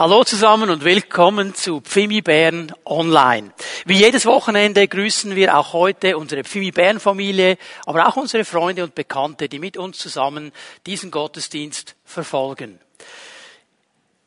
Hallo 0.00 0.24
zusammen 0.24 0.70
und 0.70 0.82
willkommen 0.82 1.54
zu 1.54 1.82
Pfimi 1.82 2.22
Bern 2.22 2.72
Online. 2.86 3.52
Wie 3.84 3.98
jedes 3.98 4.24
Wochenende 4.24 4.88
grüßen 4.88 5.36
wir 5.36 5.58
auch 5.58 5.74
heute 5.74 6.16
unsere 6.16 6.42
Pfimi 6.42 6.70
Bern 6.70 6.98
Familie, 6.98 7.58
aber 7.84 8.08
auch 8.08 8.16
unsere 8.16 8.46
Freunde 8.46 8.82
und 8.82 8.94
Bekannte, 8.94 9.50
die 9.50 9.58
mit 9.58 9.76
uns 9.76 9.98
zusammen 9.98 10.52
diesen 10.86 11.10
Gottesdienst 11.10 11.96
verfolgen. 12.06 12.80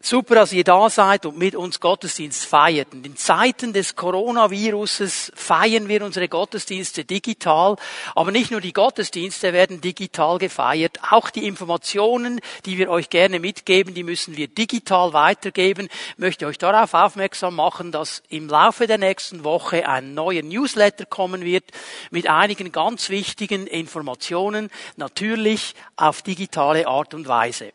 Super, 0.06 0.36
dass 0.36 0.52
ihr 0.52 0.66
da 0.66 0.90
seid 0.90 1.26
und 1.26 1.38
mit 1.38 1.56
uns 1.56 1.80
Gottesdienst 1.80 2.46
feiert. 2.46 2.90
Und 2.92 3.06
in 3.06 3.16
Zeiten 3.16 3.72
des 3.72 3.96
Coronaviruses 3.96 5.32
feiern 5.34 5.88
wir 5.88 6.04
unsere 6.04 6.28
Gottesdienste 6.28 7.06
digital. 7.06 7.78
Aber 8.14 8.32
nicht 8.32 8.52
nur 8.52 8.60
die 8.60 8.74
Gottesdienste 8.74 9.54
werden 9.54 9.80
digital 9.80 10.40
gefeiert. 10.40 11.00
Auch 11.10 11.30
die 11.30 11.48
Informationen, 11.48 12.42
die 12.66 12.78
wir 12.78 12.90
euch 12.90 13.10
gerne 13.10 13.40
mitgeben, 13.40 13.94
die 13.94 14.04
müssen 14.04 14.36
wir 14.36 14.50
digital 14.50 15.14
weitergeben. 15.14 15.88
Ich 16.10 16.18
möchte 16.18 16.48
euch 16.48 16.58
darauf 16.58 16.94
aufmerksam 16.94 17.56
machen, 17.56 17.94
dass 17.94 18.24
im 18.28 18.50
Laufe 18.50 18.88
der 18.88 18.98
nächsten 18.98 19.46
Woche 19.46 19.88
ein 19.88 20.14
neuer 20.14 20.44
Newsletter 20.44 21.06
kommen 21.06 21.46
wird 21.46 21.64
mit 22.12 22.28
einigen 22.28 22.74
ganz 22.74 23.08
wichtigen 23.08 23.68
Informationen. 23.68 24.70
Natürlich 24.98 25.76
auf 25.96 26.22
digitale 26.22 26.88
Art 26.88 27.14
und 27.14 27.30
Weise. 27.30 27.72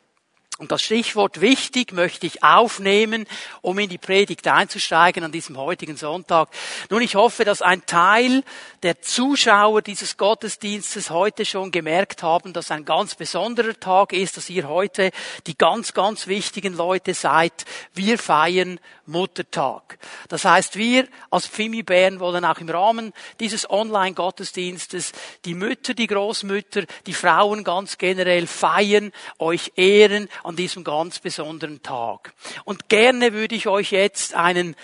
Und 0.59 0.73
das 0.73 0.83
Stichwort 0.83 1.41
wichtig 1.41 1.93
möchte 1.93 2.27
ich 2.27 2.43
aufnehmen, 2.43 3.29
um 3.61 3.79
in 3.79 3.89
die 3.89 3.97
Predigt 3.97 4.45
einzusteigen 4.49 5.23
an 5.23 5.31
diesem 5.31 5.57
heutigen 5.57 5.97
Sonntag. 5.97 6.49
Nun, 6.91 7.01
ich 7.01 7.15
hoffe, 7.15 7.45
dass 7.45 7.63
ein 7.63 7.87
Teil 7.87 8.43
der 8.83 9.01
Zuschauer 9.01 9.83
dieses 9.83 10.17
Gottesdienstes 10.17 11.11
heute 11.11 11.45
schon 11.45 11.71
gemerkt 11.71 12.25
haben, 12.25 12.53
dass 12.53 12.73
ein 12.73 12.85
ganz 12.85 13.15
besonderer 13.15 13.79
Tag 13.79 14.13
ist, 14.13 14.37
dass 14.37 14.51
ihr 14.51 14.69
heute 14.69 15.13
die 15.47 15.57
ganz, 15.57 15.95
ganz 15.95 16.27
wichtigen 16.27 16.77
Leute 16.77 17.15
seid. 17.15 17.65
Wir 17.95 18.19
feiern 18.19 18.81
Muttertag. 19.09 19.99
Das 20.29 20.45
heißt, 20.45 20.77
wir 20.77 21.09
als 21.31 21.47
Pfimi 21.47 21.83
Bern 21.83 22.21
wollen 22.21 22.45
auch 22.45 22.59
im 22.59 22.69
Rahmen 22.69 23.13
dieses 23.41 23.69
Online-Gottesdienstes 23.69 25.13
die 25.45 25.55
Mütter, 25.55 25.95
die 25.95 26.07
Großmütter, 26.07 26.85
die 27.07 27.15
Frauen 27.15 27.65
ganz 27.65 27.99
generell 27.99 28.47
feiern, 28.47 29.13
euch 29.39 29.73
ehren 29.77 30.29
an 30.45 30.57
diesem 30.57 30.85
ganz 30.85 31.19
besonderen 31.19 31.83
Tag. 31.83 32.35
Und 32.65 32.89
gerne 32.89 33.33
würde 33.33 33.55
ich 33.55 33.67
euch 33.67 33.93
jetzt 33.93 34.35
einen 34.35 34.77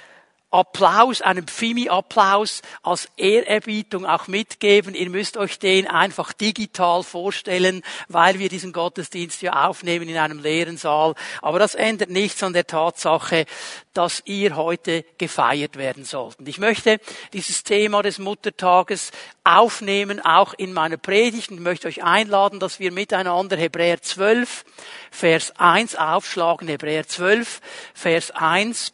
Applaus, 0.55 1.21
einen 1.21 1.49
Pfimi-Applaus 1.49 2.63
als 2.85 3.09
Ehrerbietung 3.17 4.07
auch 4.07 4.29
mitgeben. 4.29 4.95
Ihr 4.95 5.11
müsst 5.11 5.37
euch 5.37 5.59
den 5.59 5.89
einfach 5.89 6.33
digital 6.33 7.03
vorstellen, 7.03 7.83
weil 8.07 8.39
wir 8.39 8.49
diesen 8.49 8.73
Gottesdienst 8.73 9.43
ja 9.43 9.67
aufnehmen 9.67 10.09
in 10.09 10.17
einem 10.17 10.39
leeren 10.39 10.77
Saal. 10.77 11.17
Aber 11.43 11.59
das 11.59 11.75
ändert 11.75 12.11
nichts 12.11 12.41
an 12.45 12.53
der 12.53 12.69
Tatsache, 12.69 13.47
dass 13.95 14.23
ihr 14.27 14.55
heute 14.55 15.05
gefeiert 15.19 15.77
werden 15.77 16.05
sollt. 16.05 16.39
Und 16.39 16.49
ich 16.49 16.59
möchte 16.59 17.01
dieses 17.33 17.65
Thema 17.65 18.03
des 18.03 18.21
Muttertages 18.21 19.11
aufnehmen, 19.43 20.21
auch 20.21 20.55
in 20.55 20.73
meiner 20.73 20.99
Predigt 20.99 21.51
und 21.51 21.61
möchte 21.63 21.89
euch 21.89 22.05
einladen, 22.05 22.61
dass 22.61 22.79
wir 22.79 22.93
miteinander 22.93 23.57
Hebräer 23.57 24.01
12, 24.01 24.65
Vers 25.11 25.53
1 25.59 25.97
aufschlagen. 25.97 26.69
Hebräer 26.69 27.09
12, 27.09 27.61
Vers 27.93 28.31
1. 28.31 28.94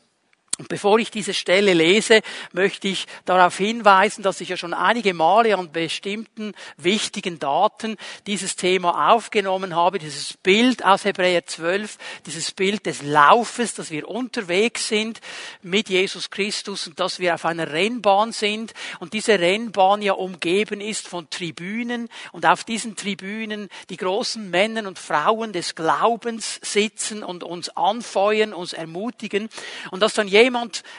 Und 0.61 0.69
bevor 0.69 0.99
ich 0.99 1.11
diese 1.11 1.33
Stelle 1.33 1.73
lese, 1.73 2.21
möchte 2.53 2.87
ich 2.87 3.07
darauf 3.25 3.57
hinweisen, 3.57 4.23
dass 4.23 4.43
ich 4.43 4.51
ja 4.51 4.59
schon 4.59 4.75
einige 4.75 5.15
Male 5.15 5.57
an 5.57 5.73
bestimmten 5.73 6.53
wichtigen 6.77 7.39
Daten 7.39 7.97
dieses 8.27 8.57
Thema 8.57 9.11
aufgenommen 9.11 9.75
habe, 9.75 9.99
dieses 9.99 10.35
Bild 10.35 10.85
aus 10.85 11.07
Hebräer 11.07 11.47
12, 11.47 11.97
dieses 12.27 12.53
Bild 12.53 12.85
des 12.85 13.01
Laufes, 13.01 13.73
dass 13.73 13.91
wir 13.91 14.07
unterwegs 14.07 14.87
sind 14.89 15.23
mit 15.63 15.89
Jesus 15.89 16.29
Christus 16.29 16.87
und 16.87 17.01
dass 17.01 17.21
wir 17.21 17.37
auf 17.37 17.47
einer 17.47 17.73
Rennbahn 17.73 18.33
sind 18.33 18.75
und 18.99 19.15
diese 19.15 19.41
Rennbahn 19.41 20.03
ja 20.03 20.13
umgeben 20.13 20.83
ist 20.83 21.09
von 21.09 21.31
Tribünen 21.31 22.11
und 22.33 22.45
auf 22.45 22.65
diesen 22.65 22.97
Tribünen 22.97 23.71
die 23.89 23.97
großen 23.97 24.51
Männer 24.51 24.87
und 24.87 24.99
Frauen 24.99 25.55
des 25.55 25.75
Glaubens 25.75 26.61
sitzen 26.63 27.23
und 27.23 27.45
uns 27.45 27.71
anfeuern, 27.79 28.53
uns 28.53 28.75
ermutigen 28.75 29.49
und 29.91 30.03
dass 30.03 30.13
dann 30.13 30.29
jemand 30.29 30.50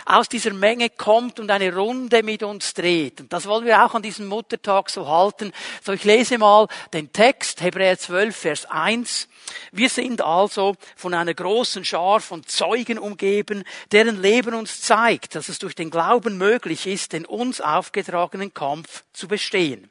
aus 0.05 0.29
dieser 0.29 0.53
Menge 0.53 0.89
kommt 0.89 1.39
und 1.39 1.51
eine 1.51 1.75
Runde 1.75 2.23
mit 2.23 2.43
uns 2.43 2.73
dreht. 2.73 3.21
Und 3.21 3.33
das 3.33 3.45
wollen 3.45 3.65
wir 3.65 3.85
auch 3.85 3.93
an 3.93 4.01
diesem 4.01 4.27
Muttertag 4.27 4.89
so 4.89 5.07
halten. 5.07 5.51
So, 5.83 5.93
ich 5.93 6.03
lese 6.03 6.37
mal 6.37 6.67
den 6.93 7.11
Text, 7.11 7.61
Hebräer 7.61 7.97
12, 7.97 8.35
Vers 8.35 8.65
1. 8.69 9.27
Wir 9.71 9.89
sind 9.89 10.21
also 10.21 10.75
von 10.95 11.13
einer 11.13 11.33
großen 11.33 11.83
Schar 11.83 12.19
von 12.21 12.45
Zeugen 12.45 12.99
umgeben, 12.99 13.63
deren 13.91 14.21
Leben 14.21 14.53
uns 14.53 14.81
zeigt, 14.81 15.35
dass 15.35 15.49
es 15.49 15.59
durch 15.59 15.75
den 15.75 15.89
Glauben 15.89 16.37
möglich 16.37 16.87
ist, 16.87 17.13
den 17.13 17.25
uns 17.25 17.61
aufgetragenen 17.61 18.53
Kampf 18.53 19.03
zu 19.13 19.27
bestehen. 19.27 19.89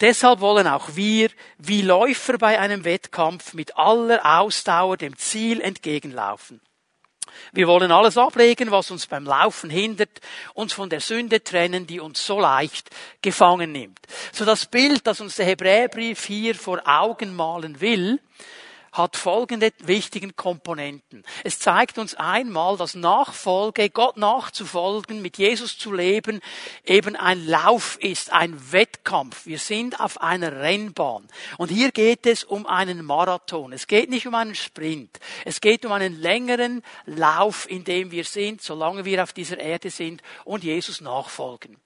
Deshalb 0.00 0.40
wollen 0.40 0.66
auch 0.66 0.90
wir, 0.94 1.30
wie 1.58 1.82
Läufer 1.82 2.38
bei 2.38 2.58
einem 2.58 2.84
Wettkampf, 2.84 3.54
mit 3.54 3.76
aller 3.76 4.40
Ausdauer 4.40 4.96
dem 4.96 5.16
Ziel 5.16 5.60
entgegenlaufen. 5.60 6.60
Wir 7.52 7.66
wollen 7.66 7.92
alles 7.92 8.16
ablegen, 8.16 8.70
was 8.70 8.90
uns 8.90 9.06
beim 9.06 9.24
Laufen 9.24 9.70
hindert, 9.70 10.20
uns 10.54 10.72
von 10.72 10.90
der 10.90 11.00
Sünde 11.00 11.42
trennen, 11.42 11.86
die 11.86 12.00
uns 12.00 12.24
so 12.24 12.40
leicht 12.40 12.90
gefangen 13.22 13.72
nimmt. 13.72 14.00
So 14.32 14.44
das 14.44 14.66
Bild, 14.66 15.06
das 15.06 15.20
uns 15.20 15.36
der 15.36 15.46
Hebräerbrief 15.46 16.24
hier 16.24 16.54
vor 16.54 16.82
Augen 16.84 17.34
malen 17.34 17.80
will, 17.80 18.20
hat 18.98 19.16
folgende 19.16 19.72
wichtigen 19.78 20.36
Komponenten. 20.36 21.24
Es 21.44 21.58
zeigt 21.58 21.98
uns 21.98 22.14
einmal, 22.14 22.76
dass 22.76 22.94
Nachfolge, 22.94 23.88
Gott 23.90 24.16
nachzufolgen, 24.16 25.22
mit 25.22 25.38
Jesus 25.38 25.78
zu 25.78 25.92
leben, 25.92 26.40
eben 26.84 27.16
ein 27.16 27.46
Lauf 27.46 27.96
ist, 28.00 28.32
ein 28.32 28.72
Wettkampf. 28.72 29.46
Wir 29.46 29.58
sind 29.58 30.00
auf 30.00 30.20
einer 30.20 30.60
Rennbahn. 30.60 31.28
Und 31.56 31.70
hier 31.70 31.92
geht 31.92 32.26
es 32.26 32.44
um 32.44 32.66
einen 32.66 33.04
Marathon. 33.04 33.72
Es 33.72 33.86
geht 33.86 34.10
nicht 34.10 34.26
um 34.26 34.34
einen 34.34 34.54
Sprint. 34.54 35.18
Es 35.44 35.60
geht 35.60 35.86
um 35.86 35.92
einen 35.92 36.20
längeren 36.20 36.82
Lauf, 37.06 37.70
in 37.70 37.84
dem 37.84 38.10
wir 38.10 38.24
sind, 38.24 38.60
solange 38.60 39.04
wir 39.04 39.22
auf 39.22 39.32
dieser 39.32 39.58
Erde 39.58 39.90
sind 39.90 40.22
und 40.44 40.64
Jesus 40.64 41.00
nachfolgen. 41.00 41.76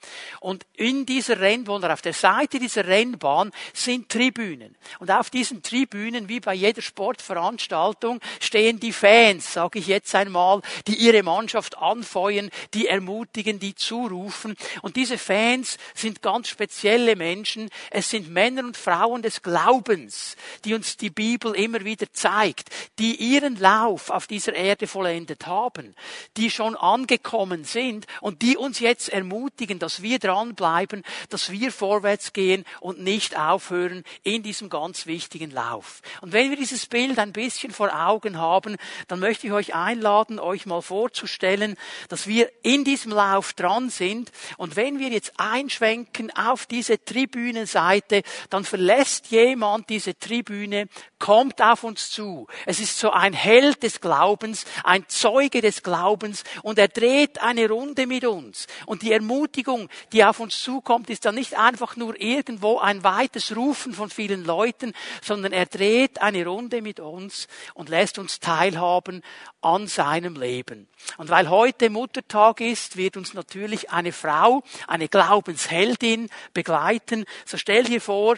Und 0.41 0.67
in 0.73 1.07
dieser 1.07 1.41
Rennbahn, 1.41 1.77
oder 1.77 1.93
auf 1.93 2.03
der 2.03 2.15
Seite 2.15 2.59
dieser 2.59 2.87
Rennbahn 2.87 3.53
sind 3.75 4.09
Tribünen. 4.09 4.75
Und 4.99 5.11
auf 5.11 5.31
diesen 5.31 5.63
Tribünen, 5.63 6.29
wie 6.29 6.41
bei 6.41 6.55
jeder 6.55 6.81
Sportveranstaltung 7.03 8.21
stehen 8.39 8.79
die 8.79 8.93
Fans, 8.93 9.55
sage 9.55 9.81
ich 9.81 9.89
jetzt 9.89 10.15
einmal, 10.15 10.61
die 10.87 10.95
ihre 10.95 11.25
Mannschaft 11.25 11.77
anfeuern, 11.79 12.49
die 12.75 12.87
ermutigen, 12.87 13.59
die 13.59 13.75
zurufen. 13.75 14.55
Und 14.83 14.95
diese 14.95 15.19
Fans 15.19 15.79
sind 15.95 16.23
ganz 16.23 16.49
spezielle 16.49 17.17
Menschen. 17.17 17.71
Es 17.91 18.11
sind 18.11 18.31
Männer 18.31 18.63
und 18.63 18.77
Frauen 18.77 19.23
des 19.23 19.43
Glaubens, 19.43 20.37
die 20.65 20.75
uns 20.75 20.97
die 20.97 21.11
Bibel 21.11 21.57
immer 21.57 21.85
wieder 21.85 22.07
zeigt, 22.13 22.69
die 23.01 23.17
ihren 23.17 23.57
Lauf 23.57 24.11
auf 24.11 24.29
dieser 24.29 24.55
Erde 24.55 24.87
vollendet 24.87 25.49
haben, 25.49 25.97
die 26.37 26.51
schon 26.51 26.77
angekommen 26.77 27.65
sind 27.65 28.07
und 28.21 28.43
die 28.43 28.57
uns 28.57 28.79
jetzt 28.79 29.09
ermutigen, 29.09 29.81
dass 29.81 30.03
wir 30.03 30.21
dranbleiben, 30.21 31.03
dass 31.31 31.51
wir 31.51 31.73
vorwärts 31.73 32.33
gehen 32.33 32.65
und 32.79 33.01
nicht 33.01 33.37
aufhören 33.37 34.05
in 34.23 34.45
diesem 34.45 34.71
ganz 34.71 35.07
wichtigen 35.07 35.51
Lauf. 35.51 36.01
Und 36.21 36.33
wenn 36.33 36.51
wir 36.51 36.57
dieses 36.57 36.82
dieses 36.83 36.87
Bild 36.89 37.19
ein 37.19 37.33
bisschen 37.33 37.73
vor 37.73 37.91
Augen 37.95 38.39
haben, 38.39 38.77
dann 39.09 39.21
möchte 39.21 39.47
ich 39.47 39.53
euch 39.53 39.75
einladen, 39.75 40.39
euch 40.39 40.67
mal 40.67 40.83
vorzustellen, 40.83 41.77
dass 42.09 42.27
wir 42.27 42.51
in 42.63 42.85
diesem 42.85 43.13
Lauf 43.13 43.53
dran 43.53 43.91
sind. 43.91 44.31
Und 44.57 44.77
wenn 44.77 44.99
wir 44.99 45.09
jetzt 45.09 45.33
einschwenken 45.37 46.31
auf 46.35 46.67
diese 46.67 47.03
Tribünenseite, 47.05 48.23
dann 48.51 48.65
verlässt 48.65 49.29
jemand 49.29 49.91
diese 49.91 50.19
Tribüne, 50.19 50.89
kommt 51.19 51.63
auf 51.63 51.85
uns 51.85 52.11
zu. 52.11 52.49
Es 52.67 52.81
ist 52.81 52.99
so 52.99 53.11
ein 53.11 53.33
Held 53.33 53.83
des 53.83 54.01
Glaubens, 54.01 54.65
ein 54.83 55.05
Zeuge 55.09 55.61
des 55.61 55.83
Glaubens 55.83 56.43
und 56.63 56.79
er 56.79 56.89
dreht 56.89 57.41
eine 57.41 57.69
Runde 57.69 58.07
mit 58.07 58.25
uns. 58.25 58.67
Und 58.87 59.03
die 59.03 59.13
Ermutigung, 59.13 59.89
die 60.13 60.25
auf 60.25 60.41
uns 60.41 60.61
zukommt, 60.61 61.11
ist 61.11 61.25
dann 61.25 61.37
nicht 61.37 61.57
einfach 61.57 61.97
nur 61.97 62.21
irgendwo 62.21 62.79
ein 62.79 63.05
weites 63.05 63.55
Rufen 63.55 63.93
von 63.93 64.11
vielen 64.11 64.45
Leuten, 64.45 64.93
sondern 65.23 65.53
er 65.53 65.67
dreht 65.67 66.21
eine 66.21 66.45
Runde 66.45 66.72
Runde 66.73 66.83
mit 66.83 67.01
uns 67.01 67.49
und 67.75 67.89
lässt 67.89 68.19
uns 68.19 68.41
teilhaben 68.41 69.23
an 69.61 69.87
seinem 69.87 70.37
Leben. 70.37 70.89
Und 71.19 71.29
weil 71.29 71.51
heute 71.51 71.91
Muttertag 71.91 72.61
ist, 72.61 72.97
wird 72.97 73.17
uns 73.17 73.35
natürlich 73.35 73.91
eine 73.91 74.13
Frau, 74.13 74.63
eine 74.87 75.09
Glaubensheldin 75.09 76.31
begleiten. 76.55 77.25
So 77.45 77.59
stell 77.59 77.85
dir 77.85 78.01
vor, 78.01 78.37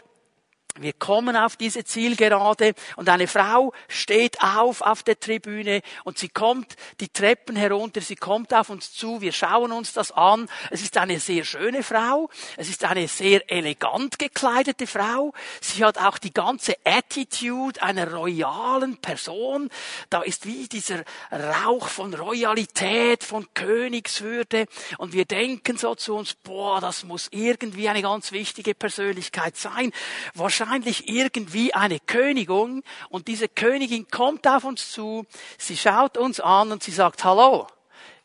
Wir 0.81 0.93
kommen 0.93 1.37
auf 1.37 1.55
diese 1.55 1.85
Zielgerade 1.85 2.75
und 2.97 3.09
eine 3.09 3.29
Frau 3.29 3.73
steht 3.87 4.43
auf 4.43 4.81
auf 4.81 5.05
der 5.05 5.21
Tribüne 5.21 5.83
und 6.03 6.19
sie 6.19 6.29
kommt 6.29 6.75
die 6.99 7.11
Treppen 7.11 7.55
herunter, 7.55 8.01
sie 8.01 8.17
kommt 8.17 8.53
auf 8.53 8.71
uns 8.71 8.93
zu, 8.93 9.21
wir 9.21 9.31
schauen 9.31 9.71
uns 9.71 9.93
das 9.93 10.11
an. 10.11 10.49
Es 10.71 10.83
ist 10.83 10.97
eine 10.97 11.21
sehr 11.21 11.45
schöne 11.45 11.85
Frau, 11.85 12.29
es 12.57 12.69
ist 12.69 12.83
eine 12.83 13.07
sehr 13.07 13.49
elegant 13.53 14.19
gekleidete 14.19 14.89
Frau. 14.89 15.33
Sie 15.61 15.85
hat 15.85 15.97
auch 15.99 16.19
die 16.19 16.35
ganze 16.35 16.75
Attitude 16.83 17.81
einer 17.81 18.13
royalen 18.13 18.97
Person. 18.97 19.71
Da 20.11 20.23
ist 20.23 20.45
wie 20.45 20.67
dieser 20.67 21.05
Rauch 21.31 21.87
von 21.87 22.13
Royalität, 22.13 23.23
von 23.23 23.47
Königswürde 23.55 24.67
und 24.99 25.13
wir 25.13 25.25
denken 25.25 25.77
so 25.77 25.95
zu 25.95 26.17
uns, 26.17 26.35
boah, 26.35 26.81
das 26.81 27.05
muss 27.05 27.29
irgendwie 27.31 27.89
eine 27.89 28.03
ganz 28.03 28.33
wichtige 28.33 28.75
Persönlichkeit 28.75 29.57
sein. 29.57 29.93
Wahrscheinlich 30.35 30.64
wahrscheinlich 30.65 31.09
irgendwie 31.09 31.75
eine 31.75 32.01
Königin 32.01 32.83
und 33.11 33.29
diese 33.29 33.49
Königin 33.49 34.09
kommt 34.09 34.47
auf 34.47 34.65
uns 34.65 34.91
zu, 34.91 35.27
sie 35.59 35.77
schaut 35.77 36.17
uns 36.17 36.41
an 36.41 36.73
und 36.73 36.83
sie 36.83 36.91
sagt, 36.91 37.25
hallo, 37.25 37.67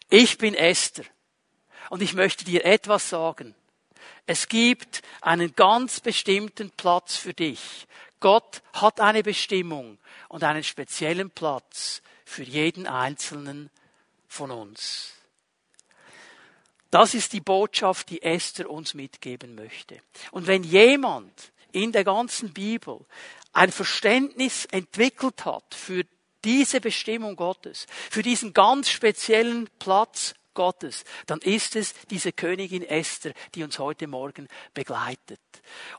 ich 0.09 0.37
bin 0.37 0.55
Esther 0.55 1.05
und 1.89 2.01
ich 2.01 2.13
möchte 2.13 2.45
dir 2.45 2.65
etwas 2.65 3.09
sagen. 3.09 3.55
Es 4.25 4.47
gibt 4.47 5.01
einen 5.21 5.55
ganz 5.55 5.99
bestimmten 5.99 6.71
Platz 6.71 7.15
für 7.17 7.33
dich. 7.33 7.87
Gott 8.19 8.61
hat 8.73 9.01
eine 9.01 9.23
Bestimmung 9.23 9.97
und 10.29 10.43
einen 10.43 10.63
speziellen 10.63 11.31
Platz 11.31 12.01
für 12.25 12.43
jeden 12.43 12.85
einzelnen 12.85 13.69
von 14.27 14.51
uns. 14.51 15.13
Das 16.91 17.13
ist 17.13 17.33
die 17.33 17.41
Botschaft, 17.41 18.09
die 18.09 18.21
Esther 18.21 18.69
uns 18.69 18.93
mitgeben 18.93 19.55
möchte. 19.55 19.99
Und 20.31 20.47
wenn 20.47 20.63
jemand 20.63 21.51
in 21.71 21.91
der 21.91 22.03
ganzen 22.03 22.53
Bibel 22.53 23.05
ein 23.53 23.71
Verständnis 23.71 24.65
entwickelt 24.65 25.45
hat 25.45 25.75
für 25.75 26.03
diese 26.45 26.79
Bestimmung 26.79 27.35
Gottes, 27.35 27.85
für 28.09 28.23
diesen 28.23 28.53
ganz 28.53 28.89
speziellen 28.89 29.69
Platz 29.79 30.33
Gottes, 30.59 31.05
dann 31.25 31.39
ist 31.39 31.77
es 31.77 31.93
diese 32.11 32.33
Königin 32.33 32.83
Esther, 32.83 33.31
die 33.55 33.63
uns 33.63 33.79
heute 33.79 34.07
Morgen 34.07 34.49
begleitet. 34.73 35.39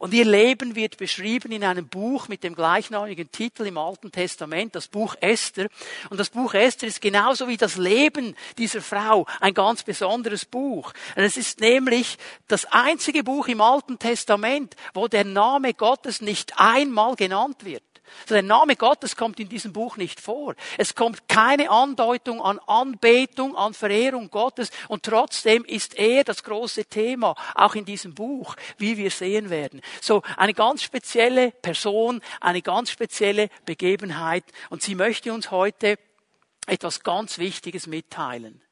Und 0.01 0.13
ihr 0.13 0.27
Leben 0.27 0.75
wird 0.75 0.99
beschrieben 0.99 1.51
in 1.51 1.65
einem 1.65 1.89
Buch 1.89 2.29
mit 2.29 2.45
dem 2.45 2.55
gleichnamigen 2.55 3.33
Titel 3.33 3.65
im 3.65 3.79
Alten 3.79 4.13
Testament, 4.13 4.75
das 4.75 4.89
Buch 4.89 5.17
Esther. 5.23 5.71
Und 6.11 6.21
das 6.21 6.29
Buch 6.29 6.53
Esther 6.53 6.89
ist 6.89 7.01
genauso 7.01 7.49
wie 7.49 7.57
das 7.57 7.79
Leben 7.79 8.37
dieser 8.59 8.83
Frau 8.83 9.27
ein 9.41 9.55
ganz 9.55 9.83
besonderes 9.83 10.45
Buch. 10.45 10.93
Es 11.17 11.39
ist 11.39 11.61
nämlich 11.61 12.19
das 12.47 12.67
einzige 12.67 13.25
Buch 13.25 13.49
im 13.49 13.63
Alten 13.63 13.99
Testament, 13.99 14.77
wo 14.93 15.09
der 15.09 15.25
Name 15.25 15.73
Gottes 15.73 16.21
nicht 16.21 16.53
einmal 16.61 17.17
genannt 17.17 17.65
wird. 17.65 17.90
Also 18.23 18.35
der 18.35 18.43
Name 18.43 18.77
Gottes 18.77 19.17
kommt 19.17 19.41
in 19.41 19.49
diesem 19.49 19.73
Buch 19.73 19.97
nicht 19.97 20.21
vor. 20.21 20.55
Es 20.79 20.95
kommt 20.95 21.29
keine 21.29 21.71
Andeutung 21.71 22.41
an 22.41 22.59
Anbetung, 22.67 23.57
an 23.57 23.75
Verehrung 23.75 24.31
Gottes 24.31 24.71
und 24.89 25.03
trotzdem 25.03 25.65
ist 25.65 25.99
er 25.99 26.25
das 26.25 26.43
große 26.43 26.85
Thema, 26.85 27.35
auch 27.55 27.75
in 27.75 27.85
diesem 27.85 28.15
Buch, 28.15 28.57
wie 28.79 28.97
wir 28.97 29.11
sehen 29.11 29.51
werden. 29.51 29.81
So 30.01 30.23
eine 30.37 30.55
ganz 30.55 30.83
spezielle 30.83 31.51
Person, 31.51 32.21
eine 32.41 32.63
ganz 32.63 32.91
spezielle 32.91 33.49
Begebenheit 33.67 34.45
und 34.69 34.83
sie 34.83 34.95
möchte 34.95 35.33
uns 35.33 35.51
heute 35.51 35.99
etwas 36.67 37.03
ganz 37.03 37.39
Wichtiges 37.39 37.87
mitteilen. 37.87 38.63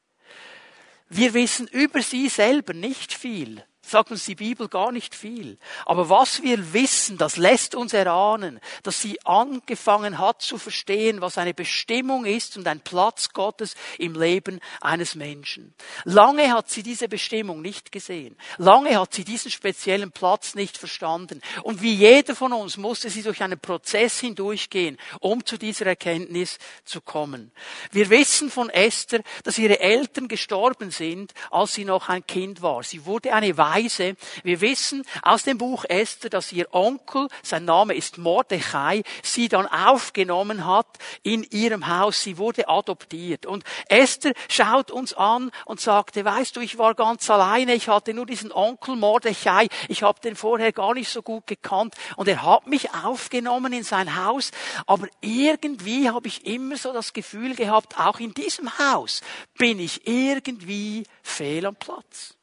Wir 1.09 1.33
wissen 1.33 1.67
über 1.67 2.01
sie 2.01 2.29
selber 2.29 2.73
nicht 2.73 3.13
viel 3.13 3.63
sagt 3.89 4.11
uns 4.11 4.25
die 4.25 4.35
Bibel 4.35 4.67
gar 4.67 4.91
nicht 4.91 5.15
viel. 5.15 5.57
Aber 5.85 6.09
was 6.09 6.43
wir 6.43 6.73
wissen, 6.73 7.17
das 7.17 7.37
lässt 7.37 7.75
uns 7.75 7.93
erahnen, 7.93 8.59
dass 8.83 9.01
sie 9.01 9.19
angefangen 9.25 10.19
hat 10.19 10.41
zu 10.41 10.57
verstehen, 10.57 11.21
was 11.21 11.37
eine 11.37 11.53
Bestimmung 11.53 12.25
ist 12.25 12.57
und 12.57 12.67
ein 12.67 12.79
Platz 12.79 13.29
Gottes 13.29 13.75
im 13.97 14.13
Leben 14.19 14.59
eines 14.81 15.15
Menschen. 15.15 15.73
Lange 16.05 16.53
hat 16.53 16.69
sie 16.69 16.83
diese 16.83 17.07
Bestimmung 17.07 17.61
nicht 17.61 17.91
gesehen. 17.91 18.37
Lange 18.57 18.99
hat 18.99 19.13
sie 19.13 19.23
diesen 19.23 19.51
speziellen 19.51 20.11
Platz 20.11 20.55
nicht 20.55 20.77
verstanden. 20.77 21.41
Und 21.63 21.81
wie 21.81 21.93
jeder 21.93 22.35
von 22.35 22.53
uns 22.53 22.77
musste 22.77 23.09
sie 23.09 23.23
durch 23.23 23.41
einen 23.41 23.59
Prozess 23.59 24.19
hindurchgehen, 24.19 24.97
um 25.19 25.45
zu 25.45 25.57
dieser 25.57 25.87
Erkenntnis 25.87 26.59
zu 26.85 27.01
kommen. 27.01 27.51
Wir 27.91 28.09
wissen 28.09 28.51
von 28.51 28.69
Esther, 28.69 29.21
dass 29.43 29.57
ihre 29.57 29.79
Eltern 29.79 30.27
gestorben 30.27 30.91
sind, 30.91 31.33
als 31.49 31.73
sie 31.73 31.85
noch 31.85 32.09
ein 32.09 32.25
Kind 32.25 32.61
war. 32.61 32.83
Sie 32.83 33.05
wurde 33.05 33.33
eine 33.33 33.57
Weise 33.57 33.78
Weise. 33.79 34.15
Wir 34.43 34.61
wissen 34.61 35.03
aus 35.21 35.43
dem 35.43 35.57
Buch 35.57 35.85
Esther, 35.87 36.29
dass 36.29 36.51
ihr 36.51 36.73
Onkel, 36.73 37.27
sein 37.43 37.65
Name 37.65 37.93
ist 37.95 38.17
Mordechai, 38.17 39.03
sie 39.23 39.47
dann 39.47 39.67
aufgenommen 39.67 40.65
hat 40.65 40.87
in 41.23 41.43
ihrem 41.43 41.87
Haus. 41.87 42.21
Sie 42.21 42.37
wurde 42.37 42.67
adoptiert. 42.67 43.45
Und 43.45 43.63
Esther 43.87 44.33
schaut 44.49 44.91
uns 44.91 45.13
an 45.13 45.51
und 45.65 45.79
sagte, 45.79 46.25
weißt 46.25 46.55
du, 46.55 46.61
ich 46.61 46.77
war 46.77 46.93
ganz 46.95 47.29
alleine, 47.29 47.73
ich 47.73 47.87
hatte 47.87 48.13
nur 48.13 48.25
diesen 48.25 48.51
Onkel 48.51 48.95
Mordechai, 48.95 49.67
ich 49.87 50.03
habe 50.03 50.19
den 50.21 50.35
vorher 50.35 50.71
gar 50.71 50.93
nicht 50.93 51.09
so 51.09 51.21
gut 51.21 51.47
gekannt 51.47 51.95
und 52.15 52.27
er 52.27 52.43
hat 52.43 52.67
mich 52.67 52.93
aufgenommen 52.93 53.73
in 53.73 53.83
sein 53.83 54.15
Haus, 54.15 54.51
aber 54.85 55.07
irgendwie 55.21 56.09
habe 56.09 56.27
ich 56.27 56.45
immer 56.45 56.77
so 56.77 56.93
das 56.93 57.13
Gefühl 57.13 57.55
gehabt, 57.55 57.99
auch 57.99 58.19
in 58.19 58.33
diesem 58.33 58.77
Haus 58.79 59.21
bin 59.57 59.79
ich 59.79 60.07
irgendwie 60.07 61.03
fehl 61.23 61.65
am 61.65 61.75
Platz. 61.75 62.38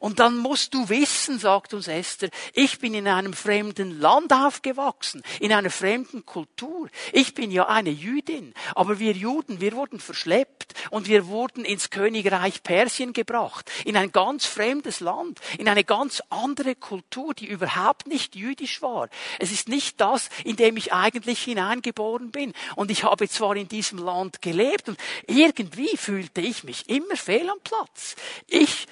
Und 0.00 0.18
dann 0.18 0.36
musst 0.36 0.74
du 0.74 0.88
wissen, 0.88 1.38
sagt 1.38 1.74
uns 1.74 1.88
Esther, 1.88 2.30
ich 2.54 2.78
bin 2.78 2.94
in 2.94 3.08
einem 3.08 3.32
fremden 3.32 4.00
Land 4.00 4.32
aufgewachsen, 4.32 5.22
in 5.40 5.52
einer 5.52 5.70
fremden 5.70 6.24
Kultur. 6.26 6.88
Ich 7.12 7.34
bin 7.34 7.50
ja 7.50 7.68
eine 7.68 7.90
Jüdin, 7.90 8.54
aber 8.74 8.98
wir 8.98 9.12
Juden, 9.12 9.60
wir 9.60 9.72
wurden 9.72 10.00
verschleppt 10.00 10.74
und 10.90 11.08
wir 11.08 11.26
wurden 11.26 11.64
ins 11.64 11.90
Königreich 11.90 12.62
Persien 12.62 13.12
gebracht, 13.12 13.70
in 13.84 13.96
ein 13.96 14.12
ganz 14.12 14.46
fremdes 14.46 15.00
Land, 15.00 15.40
in 15.58 15.68
eine 15.68 15.84
ganz 15.84 16.22
andere 16.30 16.74
Kultur, 16.74 17.34
die 17.34 17.46
überhaupt 17.46 18.06
nicht 18.06 18.36
jüdisch 18.36 18.82
war. 18.82 19.08
Es 19.38 19.52
ist 19.52 19.68
nicht 19.68 20.00
das, 20.00 20.28
in 20.44 20.56
dem 20.56 20.76
ich 20.76 20.92
eigentlich 20.92 21.42
hineingeboren 21.42 22.30
bin. 22.30 22.52
Und 22.76 22.90
ich 22.90 23.04
habe 23.04 23.28
zwar 23.28 23.56
in 23.56 23.68
diesem 23.68 23.98
Land 23.98 24.42
gelebt 24.42 24.88
und 24.88 24.98
irgendwie 25.26 25.96
fühlte 25.96 26.40
ich 26.40 26.64
mich 26.64 26.88
immer 26.88 27.16
fehl 27.16 27.48
am 27.48 27.60
Platz. 27.62 28.16
Ich 28.46 28.86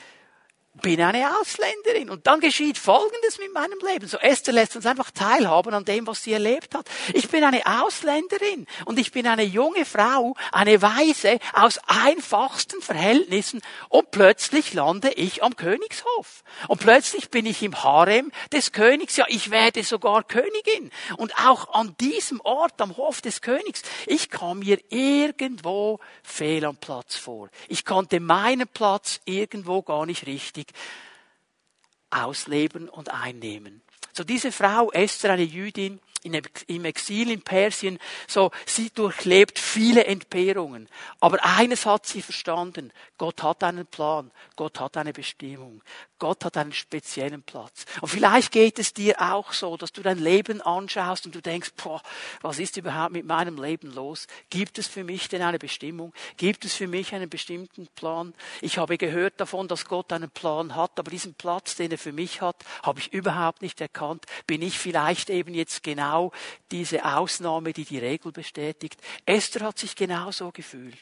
bin 0.80 1.00
eine 1.00 1.38
Ausländerin. 1.38 2.10
Und 2.10 2.26
dann 2.26 2.40
geschieht 2.40 2.78
Folgendes 2.78 3.38
mit 3.38 3.52
meinem 3.52 3.78
Leben. 3.90 4.06
So 4.06 4.18
Esther 4.18 4.52
lässt 4.52 4.76
uns 4.76 4.86
einfach 4.86 5.10
teilhaben 5.10 5.74
an 5.74 5.84
dem, 5.84 6.06
was 6.06 6.22
sie 6.22 6.32
erlebt 6.32 6.74
hat. 6.74 6.88
Ich 7.14 7.28
bin 7.28 7.44
eine 7.44 7.62
Ausländerin 7.82 8.66
und 8.84 8.98
ich 8.98 9.12
bin 9.12 9.26
eine 9.26 9.42
junge 9.42 9.84
Frau, 9.84 10.34
eine 10.52 10.80
Weise 10.82 11.38
aus 11.52 11.78
einfachsten 11.86 12.80
Verhältnissen 12.80 13.60
und 13.88 14.10
plötzlich 14.10 14.74
lande 14.74 15.10
ich 15.12 15.42
am 15.42 15.56
Königshof. 15.56 16.42
Und 16.68 16.80
plötzlich 16.80 17.30
bin 17.30 17.46
ich 17.46 17.62
im 17.62 17.82
Harem 17.82 18.32
des 18.52 18.72
Königs. 18.72 19.16
Ja, 19.16 19.26
ich 19.28 19.50
werde 19.50 19.82
sogar 19.84 20.24
Königin. 20.24 20.90
Und 21.16 21.34
auch 21.46 21.74
an 21.74 21.94
diesem 22.00 22.40
Ort, 22.40 22.80
am 22.80 22.96
Hof 22.96 23.20
des 23.20 23.40
Königs, 23.40 23.82
ich 24.06 24.30
kam 24.30 24.60
mir 24.60 24.78
irgendwo 24.88 26.00
fehl 26.22 26.64
am 26.64 26.76
Platz 26.76 27.16
vor. 27.16 27.48
Ich 27.68 27.84
konnte 27.84 28.20
meinen 28.20 28.68
Platz 28.68 29.20
irgendwo 29.24 29.82
gar 29.82 30.06
nicht 30.06 30.26
richtig 30.26 30.68
ausleben 32.10 32.88
und 32.88 33.10
einnehmen. 33.12 33.82
So 34.12 34.24
diese 34.24 34.52
Frau, 34.52 34.90
Esther, 34.90 35.32
eine 35.32 35.42
Jüdin, 35.42 36.00
im 36.22 36.84
Exil 36.84 37.30
in 37.30 37.42
Persien, 37.42 37.98
so, 38.26 38.50
sie 38.66 38.90
durchlebt 38.90 39.58
viele 39.58 40.04
Entbehrungen. 40.04 40.88
Aber 41.20 41.44
eines 41.44 41.86
hat 41.86 42.06
sie 42.06 42.22
verstanden. 42.22 42.92
Gott 43.16 43.42
hat 43.42 43.62
einen 43.62 43.86
Plan. 43.86 44.30
Gott 44.56 44.80
hat 44.80 44.96
eine 44.96 45.12
Bestimmung. 45.12 45.82
Gott 46.18 46.44
hat 46.44 46.56
einen 46.56 46.72
speziellen 46.72 47.42
Platz. 47.42 47.84
Und 48.00 48.08
vielleicht 48.08 48.50
geht 48.50 48.78
es 48.78 48.92
dir 48.92 49.20
auch 49.20 49.52
so, 49.52 49.76
dass 49.76 49.92
du 49.92 50.02
dein 50.02 50.18
Leben 50.18 50.60
anschaust 50.60 51.26
und 51.26 51.34
du 51.34 51.40
denkst, 51.40 51.72
boah, 51.82 52.02
was 52.42 52.58
ist 52.58 52.76
überhaupt 52.76 53.12
mit 53.12 53.24
meinem 53.24 53.62
Leben 53.62 53.92
los? 53.92 54.26
Gibt 54.50 54.78
es 54.78 54.88
für 54.88 55.04
mich 55.04 55.28
denn 55.28 55.42
eine 55.42 55.58
Bestimmung? 55.58 56.12
Gibt 56.36 56.64
es 56.64 56.74
für 56.74 56.88
mich 56.88 57.14
einen 57.14 57.30
bestimmten 57.30 57.86
Plan? 57.94 58.34
Ich 58.60 58.78
habe 58.78 58.98
gehört 58.98 59.40
davon, 59.40 59.68
dass 59.68 59.84
Gott 59.84 60.12
einen 60.12 60.30
Plan 60.30 60.74
hat, 60.74 60.98
aber 60.98 61.10
diesen 61.10 61.34
Platz, 61.34 61.76
den 61.76 61.92
er 61.92 61.98
für 61.98 62.12
mich 62.12 62.40
hat, 62.40 62.64
habe 62.82 62.98
ich 62.98 63.12
überhaupt 63.12 63.62
nicht 63.62 63.80
erkannt. 63.80 64.26
Bin 64.46 64.62
ich 64.62 64.78
vielleicht 64.78 65.30
eben 65.30 65.54
jetzt 65.54 65.84
genau 65.84 66.07
diese 66.70 67.04
Ausnahme, 67.04 67.72
die 67.72 67.84
die 67.84 67.98
Regel 67.98 68.32
bestätigt? 68.32 69.00
Esther 69.24 69.66
hat 69.66 69.78
sich 69.78 69.94
genauso 69.94 70.50
gefühlt. 70.50 70.98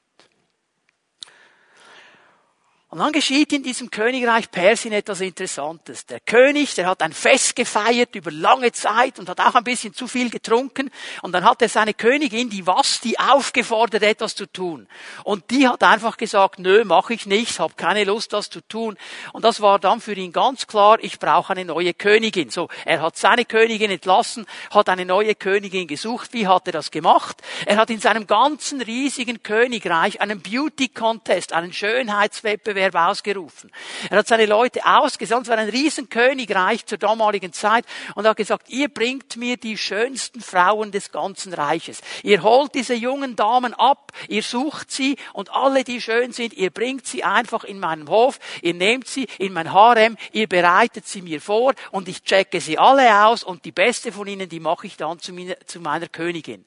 Und 2.88 3.00
dann 3.00 3.10
geschieht 3.10 3.52
in 3.52 3.64
diesem 3.64 3.90
Königreich 3.90 4.48
Persien 4.48 4.92
etwas 4.92 5.20
Interessantes. 5.20 6.06
Der 6.06 6.20
König, 6.20 6.72
der 6.76 6.86
hat 6.86 7.02
ein 7.02 7.12
Fest 7.12 7.56
gefeiert 7.56 8.14
über 8.14 8.30
lange 8.30 8.70
Zeit 8.70 9.18
und 9.18 9.28
hat 9.28 9.40
auch 9.40 9.56
ein 9.56 9.64
bisschen 9.64 9.92
zu 9.92 10.06
viel 10.06 10.30
getrunken. 10.30 10.92
Und 11.22 11.32
dann 11.32 11.44
hat 11.44 11.60
er 11.62 11.68
seine 11.68 11.94
Königin, 11.94 12.48
die 12.48 12.64
Vasti, 12.64 13.16
aufgefordert, 13.18 14.04
etwas 14.04 14.36
zu 14.36 14.46
tun. 14.46 14.86
Und 15.24 15.50
die 15.50 15.66
hat 15.66 15.82
einfach 15.82 16.16
gesagt, 16.16 16.60
nö, 16.60 16.84
mache 16.84 17.14
ich 17.14 17.26
nicht, 17.26 17.58
habe 17.58 17.74
keine 17.76 18.04
Lust, 18.04 18.32
das 18.32 18.50
zu 18.50 18.60
tun. 18.60 18.96
Und 19.32 19.44
das 19.44 19.60
war 19.60 19.80
dann 19.80 20.00
für 20.00 20.14
ihn 20.14 20.32
ganz 20.32 20.68
klar, 20.68 20.98
ich 21.02 21.18
brauche 21.18 21.54
eine 21.54 21.64
neue 21.64 21.92
Königin. 21.92 22.50
So, 22.50 22.68
er 22.84 23.02
hat 23.02 23.16
seine 23.16 23.44
Königin 23.44 23.90
entlassen, 23.90 24.46
hat 24.70 24.88
eine 24.88 25.04
neue 25.04 25.34
Königin 25.34 25.88
gesucht. 25.88 26.32
Wie 26.32 26.46
hat 26.46 26.68
er 26.68 26.72
das 26.72 26.92
gemacht? 26.92 27.42
Er 27.66 27.78
hat 27.78 27.90
in 27.90 27.98
seinem 27.98 28.28
ganzen 28.28 28.80
riesigen 28.80 29.42
Königreich 29.42 30.20
einen 30.20 30.40
Beauty 30.40 30.86
Contest, 30.86 31.52
einen 31.52 31.72
Schönheitswettbewerb 31.72 32.75
Wettbewerb 32.76 32.94
ausgerufen. 32.94 33.70
Er 34.10 34.18
hat 34.18 34.28
seine 34.28 34.46
Leute 34.46 34.80
ausgesandt, 34.84 35.46
es 35.46 35.50
war 35.50 35.58
ein 35.58 35.68
Riesenkönigreich 35.68 36.86
zur 36.86 36.98
damaligen 36.98 37.52
Zeit 37.52 37.84
und 38.14 38.26
hat 38.26 38.36
gesagt, 38.36 38.68
ihr 38.68 38.88
bringt 38.88 39.36
mir 39.36 39.56
die 39.56 39.76
schönsten 39.76 40.40
Frauen 40.40 40.92
des 40.92 41.10
ganzen 41.10 41.52
Reiches. 41.52 42.00
Ihr 42.22 42.42
holt 42.42 42.74
diese 42.74 42.94
jungen 42.94 43.34
Damen 43.34 43.74
ab, 43.74 44.12
ihr 44.28 44.42
sucht 44.42 44.90
sie 44.92 45.16
und 45.32 45.50
alle, 45.50 45.82
die 45.82 46.00
schön 46.00 46.32
sind, 46.32 46.54
ihr 46.54 46.70
bringt 46.70 47.06
sie 47.06 47.24
einfach 47.24 47.64
in 47.64 47.80
meinen 47.80 48.08
Hof, 48.08 48.38
ihr 48.62 48.74
nehmt 48.74 49.08
sie 49.08 49.26
in 49.38 49.52
mein 49.52 49.72
Harem, 49.72 50.16
ihr 50.32 50.48
bereitet 50.48 51.06
sie 51.08 51.22
mir 51.22 51.40
vor 51.40 51.74
und 51.90 52.08
ich 52.08 52.22
checke 52.22 52.60
sie 52.60 52.78
alle 52.78 53.26
aus 53.26 53.42
und 53.42 53.64
die 53.64 53.72
beste 53.72 54.12
von 54.12 54.26
ihnen, 54.26 54.48
die 54.48 54.60
mache 54.60 54.86
ich 54.86 54.96
dann 54.96 55.18
zu 55.18 55.32
meiner, 55.32 55.58
zu 55.66 55.80
meiner 55.80 56.08
Königin. 56.08 56.64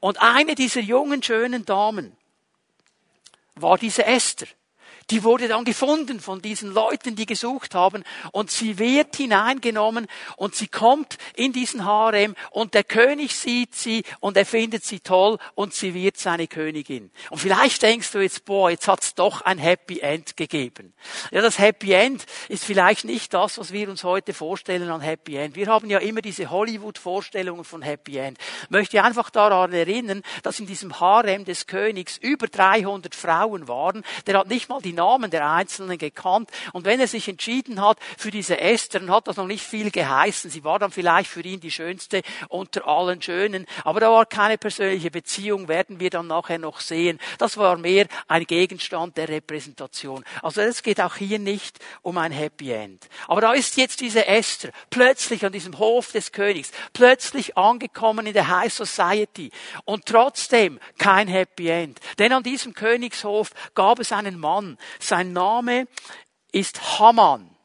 Und 0.00 0.20
eine 0.20 0.54
dieser 0.54 0.80
jungen, 0.80 1.22
schönen 1.22 1.64
Damen 1.64 2.16
war 3.56 3.76
diese 3.76 4.06
Esther 4.06 4.46
die 5.10 5.24
wurde 5.24 5.48
dann 5.48 5.64
gefunden 5.64 6.20
von 6.20 6.42
diesen 6.42 6.72
Leuten, 6.72 7.16
die 7.16 7.26
gesucht 7.26 7.74
haben 7.74 8.04
und 8.32 8.50
sie 8.50 8.78
wird 8.78 9.16
hineingenommen 9.16 10.06
und 10.36 10.54
sie 10.54 10.68
kommt 10.68 11.18
in 11.34 11.52
diesen 11.52 11.84
Harem 11.84 12.34
und 12.50 12.74
der 12.74 12.84
König 12.84 13.34
sieht 13.34 13.74
sie 13.74 14.04
und 14.20 14.36
er 14.36 14.46
findet 14.46 14.84
sie 14.84 15.00
toll 15.00 15.38
und 15.54 15.74
sie 15.74 15.94
wird 15.94 16.18
seine 16.18 16.46
Königin. 16.46 17.10
Und 17.30 17.38
vielleicht 17.38 17.82
denkst 17.82 18.12
du 18.12 18.18
jetzt, 18.18 18.44
boah, 18.44 18.70
jetzt 18.70 18.88
hat's 18.88 19.14
doch 19.14 19.40
ein 19.42 19.58
Happy 19.58 20.00
End 20.00 20.36
gegeben. 20.36 20.92
Ja, 21.30 21.40
das 21.40 21.58
Happy 21.58 21.92
End 21.92 22.26
ist 22.48 22.64
vielleicht 22.64 23.04
nicht 23.04 23.32
das, 23.32 23.58
was 23.58 23.72
wir 23.72 23.88
uns 23.88 24.04
heute 24.04 24.34
vorstellen 24.34 24.90
an 24.90 25.00
Happy 25.00 25.36
End. 25.36 25.56
Wir 25.56 25.68
haben 25.68 25.88
ja 25.88 25.98
immer 25.98 26.20
diese 26.20 26.50
Hollywood-Vorstellungen 26.50 27.64
von 27.64 27.82
Happy 27.82 28.18
End. 28.18 28.38
Ich 28.64 28.70
möchte 28.70 29.02
einfach 29.02 29.30
daran 29.30 29.72
erinnern, 29.72 30.22
dass 30.42 30.60
in 30.60 30.66
diesem 30.66 31.00
Harem 31.00 31.44
des 31.44 31.66
Königs 31.66 32.18
über 32.18 32.48
300 32.48 33.14
Frauen 33.14 33.68
waren. 33.68 34.04
Der 34.26 34.38
hat 34.38 34.48
nicht 34.48 34.68
mal 34.68 34.80
die 34.82 34.97
Namen 34.98 35.30
der 35.30 35.48
Einzelnen 35.48 35.96
gekannt. 35.96 36.50
Und 36.72 36.84
wenn 36.84 37.00
er 37.00 37.06
sich 37.06 37.28
entschieden 37.28 37.80
hat 37.80 37.98
für 38.16 38.30
diese 38.30 38.60
Esther, 38.60 39.00
dann 39.00 39.10
hat 39.10 39.28
das 39.28 39.36
noch 39.36 39.46
nicht 39.46 39.64
viel 39.64 39.90
geheißen. 39.90 40.50
Sie 40.50 40.64
war 40.64 40.78
dann 40.78 40.90
vielleicht 40.90 41.30
für 41.30 41.40
ihn 41.40 41.60
die 41.60 41.70
schönste 41.70 42.22
unter 42.48 42.86
allen 42.86 43.22
Schönen. 43.22 43.66
Aber 43.84 44.00
da 44.00 44.10
war 44.10 44.26
keine 44.26 44.58
persönliche 44.58 45.10
Beziehung, 45.10 45.68
werden 45.68 46.00
wir 46.00 46.10
dann 46.10 46.26
nachher 46.26 46.58
noch 46.58 46.80
sehen. 46.80 47.18
Das 47.38 47.56
war 47.56 47.76
mehr 47.76 48.06
ein 48.26 48.44
Gegenstand 48.44 49.16
der 49.16 49.28
Repräsentation. 49.28 50.24
Also 50.42 50.60
es 50.60 50.82
geht 50.82 51.00
auch 51.00 51.16
hier 51.16 51.38
nicht 51.38 51.78
um 52.02 52.18
ein 52.18 52.32
Happy 52.32 52.72
End. 52.72 53.08
Aber 53.28 53.40
da 53.40 53.52
ist 53.52 53.76
jetzt 53.76 54.00
diese 54.00 54.26
Esther 54.26 54.70
plötzlich 54.90 55.44
an 55.44 55.52
diesem 55.52 55.78
Hof 55.78 56.12
des 56.12 56.32
Königs, 56.32 56.72
plötzlich 56.92 57.56
angekommen 57.56 58.26
in 58.26 58.32
der 58.32 58.48
High 58.48 58.72
Society 58.72 59.50
und 59.84 60.06
trotzdem 60.06 60.80
kein 60.98 61.28
Happy 61.28 61.68
End. 61.68 62.00
Denn 62.18 62.32
an 62.32 62.42
diesem 62.42 62.74
Königshof 62.74 63.50
gab 63.74 63.98
es 64.00 64.12
einen 64.12 64.38
Mann, 64.38 64.78
sein 64.98 65.32
Name 65.32 65.86
ist 66.52 66.98
Haman. 66.98 67.57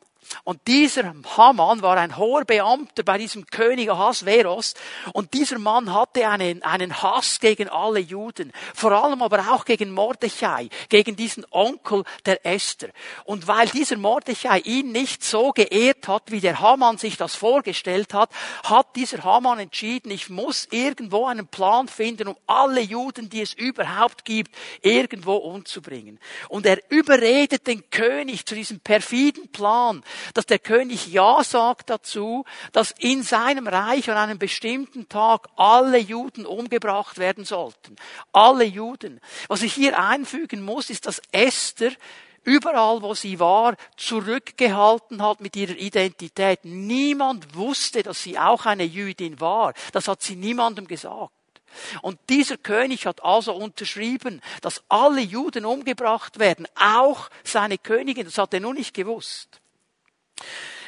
Und 0.44 0.60
dieser 0.68 1.13
Haman 1.38 1.82
war 1.82 1.98
ein 1.98 2.18
hoher 2.18 2.46
Beamter 2.46 3.04
bei 3.04 3.18
diesem 3.18 3.46
König 3.48 3.90
Ahasveros. 3.90 4.74
Und 5.13 5.34
dieser 5.34 5.60
Mann 5.60 5.94
hatte 5.94 6.28
einen, 6.28 6.63
einen 6.63 7.02
Hass 7.02 7.40
gegen 7.40 7.70
alle 7.70 8.00
Juden. 8.00 8.52
Vor 8.74 8.92
allem 8.92 9.22
aber 9.22 9.40
auch 9.52 9.66
gegen 9.66 9.92
Mordechai, 9.92 10.70
gegen 10.90 11.16
diesen 11.16 11.46
Onkel 11.52 12.04
der 12.25 12.46
Esther. 12.46 12.90
Und 13.25 13.48
weil 13.48 13.68
dieser 13.68 13.98
Mordechai 13.98 14.60
ihn 14.60 14.92
nicht 14.92 15.24
so 15.24 15.52
geehrt 15.52 16.08
hat, 16.08 16.32
wie 16.32 16.40
der 16.40 16.60
Haman 16.60 16.98
sich 16.98 17.18
das 17.18 17.36
vorgestellt 17.36 18.13
hat, 18.13 18.30
hat 18.63 18.96
dieser 18.96 19.24
Haman 19.24 19.60
entschieden, 19.60 20.12
ich 20.12 20.30
muss 20.30 20.68
irgendwo 20.72 21.25
einen 21.25 21.48
Plan 21.48 21.88
finden, 21.88 22.28
um 22.28 22.38
alle 22.48 22.82
Juden, 22.82 23.30
die 23.30 23.42
es 23.42 23.54
überhaupt 23.54 24.25
gibt, 24.25 24.54
irgendwo 24.82 25.36
umzubringen. 25.36 26.20
Und 26.50 26.66
er 26.66 26.80
überredet 26.90 27.68
den 27.68 27.90
König 27.90 28.46
zu 28.46 28.56
diesem 28.56 28.80
perfiden 28.80 29.50
Plan, 29.52 30.04
dass 30.34 30.46
der 30.46 30.60
König 30.60 31.08
Ja 31.08 31.44
sagt 31.44 31.89
dazu, 31.89 32.46
dass 32.72 32.92
in 32.92 33.24
seinem 33.24 33.68
Reich 33.68 34.10
an 34.10 34.18
einem 34.18 34.39
bestimmten 34.39 35.10
Tag 35.10 35.48
alle 35.56 35.98
Juden 35.98 36.46
umgebracht 36.46 37.18
werden 37.18 37.46
sollten. 37.46 37.96
Alle 38.32 38.63
Juden. 38.63 39.20
Was 39.48 39.62
ich 39.62 39.74
hier 39.74 40.00
einfügen 40.00 40.63
muss, 40.63 40.89
ist, 40.89 41.06
dass 41.06 41.22
Esther 41.32 41.92
überall, 42.44 43.01
wo 43.01 43.13
sie 43.13 43.39
war, 43.39 43.75
zurückgehalten 43.98 45.22
hat 45.22 45.42
mit 45.42 45.56
ihrer 45.56 45.75
Identität. 45.75 46.60
Niemand 46.63 47.56
wusste, 47.56 48.03
dass 48.03 48.22
sie 48.22 48.38
auch 48.38 48.65
eine 48.65 48.84
Jüdin 48.84 49.39
war. 49.39 49.74
Das 49.92 50.08
hat 50.08 50.22
sie 50.22 50.36
niemandem 50.36 50.88
gesagt. 50.88 51.32
Und 52.01 52.20
dieser 52.30 52.58
König 52.58 53.08
hat 53.08 53.24
also 53.24 53.56
unterschrieben, 53.56 54.42
dass 54.62 54.84
alle 54.89 55.22
Juden 55.22 55.65
umgebracht 55.65 56.38
werden, 56.39 56.68
auch 56.75 57.30
seine 57.44 57.77
Königin. 57.77 58.25
Das 58.25 58.38
hat 58.38 58.53
er 58.53 58.60
nur 58.60 58.74
nicht 58.74 58.94
gewusst. 58.94 59.62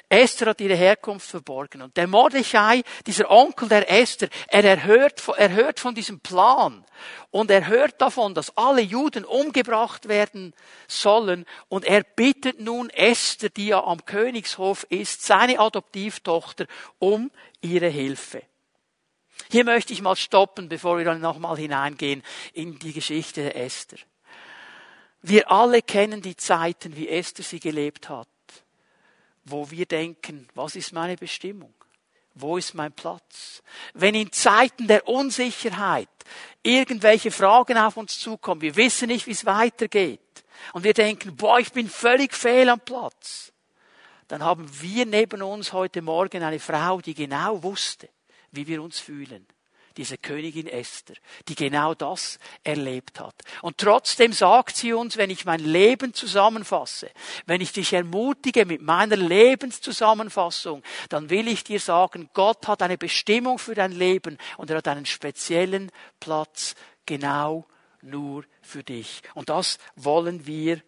Esther 0.10 0.48
hat 0.48 0.62
ihre 0.62 0.75
Herkunft 0.75 1.30
verborgen. 1.30 1.82
Und 1.82 1.98
der 1.98 2.08
Mordechai, 2.08 2.84
dieser 3.08 3.30
Onkel 3.32 3.68
der 3.68 3.90
Esther, 3.92 4.30
er 4.48 4.64
erhört, 4.64 5.24
er 5.36 5.52
hört 5.52 5.80
von 5.80 5.96
diesem 5.96 6.20
Plan. 6.20 6.86
Und 7.32 7.50
er 7.50 7.68
hört 7.68 8.00
davon, 8.02 8.34
dass 8.34 8.56
alle 8.56 8.82
Juden 8.82 9.25
umgebracht 9.25 10.08
werden 10.08 10.54
sollen. 10.88 11.46
Und 11.70 11.86
er 11.86 12.04
bittet 12.04 12.60
nun 12.60 12.90
Esther, 12.92 13.50
die 13.50 13.68
ja 13.68 13.84
am 13.84 14.06
Königshof 14.06 14.86
ist, 14.90 15.24
seine 15.24 15.60
Adoptivtochter, 15.60 16.68
um 17.00 17.32
ihre 17.62 17.90
Hilfe. 17.90 18.44
Hier 19.50 19.66
möchte 19.66 19.92
ich 19.92 20.02
mal 20.02 20.16
stoppen, 20.16 20.70
bevor 20.70 20.98
wir 20.98 21.06
dann 21.06 21.20
nochmal 21.20 21.58
hineingehen 21.58 22.24
in 22.54 22.80
die 22.80 22.94
Geschichte 22.94 23.42
der 23.42 23.56
Esther. 23.58 24.00
Wir 25.22 25.52
alle 25.52 25.82
kennen 25.82 26.22
die 26.22 26.36
Zeiten, 26.36 26.96
wie 26.96 27.10
Esther 27.10 27.44
sie 27.44 27.60
gelebt 27.60 28.10
hat 28.10 28.28
wo 29.46 29.70
wir 29.72 29.86
denken, 29.86 30.48
was 30.56 30.75
ist 30.75 30.92
meine 30.92 31.16
Bestimmung? 31.16 31.74
Wo 32.34 32.58
ist 32.58 32.74
mein 32.74 32.92
Platz? 32.92 33.64
Wenn 33.94 34.14
in 34.14 34.32
Zeiten 34.32 34.88
der 34.88 35.08
Unsicherheit 35.08 36.10
irgendwelche 36.64 37.32
Fragen 37.32 37.78
auf 37.78 37.96
uns 37.96 38.20
zukommen, 38.20 38.62
wir 38.62 38.75
wissen 38.75 39.08
nicht, 39.08 39.28
wie 39.28 39.32
es 39.32 39.46
weitergeht, 39.46 40.20
und 40.74 40.84
wir 40.84 40.94
denken, 40.94 41.36
boah, 41.36 41.60
ich 41.60 41.72
bin 41.72 41.88
völlig 41.88 42.34
fehl 42.34 42.70
am 42.70 42.80
Platz, 42.80 43.54
dann 44.28 44.44
haben 44.44 44.68
wir 44.82 45.06
neben 45.06 45.44
uns 45.44 45.74
heute 45.74 46.02
Morgen 46.02 46.44
eine 46.44 46.60
Frau, 46.60 47.00
die 47.00 47.14
genau 47.14 47.62
wusste, 47.62 48.10
wie 48.52 48.66
wir 48.66 48.82
uns 48.82 49.00
fühlen 49.00 49.46
diese 49.98 50.18
Königin 50.18 50.68
Esther, 50.68 51.16
die 51.48 51.56
genau 51.56 51.94
das 51.94 52.40
erlebt 52.64 53.20
hat. 53.20 53.36
Und 53.62 53.78
trotzdem 53.78 54.34
sagt 54.34 54.75
sie 54.75 54.94
uns, 54.94 55.18
wenn 55.18 55.30
ich 55.30 55.46
mein 55.46 55.60
Leben 55.60 56.14
zusammenfasse, 56.14 57.10
wenn 57.46 57.62
ich 57.62 57.72
dich 57.72 57.94
ermutige 57.94 58.66
mit 58.66 58.82
meiner 58.82 59.16
Lebenszusammenfassung, 59.16 60.84
dann 61.10 61.30
will 61.30 61.48
ich 61.48 61.64
dir 61.64 61.80
sagen, 61.80 62.30
Gott 62.34 62.68
hat 62.68 62.82
eine 62.82 62.98
Bestimmung 62.98 63.60
für 63.60 63.75
dein 63.75 63.92
Leben 63.92 64.38
und 64.58 64.70
er 64.70 64.78
hat 64.78 64.88
einen 64.88 65.06
speziellen 65.06 65.92
Platz 66.20 66.75
genau 67.06 67.66
nur 68.02 68.44
für 68.62 68.84
dich. 68.84 69.22
Und 69.34 69.50
das 69.50 69.78
wollen 69.96 70.46
wir 70.46 70.82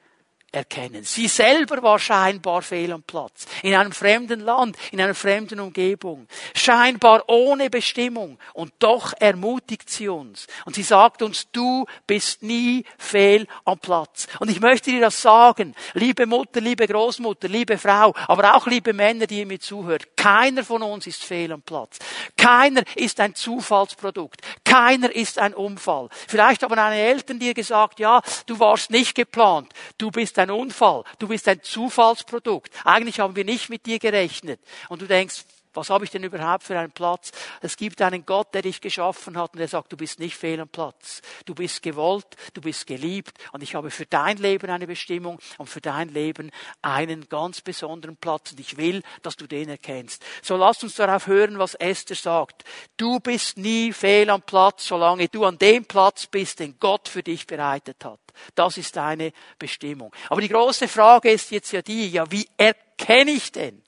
erkennen. 0.51 1.03
Sie 1.03 1.27
selber 1.27 1.83
war 1.83 1.99
scheinbar 1.99 2.61
fehl 2.61 2.91
am 2.91 3.03
Platz. 3.03 3.45
In 3.63 3.75
einem 3.75 3.91
fremden 3.91 4.39
Land, 4.39 4.77
in 4.91 5.01
einer 5.01 5.13
fremden 5.13 5.59
Umgebung. 5.59 6.27
Scheinbar 6.55 7.23
ohne 7.27 7.69
Bestimmung. 7.69 8.39
Und 8.53 8.73
doch 8.79 9.13
ermutigt 9.19 9.89
sie 9.89 10.07
uns. 10.07 10.47
Und 10.65 10.75
sie 10.75 10.83
sagt 10.83 11.21
uns, 11.21 11.51
du 11.51 11.85
bist 12.05 12.43
nie 12.43 12.85
fehl 12.97 13.45
am 13.65 13.77
Platz. 13.79 14.27
Und 14.39 14.49
ich 14.49 14.61
möchte 14.61 14.91
dir 14.91 15.01
das 15.01 15.21
sagen, 15.21 15.75
liebe 15.93 16.25
Mutter, 16.25 16.61
liebe 16.61 16.87
Großmutter, 16.87 17.47
liebe 17.47 17.77
Frau, 17.77 18.13
aber 18.27 18.55
auch 18.55 18.67
liebe 18.67 18.93
Männer, 18.93 19.27
die 19.27 19.39
ihr 19.39 19.45
mir 19.45 19.59
zuhört. 19.59 20.15
Keiner 20.15 20.63
von 20.63 20.81
uns 20.81 21.07
ist 21.07 21.23
fehl 21.23 21.51
am 21.51 21.61
Platz. 21.61 21.99
Keiner 22.37 22.83
ist 22.95 23.19
ein 23.19 23.35
Zufallsprodukt. 23.35 24.41
Keiner 24.63 25.13
ist 25.13 25.39
ein 25.39 25.53
Unfall. 25.53 26.07
Vielleicht 26.27 26.63
haben 26.63 26.75
deine 26.75 27.01
Eltern 27.01 27.39
dir 27.39 27.53
gesagt, 27.53 27.99
ja, 27.99 28.21
du 28.45 28.59
warst 28.59 28.91
nicht 28.91 29.13
geplant. 29.13 29.73
Du 29.97 30.09
bist 30.09 30.36
bist 30.37 30.49
ein 30.49 30.51
Unfall, 30.51 31.03
du 31.17 31.27
bist 31.27 31.47
ein 31.47 31.63
Zufallsprodukt. 31.63 32.71
Eigentlich 32.85 33.19
haben 33.19 33.35
wir 33.35 33.43
nicht 33.43 33.69
mit 33.69 33.85
dir 33.87 33.97
gerechnet. 33.97 34.59
Und 34.87 35.01
du 35.01 35.07
denkst, 35.07 35.45
Was 35.77 35.91
habe 35.91 36.05
ich 36.05 36.09
denn 36.09 36.23
überhaupt 36.23 36.63
für 36.63 36.77
einen 36.77 36.91
Platz? 36.91 37.31
Es 37.61 37.77
gibt 37.77 38.01
einen 38.01 38.25
Gott, 38.25 38.51
der 38.55 38.63
dich 38.63 38.81
geschaffen 38.81 39.37
hat 39.37 39.53
und 39.53 39.59
der 39.59 39.67
sagt, 39.67 39.91
du 39.91 39.97
bist 39.97 40.19
nicht 40.19 40.35
fehl 40.35 40.59
am 40.59 40.67
Platz. 40.67 41.21
Du 41.45 41.53
bist 41.53 41.83
gewollt, 41.83 42.25
du 42.55 42.61
bist 42.61 42.87
geliebt 42.87 43.37
und 43.51 43.61
ich 43.61 43.75
habe 43.75 43.91
für 43.91 44.07
dein 44.07 44.37
Leben 44.37 44.71
eine 44.71 44.87
Bestimmung 44.87 45.37
und 45.59 45.69
für 45.69 45.79
dein 45.79 46.09
Leben 46.09 46.49
einen 46.81 47.29
ganz 47.29 47.61
besonderen 47.61 48.17
Platz 48.17 48.53
und 48.53 48.59
ich 48.59 48.77
will, 48.77 49.03
dass 49.21 49.35
du 49.35 49.45
den 49.45 49.69
erkennst. 49.69 50.25
So 50.41 50.57
lasst 50.57 50.83
uns 50.83 50.95
darauf 50.95 51.27
hören, 51.27 51.59
was 51.59 51.75
Esther 51.75 52.15
sagt. 52.15 52.63
Du 52.97 53.19
bist 53.19 53.59
nie 53.59 53.93
fehl 53.93 54.31
am 54.31 54.41
Platz, 54.41 54.87
solange 54.87 55.27
du 55.27 55.45
an 55.45 55.59
dem 55.59 55.85
Platz 55.85 56.25
bist, 56.25 56.59
den 56.59 56.79
Gott 56.79 57.07
für 57.07 57.21
dich 57.21 57.45
bereitet 57.45 58.03
hat. 58.03 58.19
Das 58.55 58.77
ist 58.77 58.95
deine 58.95 59.31
Bestimmung. 59.59 60.11
Aber 60.29 60.41
die 60.41 60.49
große 60.49 60.87
Frage 60.87 61.29
ist 61.29 61.51
jetzt 61.51 61.71
ja 61.71 61.83
die, 61.83 62.09
ja, 62.09 62.31
wie 62.31 62.49
erkenne 62.57 63.29
ich 63.29 63.51
denn 63.51 63.83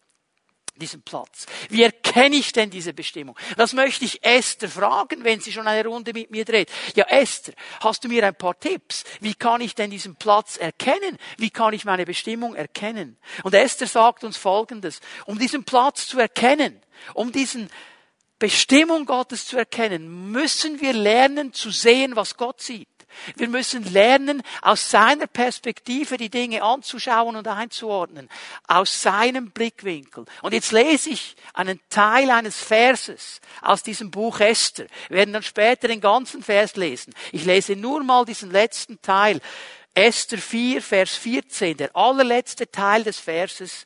diesen 0.79 1.01
Platz? 1.01 1.45
Wie 1.69 1.83
erkenne 1.83 2.35
ich 2.35 2.51
denn 2.51 2.69
diese 2.69 2.93
Bestimmung? 2.93 3.37
Das 3.57 3.73
möchte 3.73 4.05
ich 4.05 4.23
Esther 4.23 4.69
fragen, 4.69 5.23
wenn 5.23 5.39
sie 5.39 5.51
schon 5.51 5.67
eine 5.67 5.87
Runde 5.87 6.13
mit 6.13 6.31
mir 6.31 6.45
dreht. 6.45 6.69
Ja, 6.95 7.05
Esther, 7.05 7.53
hast 7.81 8.03
du 8.03 8.07
mir 8.07 8.25
ein 8.25 8.35
paar 8.35 8.59
Tipps? 8.59 9.03
Wie 9.19 9.35
kann 9.35 9.61
ich 9.61 9.75
denn 9.75 9.91
diesen 9.91 10.15
Platz 10.15 10.57
erkennen? 10.57 11.17
Wie 11.37 11.49
kann 11.49 11.73
ich 11.73 11.85
meine 11.85 12.05
Bestimmung 12.05 12.55
erkennen? 12.55 13.17
Und 13.43 13.53
Esther 13.53 13.87
sagt 13.87 14.23
uns 14.23 14.37
Folgendes. 14.37 14.99
Um 15.25 15.37
diesen 15.37 15.63
Platz 15.63 16.07
zu 16.07 16.19
erkennen, 16.19 16.81
um 17.13 17.31
diesen 17.31 17.69
Bestimmung 18.39 19.05
Gottes 19.05 19.45
zu 19.45 19.57
erkennen, 19.57 20.31
müssen 20.31 20.79
wir 20.79 20.93
lernen 20.93 21.53
zu 21.53 21.69
sehen, 21.71 22.15
was 22.15 22.37
Gott 22.37 22.61
sieht. 22.61 22.87
Wir 23.35 23.49
müssen 23.49 23.91
lernen, 23.91 24.43
aus 24.61 24.89
seiner 24.89 25.27
Perspektive 25.27 26.17
die 26.17 26.29
Dinge 26.29 26.63
anzuschauen 26.63 27.35
und 27.35 27.47
einzuordnen. 27.47 28.29
Aus 28.67 29.01
seinem 29.01 29.51
Blickwinkel. 29.51 30.25
Und 30.41 30.53
jetzt 30.53 30.71
lese 30.71 31.09
ich 31.09 31.35
einen 31.53 31.79
Teil 31.89 32.29
eines 32.29 32.59
Verses 32.59 33.41
aus 33.61 33.83
diesem 33.83 34.11
Buch 34.11 34.39
Esther. 34.39 34.87
Wir 35.09 35.17
werden 35.17 35.33
dann 35.33 35.43
später 35.43 35.87
den 35.87 36.01
ganzen 36.01 36.43
Vers 36.43 36.75
lesen. 36.75 37.13
Ich 37.31 37.45
lese 37.45 37.75
nur 37.75 38.03
mal 38.03 38.25
diesen 38.25 38.51
letzten 38.51 39.01
Teil. 39.01 39.41
Esther 39.95 40.37
4, 40.37 40.81
Vers 40.81 41.15
14, 41.15 41.75
der 41.75 41.95
allerletzte 41.95 42.71
Teil 42.71 43.03
des 43.03 43.19
Verses. 43.19 43.85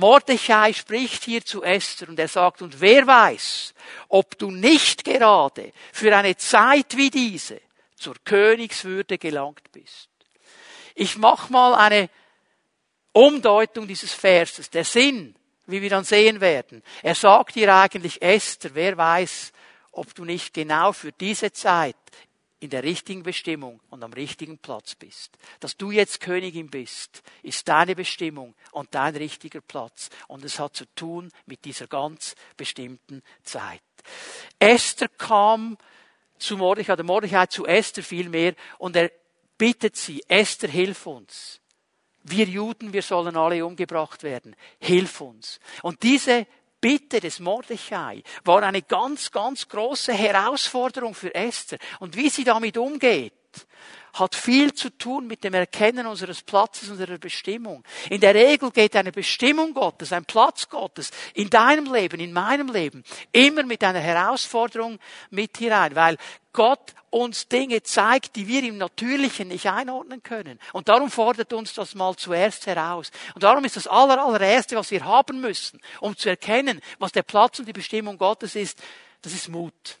Mordechai 0.00 0.72
spricht 0.72 1.24
hier 1.24 1.44
zu 1.44 1.62
Esther 1.62 2.08
und 2.08 2.18
er 2.18 2.26
sagt, 2.26 2.62
und 2.62 2.80
wer 2.80 3.06
weiß, 3.06 3.74
ob 4.08 4.36
du 4.38 4.50
nicht 4.50 5.04
gerade 5.04 5.72
für 5.92 6.16
eine 6.16 6.36
Zeit 6.36 6.96
wie 6.96 7.10
diese 7.10 7.60
zur 7.94 8.16
Königswürde 8.24 9.18
gelangt 9.18 9.70
bist. 9.72 10.08
Ich 10.94 11.16
mach 11.16 11.50
mal 11.50 11.74
eine 11.74 12.10
Umdeutung 13.12 13.86
dieses 13.86 14.12
Verses. 14.12 14.70
Der 14.70 14.84
Sinn, 14.84 15.34
wie 15.66 15.82
wir 15.82 15.90
dann 15.90 16.04
sehen 16.04 16.40
werden. 16.40 16.82
Er 17.02 17.14
sagt 17.14 17.54
hier 17.54 17.74
eigentlich, 17.74 18.22
Esther, 18.22 18.74
wer 18.74 18.96
weiß, 18.96 19.52
ob 19.92 20.14
du 20.14 20.24
nicht 20.24 20.54
genau 20.54 20.92
für 20.92 21.12
diese 21.12 21.52
Zeit 21.52 21.96
in 22.60 22.70
der 22.70 22.82
richtigen 22.82 23.22
Bestimmung 23.22 23.80
und 23.88 24.04
am 24.04 24.12
richtigen 24.12 24.58
Platz 24.58 24.94
bist. 24.94 25.36
Dass 25.60 25.76
du 25.76 25.90
jetzt 25.90 26.20
Königin 26.20 26.68
bist, 26.68 27.22
ist 27.42 27.66
deine 27.68 27.96
Bestimmung 27.96 28.54
und 28.72 28.94
dein 28.94 29.16
richtiger 29.16 29.62
Platz. 29.62 30.10
Und 30.28 30.44
es 30.44 30.58
hat 30.58 30.76
zu 30.76 30.84
tun 30.94 31.32
mit 31.46 31.64
dieser 31.64 31.86
ganz 31.86 32.34
bestimmten 32.56 33.22
Zeit. 33.42 33.82
Esther 34.58 35.08
kam 35.08 35.78
zu 36.38 36.56
Mordechai, 36.56 36.96
der 36.96 37.04
Mordechai 37.04 37.46
zu 37.46 37.66
Esther 37.66 38.02
vielmehr, 38.02 38.54
und 38.78 38.94
er 38.94 39.10
bittet 39.56 39.96
sie, 39.96 40.22
Esther, 40.28 40.68
hilf 40.68 41.06
uns. 41.06 41.60
Wir 42.22 42.44
Juden, 42.44 42.92
wir 42.92 43.02
sollen 43.02 43.36
alle 43.36 43.64
umgebracht 43.64 44.22
werden. 44.22 44.54
Hilf 44.78 45.20
uns. 45.22 45.58
Und 45.82 46.02
diese 46.02 46.46
Bitte 46.80 47.20
des 47.20 47.40
Mordechai 47.40 48.22
war 48.44 48.62
eine 48.62 48.82
ganz, 48.82 49.30
ganz 49.30 49.68
große 49.68 50.12
Herausforderung 50.12 51.14
für 51.14 51.34
Esther. 51.34 51.78
Und 51.98 52.16
wie 52.16 52.30
sie 52.30 52.44
damit 52.44 52.78
umgeht, 52.78 53.32
hat 54.14 54.34
viel 54.34 54.72
zu 54.74 54.90
tun 54.90 55.26
mit 55.26 55.44
dem 55.44 55.54
Erkennen 55.54 56.06
unseres 56.06 56.42
Platzes, 56.42 56.88
unserer 56.88 57.18
Bestimmung. 57.18 57.84
In 58.08 58.20
der 58.20 58.34
Regel 58.34 58.70
geht 58.70 58.96
eine 58.96 59.12
Bestimmung 59.12 59.74
Gottes, 59.74 60.12
ein 60.12 60.24
Platz 60.24 60.68
Gottes 60.68 61.10
in 61.34 61.50
deinem 61.50 61.92
Leben, 61.92 62.20
in 62.20 62.32
meinem 62.32 62.72
Leben 62.72 63.04
immer 63.32 63.62
mit 63.62 63.82
einer 63.84 64.00
Herausforderung 64.00 64.98
mit 65.30 65.56
hinein, 65.58 65.94
weil 65.94 66.16
Gott 66.52 66.94
uns 67.10 67.48
Dinge 67.48 67.82
zeigt, 67.82 68.36
die 68.36 68.46
wir 68.46 68.62
im 68.62 68.78
Natürlichen 68.78 69.48
nicht 69.48 69.66
einordnen 69.66 70.22
können. 70.22 70.58
Und 70.72 70.88
darum 70.88 71.10
fordert 71.10 71.52
uns 71.52 71.74
das 71.74 71.94
mal 71.94 72.16
zuerst 72.16 72.66
heraus. 72.66 73.10
Und 73.34 73.42
darum 73.42 73.64
ist 73.64 73.76
das 73.76 73.86
aller, 73.86 74.22
allererste, 74.24 74.76
was 74.76 74.90
wir 74.90 75.04
haben 75.04 75.40
müssen, 75.40 75.80
um 76.00 76.16
zu 76.16 76.28
erkennen, 76.28 76.80
was 76.98 77.12
der 77.12 77.22
Platz 77.22 77.58
und 77.58 77.66
die 77.66 77.72
Bestimmung 77.72 78.16
Gottes 78.18 78.54
ist, 78.54 78.80
das 79.22 79.32
ist 79.32 79.48
Mut 79.48 79.98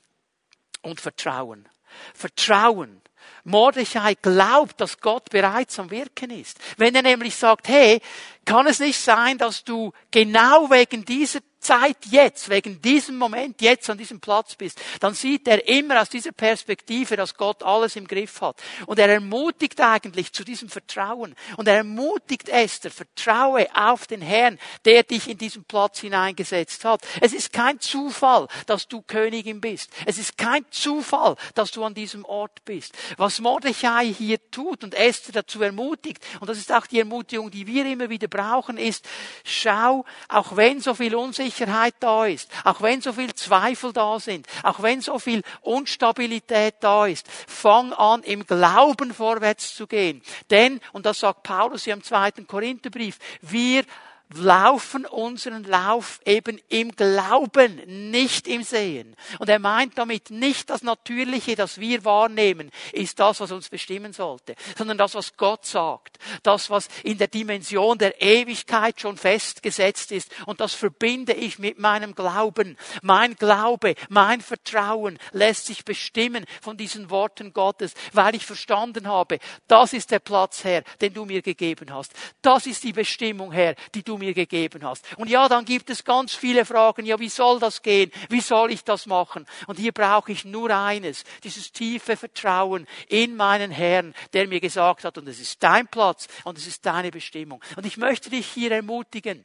und 0.82 1.00
Vertrauen. 1.00 1.68
Vertrauen. 2.14 3.00
Mordechai 3.44 4.14
glaubt, 4.14 4.80
dass 4.80 5.00
Gott 5.00 5.30
bereits 5.30 5.78
am 5.78 5.90
Wirken 5.90 6.30
ist. 6.30 6.58
Wenn 6.76 6.94
er 6.94 7.02
nämlich 7.02 7.34
sagt, 7.36 7.68
hey, 7.68 8.00
kann 8.44 8.66
es 8.66 8.80
nicht 8.80 8.98
sein, 8.98 9.38
dass 9.38 9.64
du 9.64 9.92
genau 10.10 10.70
wegen 10.70 11.04
dieser 11.04 11.40
Zeit 11.60 11.98
jetzt, 12.10 12.48
wegen 12.48 12.80
diesem 12.80 13.18
Moment 13.18 13.60
jetzt 13.60 13.90
an 13.90 13.98
diesem 13.98 14.18
Platz 14.18 14.54
bist, 14.54 14.80
dann 15.00 15.14
sieht 15.14 15.46
er 15.46 15.68
immer 15.68 16.00
aus 16.00 16.08
dieser 16.08 16.32
Perspektive, 16.32 17.16
dass 17.16 17.36
Gott 17.36 17.62
alles 17.62 17.96
im 17.96 18.06
Griff 18.08 18.40
hat. 18.40 18.56
Und 18.86 18.98
er 18.98 19.08
ermutigt 19.08 19.80
eigentlich 19.80 20.32
zu 20.32 20.42
diesem 20.42 20.70
Vertrauen. 20.70 21.34
Und 21.58 21.68
er 21.68 21.76
ermutigt 21.76 22.48
Esther, 22.48 22.90
vertraue 22.90 23.66
auf 23.74 24.06
den 24.06 24.22
Herrn, 24.22 24.58
der 24.86 25.02
dich 25.02 25.28
in 25.28 25.36
diesen 25.36 25.64
Platz 25.64 26.00
hineingesetzt 26.00 26.84
hat. 26.84 27.02
Es 27.20 27.34
ist 27.34 27.52
kein 27.52 27.78
Zufall, 27.78 28.48
dass 28.66 28.88
du 28.88 29.02
Königin 29.02 29.60
bist. 29.60 29.90
Es 30.06 30.18
ist 30.18 30.38
kein 30.38 30.64
Zufall, 30.70 31.36
dass 31.54 31.70
du 31.72 31.84
an 31.84 31.94
diesem 31.94 32.24
Ort 32.24 32.64
bist. 32.64 32.96
Was 33.18 33.40
Mordechai 33.40 34.06
hier 34.06 34.38
tut 34.50 34.82
und 34.82 34.94
Esther 34.94 35.32
dazu 35.32 35.62
ermutigt, 35.62 36.24
und 36.40 36.48
das 36.48 36.58
ist 36.58 36.72
auch 36.72 36.86
die 36.86 37.00
Ermutigung, 37.00 37.50
die 37.50 37.66
wir 37.66 37.84
immer 37.84 38.08
wieder 38.08 38.28
brauchen, 38.28 38.78
ist, 38.78 39.06
schau, 39.44 40.06
auch 40.28 40.56
wenn 40.56 40.80
so 40.80 40.94
viel 40.94 41.14
Unsicherheit 41.14 41.49
da 42.00 42.26
ist, 42.26 42.50
auch 42.64 42.80
wenn 42.80 43.00
so 43.00 43.12
viel 43.12 43.34
Zweifel 43.34 43.92
da 43.92 44.18
sind, 44.20 44.46
auch 44.62 44.82
wenn 44.82 45.00
so 45.00 45.18
viel 45.18 45.42
Unstabilität 45.62 46.76
da 46.80 47.06
ist, 47.06 47.26
fang 47.46 47.92
an, 47.92 48.22
im 48.22 48.46
Glauben 48.46 49.12
vorwärts 49.12 49.74
zu 49.74 49.86
gehen. 49.86 50.22
Denn, 50.50 50.80
und 50.92 51.06
das 51.06 51.20
sagt 51.20 51.42
Paulus 51.42 51.84
hier 51.84 51.94
im 51.94 52.02
zweiten 52.02 52.46
Korintherbrief, 52.46 53.18
wir 53.42 53.84
laufen 54.34 55.06
unseren 55.06 55.64
Lauf 55.64 56.20
eben 56.24 56.60
im 56.68 56.92
Glauben, 56.92 58.10
nicht 58.10 58.46
im 58.46 58.62
Sehen. 58.62 59.16
Und 59.38 59.48
er 59.48 59.58
meint 59.58 59.98
damit 59.98 60.30
nicht 60.30 60.70
das 60.70 60.82
Natürliche, 60.82 61.56
das 61.56 61.80
wir 61.80 62.04
wahrnehmen, 62.04 62.70
ist 62.92 63.18
das, 63.18 63.40
was 63.40 63.50
uns 63.50 63.68
bestimmen 63.68 64.12
sollte, 64.12 64.54
sondern 64.76 64.98
das, 64.98 65.14
was 65.14 65.36
Gott 65.36 65.66
sagt, 65.66 66.18
das, 66.42 66.70
was 66.70 66.88
in 67.02 67.18
der 67.18 67.28
Dimension 67.28 67.98
der 67.98 68.20
Ewigkeit 68.22 69.00
schon 69.00 69.16
festgesetzt 69.16 70.12
ist. 70.12 70.30
Und 70.46 70.60
das 70.60 70.74
verbinde 70.74 71.32
ich 71.32 71.58
mit 71.58 71.78
meinem 71.78 72.14
Glauben. 72.14 72.76
Mein 73.02 73.34
Glaube, 73.34 73.94
mein 74.08 74.40
Vertrauen 74.40 75.18
lässt 75.32 75.66
sich 75.66 75.84
bestimmen 75.84 76.44
von 76.60 76.76
diesen 76.76 77.10
Worten 77.10 77.52
Gottes, 77.52 77.94
weil 78.12 78.34
ich 78.34 78.46
verstanden 78.46 79.08
habe, 79.08 79.38
das 79.66 79.92
ist 79.92 80.10
der 80.10 80.20
Platz, 80.20 80.64
Herr, 80.64 80.82
den 81.00 81.14
du 81.14 81.24
mir 81.24 81.42
gegeben 81.42 81.92
hast. 81.92 82.12
Das 82.42 82.66
ist 82.66 82.84
die 82.84 82.92
Bestimmung, 82.92 83.52
Herr, 83.52 83.74
die 83.94 84.02
du 84.02 84.19
mir 84.20 84.34
gegeben 84.34 84.84
hast. 84.84 85.04
Und 85.16 85.28
ja, 85.28 85.48
dann 85.48 85.64
gibt 85.64 85.90
es 85.90 86.04
ganz 86.04 86.34
viele 86.34 86.64
Fragen. 86.64 87.04
Ja, 87.04 87.18
wie 87.18 87.28
soll 87.28 87.58
das 87.58 87.82
gehen? 87.82 88.12
Wie 88.28 88.40
soll 88.40 88.70
ich 88.70 88.84
das 88.84 89.06
machen? 89.06 89.46
Und 89.66 89.78
hier 89.78 89.92
brauche 89.92 90.30
ich 90.30 90.44
nur 90.44 90.70
eines, 90.70 91.24
dieses 91.42 91.72
tiefe 91.72 92.16
Vertrauen 92.16 92.86
in 93.08 93.34
meinen 93.34 93.72
Herrn, 93.72 94.14
der 94.32 94.46
mir 94.46 94.60
gesagt 94.60 95.04
hat, 95.04 95.18
und 95.18 95.26
es 95.26 95.40
ist 95.40 95.62
dein 95.62 95.88
Platz 95.88 96.28
und 96.44 96.56
es 96.56 96.66
ist 96.68 96.86
deine 96.86 97.10
Bestimmung. 97.10 97.60
Und 97.76 97.84
ich 97.84 97.96
möchte 97.96 98.30
dich 98.30 98.46
hier 98.46 98.70
ermutigen, 98.70 99.44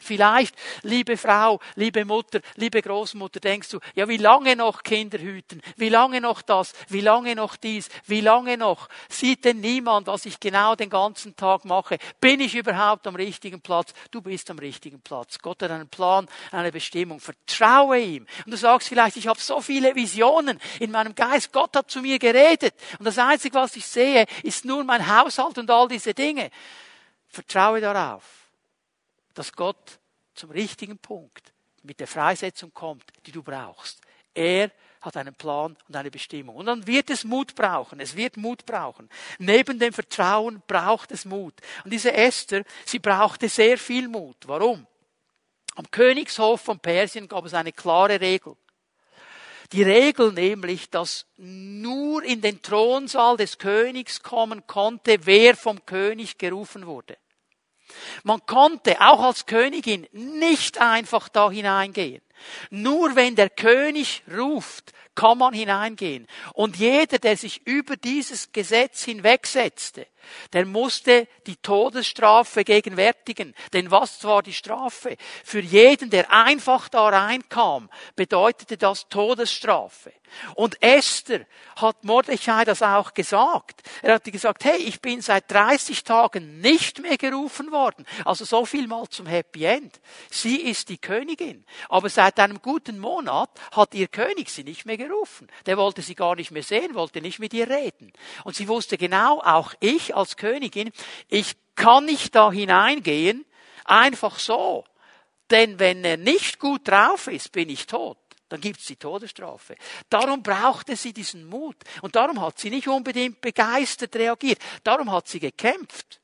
Vielleicht, 0.00 0.54
liebe 0.82 1.16
Frau, 1.16 1.60
liebe 1.76 2.04
Mutter, 2.04 2.40
liebe 2.56 2.82
Großmutter, 2.82 3.40
denkst 3.40 3.70
du, 3.70 3.80
ja, 3.94 4.06
wie 4.08 4.18
lange 4.18 4.54
noch 4.54 4.82
Kinder 4.82 5.18
hüten? 5.18 5.62
Wie 5.76 5.88
lange 5.88 6.20
noch 6.20 6.42
das? 6.42 6.72
Wie 6.88 7.00
lange 7.00 7.34
noch 7.34 7.56
dies? 7.56 7.88
Wie 8.04 8.20
lange 8.20 8.58
noch? 8.58 8.88
Sieht 9.08 9.44
denn 9.44 9.60
niemand, 9.60 10.06
was 10.06 10.26
ich 10.26 10.40
genau 10.40 10.74
den 10.74 10.90
ganzen 10.90 11.36
Tag 11.36 11.64
mache? 11.64 11.98
Bin 12.20 12.40
ich 12.40 12.54
überhaupt 12.54 13.06
am 13.06 13.14
richtigen 13.14 13.60
Platz? 13.60 13.94
Du 14.10 14.20
bist 14.20 14.50
am 14.50 14.58
richtigen 14.58 15.00
Platz. 15.00 15.38
Gott 15.38 15.62
hat 15.62 15.70
einen 15.70 15.88
Plan, 15.88 16.28
eine 16.50 16.70
Bestimmung. 16.70 17.20
Vertraue 17.20 17.98
ihm. 17.98 18.26
Und 18.44 18.52
du 18.52 18.56
sagst 18.56 18.88
vielleicht, 18.88 19.16
ich 19.16 19.26
habe 19.26 19.40
so 19.40 19.60
viele 19.60 19.94
Visionen 19.94 20.60
in 20.80 20.90
meinem 20.90 21.14
Geist. 21.14 21.52
Gott 21.52 21.74
hat 21.76 21.90
zu 21.90 22.02
mir 22.02 22.18
geredet. 22.18 22.74
Und 22.98 23.06
das 23.06 23.18
Einzige, 23.18 23.54
was 23.54 23.76
ich 23.76 23.86
sehe, 23.86 24.26
ist 24.42 24.64
nur 24.64 24.84
mein 24.84 25.06
Haushalt 25.08 25.56
und 25.56 25.70
all 25.70 25.88
diese 25.88 26.12
Dinge. 26.12 26.50
Vertraue 27.28 27.80
darauf 27.80 28.43
dass 29.34 29.52
Gott 29.52 29.98
zum 30.34 30.50
richtigen 30.50 30.98
Punkt 30.98 31.52
mit 31.82 32.00
der 32.00 32.06
Freisetzung 32.06 32.72
kommt, 32.72 33.04
die 33.26 33.32
du 33.32 33.42
brauchst. 33.42 34.00
Er 34.32 34.70
hat 35.00 35.16
einen 35.16 35.34
Plan 35.34 35.76
und 35.86 35.96
eine 35.96 36.10
Bestimmung. 36.10 36.56
Und 36.56 36.66
dann 36.66 36.86
wird 36.86 37.10
es 37.10 37.24
Mut 37.24 37.54
brauchen. 37.54 38.00
Es 38.00 38.16
wird 38.16 38.36
Mut 38.36 38.64
brauchen. 38.64 39.08
Neben 39.38 39.78
dem 39.78 39.92
Vertrauen 39.92 40.62
braucht 40.66 41.12
es 41.12 41.24
Mut. 41.24 41.54
Und 41.84 41.92
diese 41.92 42.12
Esther, 42.12 42.64
sie 42.86 42.98
brauchte 42.98 43.48
sehr 43.48 43.76
viel 43.78 44.08
Mut. 44.08 44.36
Warum? 44.46 44.86
Am 45.76 45.90
Königshof 45.90 46.62
von 46.62 46.78
Persien 46.78 47.28
gab 47.28 47.44
es 47.44 47.54
eine 47.54 47.72
klare 47.72 48.20
Regel. 48.20 48.56
Die 49.72 49.82
Regel 49.82 50.32
nämlich, 50.32 50.90
dass 50.90 51.26
nur 51.36 52.22
in 52.22 52.40
den 52.40 52.62
Thronsaal 52.62 53.36
des 53.36 53.58
Königs 53.58 54.22
kommen 54.22 54.66
konnte, 54.66 55.26
wer 55.26 55.56
vom 55.56 55.84
König 55.84 56.38
gerufen 56.38 56.86
wurde. 56.86 57.16
Man 58.22 58.44
konnte 58.46 59.00
auch 59.00 59.20
als 59.20 59.46
Königin 59.46 60.06
nicht 60.12 60.80
einfach 60.80 61.28
da 61.28 61.50
hineingehen. 61.50 62.22
Nur 62.70 63.16
wenn 63.16 63.36
der 63.36 63.50
König 63.50 64.22
ruft, 64.36 64.92
kann 65.14 65.38
man 65.38 65.54
hineingehen. 65.54 66.26
Und 66.54 66.76
jeder, 66.76 67.18
der 67.18 67.36
sich 67.36 67.66
über 67.66 67.96
dieses 67.96 68.52
Gesetz 68.52 69.04
hinwegsetzte, 69.04 70.06
der 70.52 70.66
musste 70.66 71.28
die 71.46 71.56
Todesstrafe 71.56 72.64
gegenwärtigen. 72.64 73.54
Denn 73.72 73.90
was 73.90 74.22
war 74.24 74.42
die 74.42 74.52
Strafe? 74.52 75.16
Für 75.44 75.60
jeden, 75.60 76.10
der 76.10 76.32
einfach 76.32 76.88
da 76.88 77.08
reinkam, 77.08 77.90
bedeutete 78.16 78.76
das 78.76 79.08
Todesstrafe. 79.08 80.12
Und 80.54 80.82
Esther 80.82 81.46
hat 81.76 82.04
Mordechai 82.04 82.64
das 82.64 82.82
auch 82.82 83.14
gesagt. 83.14 83.82
Er 84.02 84.14
hat 84.14 84.24
gesagt, 84.24 84.64
hey, 84.64 84.78
ich 84.78 85.00
bin 85.00 85.20
seit 85.20 85.50
30 85.50 86.04
Tagen 86.04 86.60
nicht 86.60 87.00
mehr 87.00 87.16
gerufen 87.16 87.72
worden. 87.72 88.06
Also 88.24 88.44
so 88.44 88.64
viel 88.64 88.86
mal 88.86 89.08
zum 89.08 89.26
Happy 89.26 89.64
End. 89.64 90.00
Sie 90.30 90.56
ist 90.56 90.88
die 90.88 90.98
Königin. 90.98 91.64
Aber 91.88 92.08
seit 92.08 92.38
einem 92.38 92.60
guten 92.62 92.98
Monat 92.98 93.50
hat 93.72 93.94
ihr 93.94 94.08
König 94.08 94.50
sie 94.50 94.64
nicht 94.64 94.86
mehr 94.86 94.96
gerufen. 94.96 95.48
Der 95.66 95.76
wollte 95.76 96.02
sie 96.02 96.14
gar 96.14 96.36
nicht 96.36 96.50
mehr 96.50 96.62
sehen, 96.62 96.94
wollte 96.94 97.20
nicht 97.20 97.38
mit 97.38 97.54
ihr 97.54 97.68
reden. 97.68 98.12
Und 98.44 98.56
sie 98.56 98.68
wusste 98.68 98.98
genau, 98.98 99.40
auch 99.40 99.74
ich 99.80 100.13
als 100.14 100.36
Königin, 100.36 100.90
ich 101.28 101.56
kann 101.74 102.04
nicht 102.04 102.34
da 102.34 102.50
hineingehen, 102.52 103.44
einfach 103.84 104.38
so. 104.38 104.84
Denn 105.50 105.78
wenn 105.78 106.04
er 106.04 106.16
nicht 106.16 106.58
gut 106.58 106.88
drauf 106.88 107.26
ist, 107.26 107.52
bin 107.52 107.68
ich 107.68 107.86
tot. 107.86 108.18
Dann 108.48 108.60
gibt's 108.60 108.86
die 108.86 108.96
Todesstrafe. 108.96 109.74
Darum 110.08 110.42
brauchte 110.42 110.96
sie 110.96 111.12
diesen 111.12 111.44
Mut. 111.44 111.76
Und 112.02 112.14
darum 112.14 112.40
hat 112.40 112.58
sie 112.58 112.70
nicht 112.70 112.88
unbedingt 112.88 113.40
begeistert 113.40 114.14
reagiert. 114.16 114.58
Darum 114.82 115.10
hat 115.10 115.28
sie 115.28 115.40
gekämpft. 115.40 116.20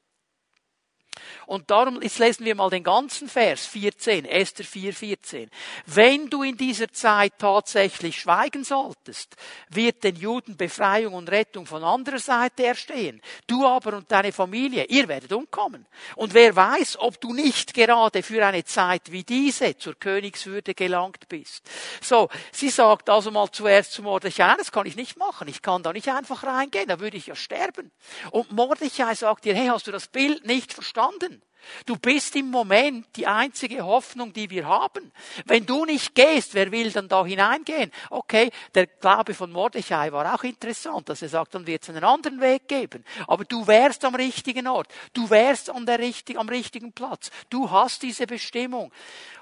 Und 1.51 1.69
darum, 1.69 2.01
jetzt 2.01 2.21
lesen 2.21 2.45
wir 2.45 2.55
mal 2.55 2.71
den 2.71 2.85
ganzen 2.85 3.29
Vers 3.29 3.67
14, 3.67 4.25
Esther 4.25 4.65
4, 4.65 4.95
14. 4.95 5.51
Wenn 5.85 6.31
du 6.31 6.45
in 6.45 6.57
dieser 6.57 6.93
Zeit 6.93 7.33
tatsächlich 7.39 8.21
schweigen 8.21 8.63
solltest, 8.63 9.35
wird 9.69 10.05
den 10.05 10.15
Juden 10.15 10.57
Befreiung 10.57 11.13
und 11.13 11.29
Rettung 11.29 11.67
von 11.67 11.83
anderer 11.83 12.21
Seite 12.21 12.67
erstehen. 12.67 13.21
Du 13.49 13.67
aber 13.67 13.97
und 13.97 14.13
deine 14.13 14.31
Familie, 14.31 14.85
ihr 14.85 15.09
werdet 15.09 15.33
umkommen. 15.33 15.87
Und 16.15 16.35
wer 16.35 16.55
weiß, 16.55 17.01
ob 17.01 17.21
du 17.21 17.33
nicht 17.33 17.75
gerade 17.75 18.23
für 18.23 18.47
eine 18.47 18.63
Zeit 18.63 19.11
wie 19.11 19.25
diese 19.25 19.77
zur 19.77 19.97
Königswürde 19.97 20.75
gelangt 20.75 21.29
bist. 21.29 21.69
So, 22.01 22.29
sie 22.53 22.71
sagt 22.71 23.11
also 23.11 23.33
mal 23.33 23.51
zuerst 23.51 23.91
zu 23.91 24.05
Mordechai, 24.05 24.55
das 24.57 24.71
kann 24.71 24.87
ich 24.87 24.95
nicht 24.95 25.17
machen. 25.17 25.49
Ich 25.49 25.63
kann 25.63 25.83
da 25.83 25.93
nicht 25.93 26.11
einfach 26.11 26.45
reingehen, 26.45 26.87
da 26.87 27.01
würde 27.01 27.17
ich 27.17 27.27
ja 27.27 27.35
sterben. 27.35 27.91
Und 28.31 28.53
Mordechai 28.53 29.17
sagt 29.17 29.47
ihr, 29.47 29.55
hey, 29.57 29.67
hast 29.67 29.89
du 29.89 29.91
das 29.91 30.07
Bild 30.07 30.47
nicht 30.47 30.73
verstanden? 30.73 31.40
Du 31.87 31.97
bist 31.97 32.37
im 32.37 32.51
Moment 32.51 33.07
die 33.17 33.27
einzige 33.27 33.85
Hoffnung, 33.85 34.33
die 34.33 34.51
wir 34.51 34.67
haben. 34.67 35.13
Wenn 35.45 35.67
du 35.67 35.85
nicht 35.85 36.15
gehst, 36.15 36.55
wer 36.55 36.71
will 36.73 36.91
dann 36.91 37.09
da 37.09 37.25
hineingehen? 37.25 37.91
Okay, 38.11 38.51
der 38.75 38.87
Glaube 38.87 39.35
von 39.35 39.53
Mordechai 39.53 40.13
war 40.13 40.35
auch 40.35 40.43
interessant, 40.45 41.09
dass 41.09 41.23
er 41.23 41.29
sagt, 41.29 41.55
dann 41.55 41.67
wird 41.67 41.83
es 41.83 41.91
einen 41.91 42.05
anderen 42.05 42.41
Weg 42.41 42.69
geben. 42.69 43.05
Aber 43.27 43.45
du 43.45 43.67
wärst 43.67 44.05
am 44.05 44.15
richtigen 44.15 44.67
Ort. 44.67 44.89
Du 45.13 45.29
wärst 45.31 45.71
an 45.71 45.87
der 45.87 45.99
richtig, 45.99 46.39
am 46.39 46.49
richtigen 46.49 46.93
Platz. 46.93 47.31
Du 47.49 47.71
hast 47.71 48.03
diese 48.03 48.27
Bestimmung. 48.27 48.93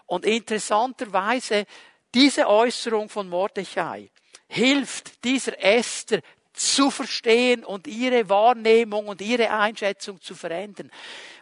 Und 0.07 0.25
interessanterweise, 0.25 1.67
diese 2.15 2.49
Äußerung 2.49 3.09
von 3.09 3.29
Mordechai 3.29 4.11
hilft 4.49 5.25
dieser 5.25 5.63
Esther 5.63 6.21
zu 6.59 6.91
verstehen 6.91 7.65
und 7.65 7.87
ihre 7.87 8.29
Wahrnehmung 8.29 9.07
und 9.07 9.21
ihre 9.21 9.51
Einschätzung 9.51 10.21
zu 10.21 10.35
verändern 10.35 10.91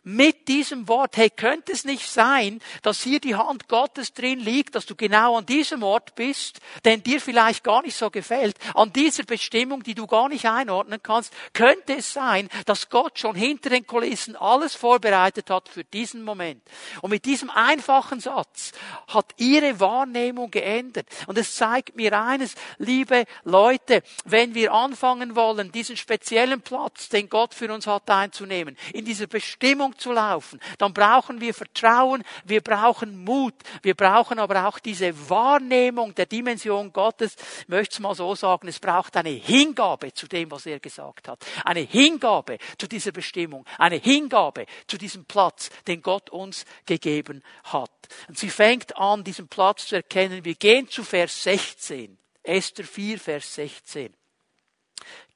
mit 0.09 0.47
diesem 0.47 0.87
Wort, 0.87 1.17
hey, 1.17 1.31
könnte 1.31 1.73
es 1.73 1.85
nicht 1.85 2.09
sein, 2.09 2.61
dass 2.83 3.03
hier 3.03 3.19
die 3.19 3.35
Hand 3.35 3.67
Gottes 3.67 4.13
drin 4.13 4.39
liegt, 4.39 4.77
dass 4.77 4.87
du 4.87 4.95
genau 4.95 5.37
an 5.37 5.47
diesem 5.47 5.83
Ort 5.83 6.15
bist, 6.15 6.61
den 6.85 7.03
dir 7.03 7.21
vielleicht 7.21 7.65
gar 7.65 7.83
nicht 7.83 7.97
so 7.97 8.09
gefällt, 8.09 8.57
an 8.75 8.93
dieser 8.93 9.25
Bestimmung, 9.25 9.83
die 9.83 9.97
du 9.97 10.07
gar 10.07 10.29
nicht 10.29 10.47
einordnen 10.47 11.03
kannst, 11.03 11.33
könnte 11.53 11.97
es 11.97 12.13
sein, 12.13 12.49
dass 12.67 12.89
Gott 12.89 13.19
schon 13.19 13.35
hinter 13.35 13.69
den 13.69 13.85
Kulissen 13.85 14.37
alles 14.37 14.77
vorbereitet 14.77 15.51
hat 15.51 15.69
für 15.69 15.83
diesen 15.83 16.23
Moment. 16.23 16.63
Und 17.03 17.11
mit 17.11 17.25
diesem 17.25 17.51
einfachen 17.51 18.21
Satz 18.21 18.71
hat 19.09 19.35
ihre 19.39 19.81
Wahrnehmung 19.81 20.53
geändert. 20.53 21.09
Und 21.27 21.37
es 21.37 21.57
zeigt 21.57 21.97
mir 21.97 22.17
eines, 22.17 22.55
liebe 22.79 23.25
Leute, 23.43 24.05
wenn 24.25 24.55
wir 24.55 24.73
anfangen 24.73 25.35
wollen, 25.35 25.73
diesen 25.73 25.97
speziellen 25.97 26.61
Platz, 26.61 27.09
den 27.09 27.29
Gott 27.29 27.55
für 27.55 27.75
uns 27.75 27.89
hat 27.89 28.09
einzunehmen, 28.09 28.77
in 28.93 29.05
dieser 29.05 29.27
Bestimmung 29.27 29.95
zu 29.97 30.13
laufen, 30.13 30.61
dann 30.79 30.93
brauchen 30.93 31.41
wir 31.41 31.55
Vertrauen, 31.55 32.23
wir 32.45 32.61
brauchen 32.61 33.25
Mut, 33.25 33.55
wir 33.83 33.95
brauchen 33.95 34.39
aber 34.39 34.67
auch 34.67 34.79
diese 34.79 35.29
Wahrnehmung 35.29 36.15
der 36.15 36.27
Dimension 36.27 36.93
Gottes. 36.93 37.37
Ich 37.61 37.69
möchte 37.69 37.95
es 37.95 38.01
mal 38.01 38.15
so 38.15 38.35
sagen, 38.35 38.69
es 38.69 38.79
braucht 38.79 39.17
eine 39.17 39.31
Hingabe 39.31 40.13
zu 40.13 40.27
dem, 40.27 40.51
was 40.51 40.67
er 40.67 40.81
gesagt 40.81 41.29
hat. 41.29 41.45
Eine 41.65 41.81
Hingabe 41.81 42.59
zu 42.79 42.87
dieser 42.87 43.13
Bestimmung, 43.13 43.65
eine 43.79 43.97
Hingabe 43.97 44.67
zu 44.87 44.99
diesem 44.99 45.25
Platz, 45.25 45.71
den 45.87 46.03
Gott 46.03 46.31
uns 46.31 46.65
gegeben 46.85 47.43
hat. 47.65 47.91
Und 48.29 48.39
sie 48.39 48.51
fängt 48.51 48.97
an, 48.97 49.25
diesen 49.25 49.49
Platz 49.49 49.87
zu 49.87 49.97
erkennen. 49.97 50.45
Wir 50.45 50.55
gehen 50.55 50.89
zu 50.89 51.03
Vers 51.03 51.43
16. 51.43 52.17
Esther 52.43 52.85
4, 52.85 53.19
Vers 53.19 53.55
16. 53.55 54.15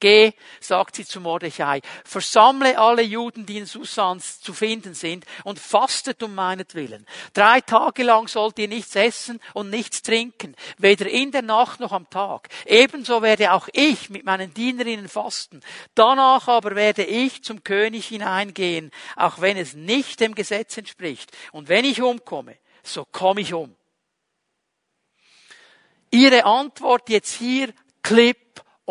Geh, 0.00 0.32
sagt 0.60 0.96
sie 0.96 1.04
zu 1.04 1.20
Mordechai, 1.20 1.82
versammle 2.04 2.78
alle 2.78 3.02
Juden, 3.02 3.44
die 3.44 3.58
in 3.58 3.66
Susan 3.66 4.18
zu 4.18 4.54
finden 4.54 4.94
sind, 4.94 5.26
und 5.44 5.58
fastet 5.58 6.22
um 6.22 6.34
meinetwillen. 6.34 7.06
Drei 7.34 7.60
Tage 7.60 8.02
lang 8.02 8.26
sollt 8.26 8.58
ihr 8.58 8.68
nichts 8.68 8.96
essen 8.96 9.40
und 9.52 9.68
nichts 9.68 10.00
trinken, 10.00 10.56
weder 10.78 11.06
in 11.06 11.32
der 11.32 11.42
Nacht 11.42 11.80
noch 11.80 11.92
am 11.92 12.08
Tag. 12.08 12.48
Ebenso 12.64 13.20
werde 13.20 13.52
auch 13.52 13.68
ich 13.74 14.08
mit 14.08 14.24
meinen 14.24 14.54
Dienerinnen 14.54 15.08
fasten. 15.08 15.60
Danach 15.94 16.48
aber 16.48 16.74
werde 16.76 17.04
ich 17.04 17.44
zum 17.44 17.62
König 17.62 18.08
hineingehen, 18.08 18.90
auch 19.16 19.42
wenn 19.42 19.58
es 19.58 19.74
nicht 19.74 20.20
dem 20.20 20.34
Gesetz 20.34 20.78
entspricht. 20.78 21.30
Und 21.52 21.68
wenn 21.68 21.84
ich 21.84 22.00
umkomme, 22.00 22.56
so 22.82 23.04
komme 23.04 23.42
ich 23.42 23.52
um. 23.52 23.76
Ihre 26.10 26.46
Antwort 26.46 27.10
jetzt 27.10 27.34
hier 27.34 27.74
klipp 28.02 28.38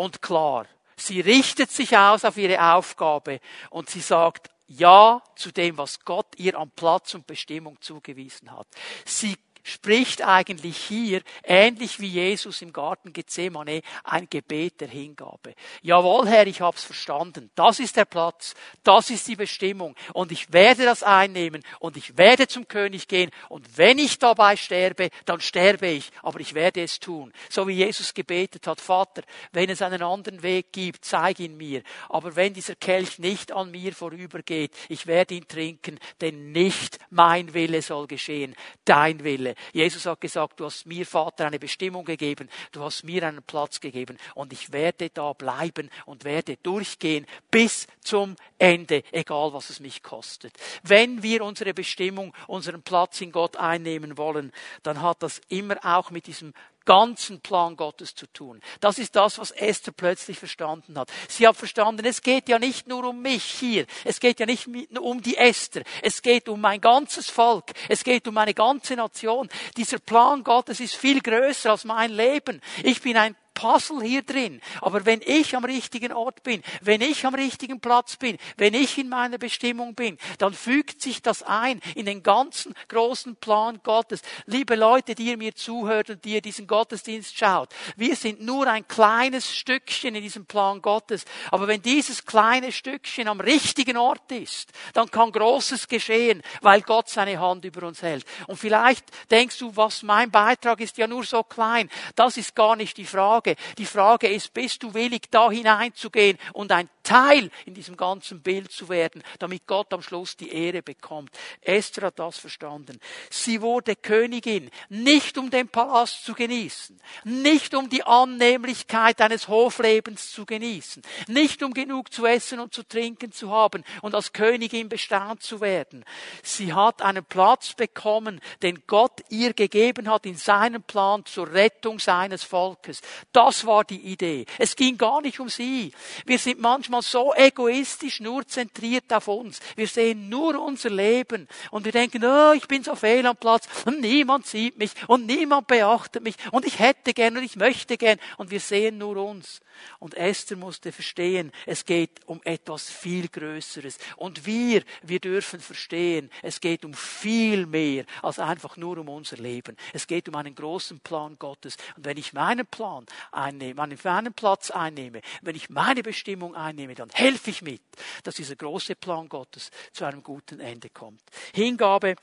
und 0.00 0.22
klar. 0.22 0.66
Sie 0.96 1.20
richtet 1.20 1.70
sich 1.70 1.96
aus 1.96 2.24
auf 2.24 2.36
ihre 2.36 2.74
Aufgabe 2.74 3.40
und 3.70 3.90
sie 3.90 4.00
sagt 4.00 4.50
Ja 4.66 5.22
zu 5.36 5.50
dem, 5.50 5.76
was 5.78 6.04
Gott 6.04 6.26
ihr 6.36 6.58
an 6.58 6.70
Platz 6.70 7.14
und 7.14 7.26
Bestimmung 7.26 7.80
zugewiesen 7.80 8.50
hat. 8.50 8.66
Sie 9.04 9.36
spricht 9.70 10.22
eigentlich 10.22 10.76
hier, 10.76 11.22
ähnlich 11.44 12.00
wie 12.00 12.08
Jesus 12.08 12.62
im 12.62 12.72
Garten 12.72 13.12
Gethsemane, 13.12 13.82
ein 14.04 14.28
Gebet 14.28 14.80
der 14.80 14.88
Hingabe. 14.88 15.54
Jawohl, 15.82 16.28
Herr, 16.28 16.46
ich 16.46 16.60
hab's 16.60 16.84
verstanden. 16.84 17.50
Das 17.54 17.80
ist 17.80 17.96
der 17.96 18.04
Platz, 18.04 18.54
das 18.82 19.10
ist 19.10 19.26
die 19.28 19.36
Bestimmung 19.36 19.94
und 20.12 20.32
ich 20.32 20.52
werde 20.52 20.84
das 20.84 21.02
einnehmen 21.02 21.62
und 21.78 21.96
ich 21.96 22.18
werde 22.18 22.48
zum 22.48 22.68
König 22.68 23.08
gehen 23.08 23.30
und 23.48 23.78
wenn 23.78 23.98
ich 23.98 24.18
dabei 24.18 24.56
sterbe, 24.56 25.10
dann 25.24 25.40
sterbe 25.40 25.88
ich, 25.88 26.10
aber 26.22 26.40
ich 26.40 26.54
werde 26.54 26.82
es 26.82 27.00
tun. 27.00 27.32
So 27.48 27.66
wie 27.68 27.74
Jesus 27.74 28.14
gebetet 28.14 28.66
hat, 28.66 28.80
Vater, 28.80 29.22
wenn 29.52 29.70
es 29.70 29.82
einen 29.82 30.02
anderen 30.02 30.42
Weg 30.42 30.72
gibt, 30.72 31.04
zeig 31.04 31.40
ihn 31.40 31.56
mir. 31.56 31.82
Aber 32.08 32.36
wenn 32.36 32.54
dieser 32.54 32.74
Kelch 32.74 33.18
nicht 33.18 33.52
an 33.52 33.70
mir 33.70 33.92
vorübergeht, 33.94 34.72
ich 34.88 35.06
werde 35.06 35.34
ihn 35.34 35.46
trinken, 35.46 35.98
denn 36.20 36.52
nicht 36.52 36.98
mein 37.10 37.54
Wille 37.54 37.82
soll 37.82 38.06
geschehen, 38.06 38.54
dein 38.84 39.24
Wille. 39.24 39.54
Jesus 39.72 40.06
hat 40.06 40.20
gesagt, 40.20 40.60
du 40.60 40.64
hast 40.66 40.86
mir, 40.86 41.06
Vater, 41.06 41.46
eine 41.46 41.58
Bestimmung 41.58 42.04
gegeben, 42.04 42.48
du 42.72 42.82
hast 42.82 43.04
mir 43.04 43.26
einen 43.26 43.42
Platz 43.42 43.80
gegeben 43.80 44.18
und 44.34 44.52
ich 44.52 44.72
werde 44.72 45.10
da 45.10 45.32
bleiben 45.32 45.90
und 46.06 46.24
werde 46.24 46.56
durchgehen 46.56 47.26
bis 47.50 47.86
zum 48.00 48.36
Ende, 48.58 49.02
egal 49.12 49.52
was 49.52 49.70
es 49.70 49.80
mich 49.80 50.02
kostet. 50.02 50.52
Wenn 50.82 51.22
wir 51.22 51.44
unsere 51.44 51.74
Bestimmung, 51.74 52.34
unseren 52.46 52.82
Platz 52.82 53.20
in 53.20 53.32
Gott 53.32 53.56
einnehmen 53.56 54.16
wollen, 54.18 54.52
dann 54.82 55.00
hat 55.02 55.22
das 55.22 55.40
immer 55.48 55.76
auch 55.82 56.10
mit 56.10 56.26
diesem 56.26 56.52
ganzen 56.90 57.40
Plan 57.40 57.76
Gottes 57.76 58.16
zu 58.16 58.26
tun. 58.26 58.60
Das 58.80 58.98
ist 58.98 59.14
das, 59.14 59.38
was 59.38 59.52
Esther 59.52 59.92
plötzlich 59.92 60.40
verstanden 60.40 60.98
hat. 60.98 61.08
Sie 61.28 61.46
hat 61.46 61.54
verstanden, 61.54 62.04
es 62.04 62.20
geht 62.20 62.48
ja 62.48 62.58
nicht 62.58 62.88
nur 62.88 63.04
um 63.04 63.22
mich 63.22 63.44
hier. 63.44 63.86
Es 64.02 64.18
geht 64.18 64.40
ja 64.40 64.46
nicht 64.46 64.66
nur 64.66 65.04
um 65.04 65.22
die 65.22 65.36
Esther. 65.36 65.84
Es 66.02 66.20
geht 66.20 66.48
um 66.48 66.60
mein 66.60 66.80
ganzes 66.80 67.30
Volk. 67.30 67.66
Es 67.88 68.02
geht 68.02 68.26
um 68.26 68.34
meine 68.34 68.54
ganze 68.54 68.96
Nation. 68.96 69.48
Dieser 69.76 70.00
Plan 70.00 70.42
Gottes 70.42 70.80
ist 70.80 70.96
viel 70.96 71.20
größer 71.20 71.70
als 71.70 71.84
mein 71.84 72.10
Leben. 72.10 72.60
Ich 72.82 73.00
bin 73.00 73.16
ein 73.16 73.36
Puzzle 73.60 74.02
hier 74.02 74.22
drin. 74.22 74.58
Aber 74.80 75.04
wenn 75.04 75.20
ich 75.22 75.54
am 75.54 75.66
richtigen 75.66 76.14
Ort 76.14 76.42
bin, 76.42 76.62
wenn 76.80 77.02
ich 77.02 77.26
am 77.26 77.34
richtigen 77.34 77.78
Platz 77.78 78.16
bin, 78.16 78.38
wenn 78.56 78.72
ich 78.72 78.96
in 78.96 79.10
meiner 79.10 79.36
Bestimmung 79.36 79.94
bin, 79.94 80.16
dann 80.38 80.54
fügt 80.54 81.02
sich 81.02 81.20
das 81.20 81.42
ein 81.42 81.80
in 81.94 82.06
den 82.06 82.22
ganzen 82.22 82.74
großen 82.88 83.36
Plan 83.36 83.80
Gottes. 83.82 84.22
Liebe 84.46 84.76
Leute, 84.76 85.14
die 85.14 85.24
ihr 85.24 85.36
mir 85.36 85.54
zuhört 85.54 86.08
und 86.08 86.24
die 86.24 86.32
ihr 86.32 86.40
diesen 86.40 86.66
Gottesdienst 86.66 87.36
schaut, 87.36 87.68
wir 87.96 88.16
sind 88.16 88.40
nur 88.40 88.66
ein 88.66 88.88
kleines 88.88 89.54
Stückchen 89.54 90.14
in 90.14 90.22
diesem 90.22 90.46
Plan 90.46 90.80
Gottes. 90.80 91.26
Aber 91.50 91.68
wenn 91.68 91.82
dieses 91.82 92.24
kleine 92.24 92.72
Stückchen 92.72 93.28
am 93.28 93.40
richtigen 93.40 93.98
Ort 93.98 94.32
ist, 94.32 94.70
dann 94.94 95.10
kann 95.10 95.32
Großes 95.32 95.86
geschehen, 95.86 96.42
weil 96.62 96.80
Gott 96.80 97.10
seine 97.10 97.38
Hand 97.38 97.66
über 97.66 97.86
uns 97.86 98.00
hält. 98.00 98.24
Und 98.46 98.56
vielleicht 98.56 99.04
denkst 99.30 99.58
du, 99.58 99.76
was 99.76 100.02
mein 100.02 100.30
Beitrag 100.30 100.80
ist 100.80 100.96
ja 100.96 101.06
nur 101.06 101.24
so 101.24 101.42
klein. 101.42 101.90
Das 102.16 102.38
ist 102.38 102.54
gar 102.54 102.74
nicht 102.74 102.96
die 102.96 103.04
Frage. 103.04 103.49
Die 103.78 103.86
Frage 103.86 104.28
ist, 104.28 104.52
bist 104.52 104.82
du 104.82 104.94
willig, 104.94 105.30
da 105.30 105.50
hineinzugehen 105.50 106.38
und 106.52 106.72
ein 106.72 106.88
Teil 107.02 107.50
in 107.66 107.74
diesem 107.74 107.96
ganzen 107.96 108.40
Bild 108.40 108.70
zu 108.70 108.88
werden, 108.88 109.22
damit 109.38 109.66
Gott 109.66 109.92
am 109.92 110.02
Schluss 110.02 110.36
die 110.36 110.52
Ehre 110.52 110.82
bekommt. 110.82 111.30
Esther 111.60 112.06
hat 112.06 112.18
das 112.18 112.38
verstanden. 112.38 113.00
Sie 113.30 113.62
wurde 113.62 113.96
Königin, 113.96 114.70
nicht 114.88 115.38
um 115.38 115.50
den 115.50 115.68
Palast 115.68 116.24
zu 116.24 116.34
genießen, 116.34 117.00
nicht 117.24 117.74
um 117.74 117.88
die 117.88 118.04
Annehmlichkeit 118.04 119.20
eines 119.20 119.48
Hoflebens 119.48 120.30
zu 120.30 120.46
genießen, 120.46 121.02
nicht 121.26 121.62
um 121.62 121.74
genug 121.74 122.12
zu 122.12 122.26
essen 122.26 122.60
und 122.60 122.74
zu 122.74 122.82
trinken 122.82 123.32
zu 123.32 123.50
haben 123.50 123.82
und 124.02 124.14
als 124.14 124.32
Königin 124.32 124.88
bestaunt 124.88 125.42
zu 125.42 125.60
werden. 125.60 126.04
Sie 126.42 126.72
hat 126.72 127.02
einen 127.02 127.24
Platz 127.24 127.74
bekommen, 127.74 128.40
den 128.62 128.82
Gott 128.86 129.22
ihr 129.30 129.52
gegeben 129.54 130.08
hat 130.08 130.26
in 130.26 130.36
seinem 130.36 130.82
Plan 130.82 131.24
zur 131.24 131.52
Rettung 131.52 131.98
seines 131.98 132.44
Volkes. 132.44 133.00
Das 133.32 133.64
war 133.64 133.84
die 133.84 134.00
Idee. 134.00 134.44
Es 134.58 134.74
ging 134.74 134.98
gar 134.98 135.20
nicht 135.20 135.38
um 135.38 135.48
sie. 135.48 135.92
Wir 136.26 136.38
sind 136.38 136.60
manchmal 136.60 137.02
so 137.02 137.32
egoistisch 137.34 138.18
nur 138.18 138.46
zentriert 138.46 139.12
auf 139.12 139.28
uns. 139.28 139.60
Wir 139.76 139.86
sehen 139.86 140.28
nur 140.28 140.60
unser 140.60 140.90
Leben 140.90 141.46
und 141.70 141.84
wir 141.84 141.92
denken, 141.92 142.24
oh, 142.24 142.52
ich 142.52 142.66
bin 142.66 142.82
so 142.82 142.96
fehl 142.96 143.24
am 143.26 143.36
Platz 143.36 143.68
und 143.84 144.00
niemand 144.00 144.46
sieht 144.46 144.78
mich 144.78 144.90
und 145.06 145.26
niemand 145.26 145.68
beachtet 145.68 146.24
mich 146.24 146.34
und 146.50 146.64
ich 146.66 146.80
hätte 146.80 147.14
gern 147.14 147.36
und 147.36 147.44
ich 147.44 147.54
möchte 147.54 147.96
gern 147.96 148.18
und 148.36 148.50
wir 148.50 148.60
sehen 148.60 148.98
nur 148.98 149.16
uns. 149.16 149.60
Und 149.98 150.14
Esther 150.14 150.56
musste 150.56 150.92
verstehen, 150.92 151.52
es 151.66 151.84
geht 151.84 152.26
um 152.26 152.40
etwas 152.44 152.90
viel 152.90 153.28
Größeres. 153.28 153.98
Und 154.16 154.46
wir, 154.46 154.82
wir 155.02 155.20
dürfen 155.20 155.60
verstehen, 155.60 156.30
es 156.42 156.60
geht 156.60 156.84
um 156.84 156.94
viel 156.94 157.66
mehr 157.66 158.04
als 158.22 158.38
einfach 158.38 158.76
nur 158.76 158.98
um 158.98 159.08
unser 159.08 159.36
Leben. 159.36 159.76
Es 159.92 160.06
geht 160.06 160.28
um 160.28 160.34
einen 160.34 160.54
großen 160.54 161.00
Plan 161.00 161.36
Gottes. 161.38 161.76
Und 161.96 162.04
wenn 162.04 162.16
ich 162.16 162.32
meinen 162.32 162.66
Plan 162.66 163.06
einnehme, 163.32 163.96
meinen 164.02 164.34
Platz 164.34 164.70
einnehme, 164.70 165.20
wenn 165.42 165.56
ich 165.56 165.70
meine 165.70 166.02
Bestimmung 166.02 166.54
einnehme, 166.54 166.80
nehme, 166.80 166.94
dann 166.94 167.10
helfe 167.10 167.50
ich 167.50 167.62
mit, 167.62 167.82
dass 168.24 168.36
dieser 168.36 168.56
große 168.56 168.96
Plan 168.96 169.28
Gottes 169.28 169.70
zu 169.92 170.04
einem 170.04 170.22
guten 170.22 170.60
Ende 170.60 170.90
kommt. 170.90 171.22
Hingabe 171.54 172.16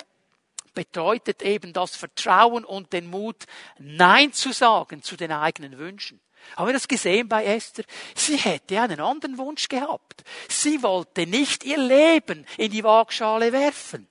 bedeutet 0.74 1.42
eben 1.42 1.74
das 1.74 1.96
Vertrauen 1.96 2.66
und 2.66 2.94
den 2.94 3.08
Mut, 3.08 3.46
Nein 3.80 4.34
zu 4.34 4.52
sagen 4.52 5.02
zu 5.02 5.16
den 5.16 5.32
eigenen 5.32 5.78
Wünschen. 5.78 6.20
Haben 6.56 6.68
wir 6.68 6.74
das 6.74 6.88
gesehen 6.88 7.28
bei 7.28 7.46
Esther? 7.46 7.86
Sie 8.16 8.38
hätte 8.38 8.82
einen 8.82 9.00
anderen 9.00 9.38
Wunsch 9.38 9.68
gehabt. 9.68 10.24
Sie 10.50 10.82
wollte 10.82 11.28
nicht 11.28 11.64
ihr 11.64 11.78
Leben 11.78 12.46
in 12.58 12.72
die 12.72 12.84
Waagschale 12.84 13.52
werfen. 13.52 14.08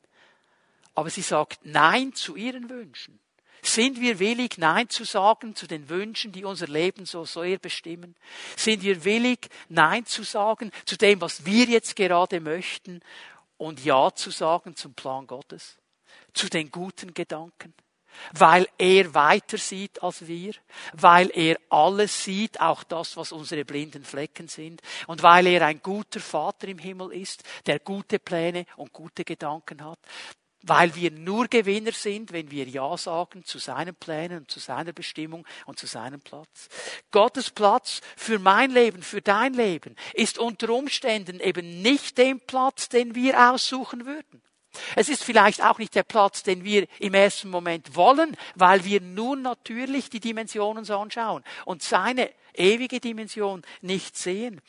Aber 0.95 1.11
sie 1.11 1.23
sagt 1.23 1.61
Nein 1.65 2.15
zu 2.15 2.37
ihren 2.37 2.71
Wünschen. 2.71 3.19
Sind 3.63 4.01
wir 4.01 4.19
willig, 4.21 4.59
Nein 4.59 4.89
zu 4.89 5.05
sagen 5.05 5.57
zu 5.57 5.67
den 5.67 5.89
Wünschen, 5.89 6.31
die 6.31 6.45
unser 6.45 6.69
Leben 6.69 7.05
so 7.05 7.25
sehr 7.25 7.59
bestimmen? 7.59 8.15
Sind 8.57 8.83
wir 8.83 9.05
willig, 9.05 9.49
Nein 9.69 10.07
zu 10.07 10.23
sagen 10.23 10.71
zu 10.85 10.97
dem, 10.97 11.21
was 11.21 11.45
wir 11.45 11.65
jetzt 11.65 11.97
gerade 11.97 12.41
möchten 12.41 13.01
und 13.57 13.85
Ja 13.85 14.15
zu 14.15 14.31
sagen 14.31 14.77
zum 14.77 14.95
Plan 14.95 15.27
Gottes? 15.27 15.79
Zu 16.33 16.49
den 16.49 16.71
guten 16.71 17.13
Gedanken? 17.13 17.75
Weil 18.33 18.69
er 18.79 19.15
weiter 19.15 19.59
sieht 19.59 20.03
als 20.03 20.27
wir, 20.27 20.53
weil 20.93 21.31
er 21.35 21.57
alles 21.71 22.25
sieht, 22.25 22.61
auch 22.61 22.85
das, 22.85 23.17
was 23.17 23.33
unsere 23.33 23.65
blinden 23.65 24.05
Flecken 24.05 24.49
sind, 24.49 24.83
und 25.07 25.23
weil 25.23 25.47
er 25.47 25.67
ein 25.67 25.81
guter 25.83 26.21
Vater 26.21 26.69
im 26.69 26.79
Himmel 26.79 27.13
ist, 27.13 27.43
der 27.67 27.79
gute 27.79 28.19
Pläne 28.19 28.67
und 28.77 28.93
gute 28.93 29.25
Gedanken 29.25 29.85
hat 29.85 29.99
weil 30.67 30.95
wir 30.95 31.11
nur 31.11 31.47
Gewinner 31.49 31.93
sind, 31.93 32.33
wenn 32.33 32.51
wir 32.51 32.65
Ja 32.65 32.97
sagen 32.97 33.45
zu 33.45 33.59
seinen 33.59 33.95
Plänen 33.95 34.39
und 34.39 34.51
zu 34.51 34.59
seiner 34.59 34.93
Bestimmung 34.93 35.47
und 35.67 35.79
zu 35.79 35.87
seinem 35.87 36.21
Platz. 36.21 36.69
Gottes 37.11 37.51
Platz 37.51 38.01
für 38.17 38.39
mein 38.39 38.71
Leben, 38.71 39.03
für 39.03 39.23
dein 39.23 39.55
Leben 39.55 39.95
ist 40.13 40.39
unter 40.39 40.71
Umständen 40.71 41.41
eben 41.41 41.83
nicht 41.83 42.19
den 42.19 42.41
Platz, 42.41 42.89
den 42.89 43.15
wir 43.15 43.53
aussuchen 43.53 44.07
würden. 44.07 44.43
Es 44.95 45.09
ist 45.09 45.25
vielleicht 45.25 45.63
auch 45.63 45.79
nicht 45.79 45.95
der 45.95 46.03
Platz, 46.03 46.43
den 46.43 46.65
wir 46.65 46.87
im 46.99 47.15
ersten 47.15 47.51
Moment 47.51 47.95
wollen, 47.97 48.37
weil 48.55 48.85
wir 48.85 49.01
nur 49.01 49.37
natürlich 49.37 50.11
die 50.11 50.21
Dimensionen 50.21 50.85
so 50.85 50.99
anschauen 50.99 51.43
und 51.65 51.83
seine 51.83 52.31
ewige 52.55 53.01
Dimension 53.01 53.63
nicht 53.81 54.17
sehen. 54.17 54.61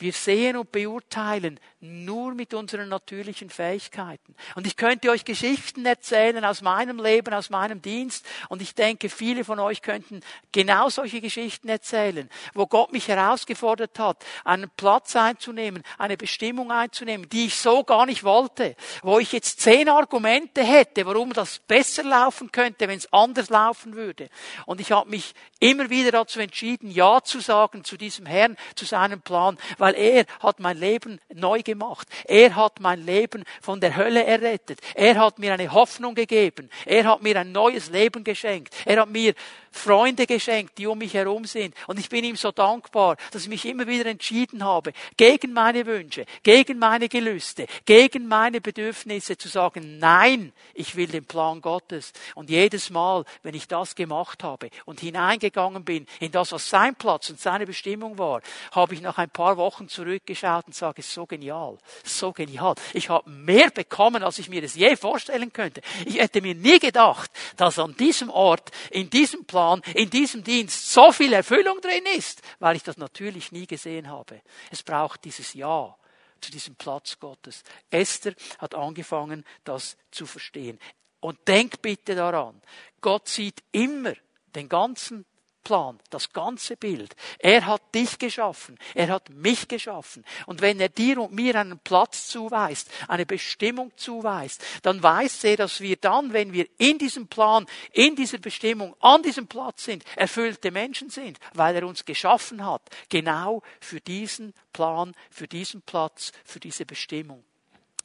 Wir 0.00 0.12
sehen 0.12 0.56
und 0.56 0.70
beurteilen 0.70 1.58
nur 1.80 2.34
mit 2.34 2.54
unseren 2.54 2.88
natürlichen 2.88 3.50
Fähigkeiten. 3.50 4.34
Und 4.54 4.66
ich 4.66 4.76
könnte 4.76 5.10
euch 5.10 5.24
Geschichten 5.24 5.86
erzählen 5.86 6.44
aus 6.44 6.60
meinem 6.60 6.98
Leben, 7.02 7.32
aus 7.34 7.50
meinem 7.50 7.82
Dienst. 7.82 8.26
Und 8.48 8.62
ich 8.62 8.74
denke, 8.74 9.08
viele 9.08 9.44
von 9.44 9.58
euch 9.58 9.82
könnten 9.82 10.20
genau 10.52 10.88
solche 10.88 11.20
Geschichten 11.20 11.68
erzählen, 11.68 12.28
wo 12.54 12.66
Gott 12.66 12.92
mich 12.92 13.08
herausgefordert 13.08 13.98
hat, 13.98 14.24
einen 14.44 14.70
Platz 14.76 15.14
einzunehmen, 15.16 15.82
eine 15.98 16.16
Bestimmung 16.16 16.72
einzunehmen, 16.72 17.28
die 17.28 17.46
ich 17.46 17.56
so 17.56 17.84
gar 17.84 18.06
nicht 18.06 18.24
wollte. 18.24 18.76
Wo 19.02 19.18
ich 19.18 19.32
jetzt 19.32 19.60
zehn 19.60 19.88
Argumente 19.88 20.62
hätte, 20.62 21.06
warum 21.06 21.32
das 21.32 21.60
besser 21.60 22.02
laufen 22.02 22.50
könnte, 22.50 22.88
wenn 22.88 22.98
es 22.98 23.12
anders 23.12 23.50
laufen 23.50 23.94
würde. 23.94 24.30
Und 24.66 24.80
ich 24.80 24.92
habe 24.92 25.10
mich 25.10 25.34
immer 25.60 25.90
wieder 25.90 26.12
dazu 26.12 26.40
entschieden, 26.40 26.90
Ja 26.90 27.22
zu 27.22 27.40
sagen 27.40 27.84
zu 27.84 27.96
diesem 27.96 28.26
Herrn, 28.26 28.56
zu 28.74 28.84
seinem 28.84 29.20
Plan, 29.20 29.58
weil 29.78 29.87
er 29.94 30.24
hat 30.40 30.60
mein 30.60 30.78
Leben 30.78 31.20
neu 31.34 31.62
gemacht. 31.62 32.08
Er 32.24 32.56
hat 32.56 32.80
mein 32.80 33.04
Leben 33.04 33.44
von 33.60 33.80
der 33.80 33.96
Hölle 33.96 34.24
errettet. 34.24 34.80
Er 34.94 35.16
hat 35.16 35.38
mir 35.38 35.52
eine 35.52 35.72
Hoffnung 35.72 36.14
gegeben. 36.14 36.70
Er 36.86 37.04
hat 37.04 37.22
mir 37.22 37.38
ein 37.38 37.52
neues 37.52 37.90
Leben 37.90 38.24
geschenkt. 38.24 38.74
Er 38.84 39.00
hat 39.00 39.10
mir 39.10 39.34
Freunde 39.70 40.26
geschenkt, 40.26 40.78
die 40.78 40.86
um 40.86 40.98
mich 40.98 41.14
herum 41.14 41.44
sind. 41.44 41.74
Und 41.86 41.98
ich 41.98 42.08
bin 42.08 42.24
ihm 42.24 42.36
so 42.36 42.50
dankbar, 42.50 43.16
dass 43.30 43.42
ich 43.42 43.48
mich 43.48 43.64
immer 43.64 43.86
wieder 43.86 44.06
entschieden 44.06 44.64
habe, 44.64 44.92
gegen 45.16 45.52
meine 45.52 45.86
Wünsche, 45.86 46.24
gegen 46.42 46.78
meine 46.78 47.08
Gelüste, 47.08 47.66
gegen 47.84 48.28
meine 48.28 48.60
Bedürfnisse 48.60 49.36
zu 49.36 49.48
sagen, 49.48 49.98
nein, 49.98 50.52
ich 50.74 50.96
will 50.96 51.06
den 51.06 51.24
Plan 51.24 51.60
Gottes. 51.60 52.12
Und 52.34 52.50
jedes 52.50 52.90
Mal, 52.90 53.24
wenn 53.42 53.54
ich 53.54 53.68
das 53.68 53.94
gemacht 53.94 54.42
habe 54.42 54.70
und 54.84 55.00
hineingegangen 55.00 55.84
bin 55.84 56.06
in 56.20 56.32
das, 56.32 56.52
was 56.52 56.68
sein 56.68 56.94
Platz 56.94 57.30
und 57.30 57.40
seine 57.40 57.66
Bestimmung 57.66 58.18
war, 58.18 58.42
habe 58.72 58.94
ich 58.94 59.00
nach 59.00 59.18
ein 59.18 59.30
paar 59.30 59.56
Wochen 59.56 59.77
zurückgeschaut 59.86 60.66
und 60.66 60.74
sage, 60.74 61.02
so 61.02 61.26
genial, 61.26 61.78
so 62.02 62.32
genial. 62.32 62.74
Ich 62.94 63.10
habe 63.10 63.30
mehr 63.30 63.70
bekommen, 63.70 64.22
als 64.22 64.38
ich 64.38 64.48
mir 64.48 64.62
das 64.62 64.74
je 64.74 64.96
vorstellen 64.96 65.52
könnte. 65.52 65.82
Ich 66.06 66.18
hätte 66.18 66.40
mir 66.40 66.54
nie 66.54 66.78
gedacht, 66.78 67.30
dass 67.56 67.78
an 67.78 67.94
diesem 67.96 68.30
Ort, 68.30 68.70
in 68.90 69.10
diesem 69.10 69.44
Plan, 69.44 69.82
in 69.94 70.08
diesem 70.08 70.42
Dienst 70.42 70.90
so 70.90 71.12
viel 71.12 71.34
Erfüllung 71.34 71.80
drin 71.80 72.04
ist, 72.16 72.40
weil 72.58 72.76
ich 72.76 72.82
das 72.82 72.96
natürlich 72.96 73.52
nie 73.52 73.66
gesehen 73.66 74.08
habe. 74.08 74.40
Es 74.70 74.82
braucht 74.82 75.24
dieses 75.24 75.52
Ja 75.52 75.94
zu 76.40 76.50
diesem 76.50 76.76
Platz 76.76 77.18
Gottes. 77.18 77.62
Esther 77.90 78.34
hat 78.58 78.74
angefangen, 78.74 79.44
das 79.64 79.96
zu 80.10 80.26
verstehen. 80.26 80.78
Und 81.20 81.48
denk 81.48 81.82
bitte 81.82 82.14
daran, 82.14 82.60
Gott 83.00 83.28
sieht 83.28 83.62
immer 83.72 84.14
den 84.54 84.68
ganzen 84.68 85.24
Plan, 85.68 85.98
das 86.08 86.32
ganze 86.32 86.78
Bild. 86.78 87.14
Er 87.38 87.66
hat 87.66 87.94
dich 87.94 88.18
geschaffen, 88.18 88.78
er 88.94 89.08
hat 89.08 89.28
mich 89.28 89.68
geschaffen. 89.68 90.24
Und 90.46 90.62
wenn 90.62 90.80
er 90.80 90.88
dir 90.88 91.20
und 91.20 91.34
mir 91.34 91.56
einen 91.56 91.78
Platz 91.78 92.28
zuweist, 92.28 92.90
eine 93.06 93.26
Bestimmung 93.26 93.92
zuweist, 93.94 94.64
dann 94.80 95.02
weiß 95.02 95.44
er, 95.44 95.58
dass 95.58 95.82
wir 95.82 95.96
dann, 95.96 96.32
wenn 96.32 96.54
wir 96.54 96.66
in 96.78 96.96
diesem 96.96 97.26
Plan, 97.28 97.66
in 97.92 98.16
dieser 98.16 98.38
Bestimmung, 98.38 98.96
an 99.00 99.22
diesem 99.22 99.46
Platz 99.46 99.84
sind, 99.84 100.04
erfüllte 100.16 100.70
Menschen 100.70 101.10
sind, 101.10 101.38
weil 101.52 101.76
er 101.76 101.86
uns 101.86 102.06
geschaffen 102.06 102.64
hat, 102.64 102.80
genau 103.10 103.60
für 103.78 104.00
diesen 104.00 104.54
Plan, 104.72 105.14
für 105.30 105.48
diesen 105.48 105.82
Platz, 105.82 106.32
für 106.46 106.60
diese 106.60 106.86
Bestimmung 106.86 107.44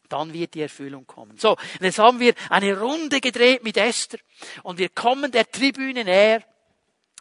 dann 0.10 0.32
wird 0.32 0.54
die 0.54 0.62
Erfüllung 0.62 1.08
kommen. 1.08 1.40
So, 1.40 1.52
und 1.52 1.82
jetzt 1.82 1.98
haben 1.98 2.20
wir 2.20 2.36
eine 2.50 2.80
Runde 2.80 3.20
gedreht 3.20 3.64
mit 3.64 3.78
Esther 3.78 4.20
und 4.62 4.78
wir 4.78 4.90
kommen 4.90 5.32
der 5.32 5.50
Tribüne 5.50 6.04
näher 6.04 6.44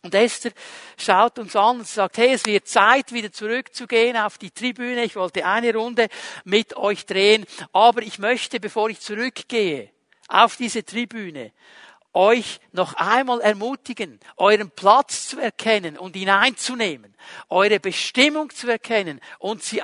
und 0.05 0.15
Esther 0.17 0.51
schaut 0.99 1.38
uns 1.38 1.55
an 1.55 1.79
und 1.79 1.87
sagt, 1.87 2.19
hey, 2.19 2.33
es 2.33 2.45
wird 2.45 2.67
Zeit, 2.67 3.12
wieder 3.12 3.31
zurückzugehen 3.31 4.17
auf 4.17 4.37
die 4.37 4.51
Tribüne. 4.51 5.05
Ich 5.05 5.15
wollte 5.15 5.47
eine 5.47 5.73
Runde 5.73 6.09
mit 6.45 6.77
euch 6.77 7.07
drehen. 7.07 7.47
Aber 7.73 8.03
ich 8.03 8.19
möchte, 8.19 8.59
bevor 8.59 8.91
ich 8.91 8.99
zurückgehe 8.99 9.91
auf 10.27 10.57
diese 10.57 10.85
Tribüne, 10.85 11.53
euch 12.15 12.59
noch 12.73 12.95
einmal 12.95 13.41
ermutigen, 13.43 14.19
euren 14.37 14.71
Platz 14.71 15.29
zu 15.29 15.38
erkennen 15.38 15.97
und 15.97 16.17
ihn 16.17 16.31
einzunehmen, 16.31 17.15
eure 17.49 17.79
Bestimmung 17.79 18.51
zu 18.51 18.69
erkennen 18.69 19.21
und 19.38 19.62
sie 19.62 19.83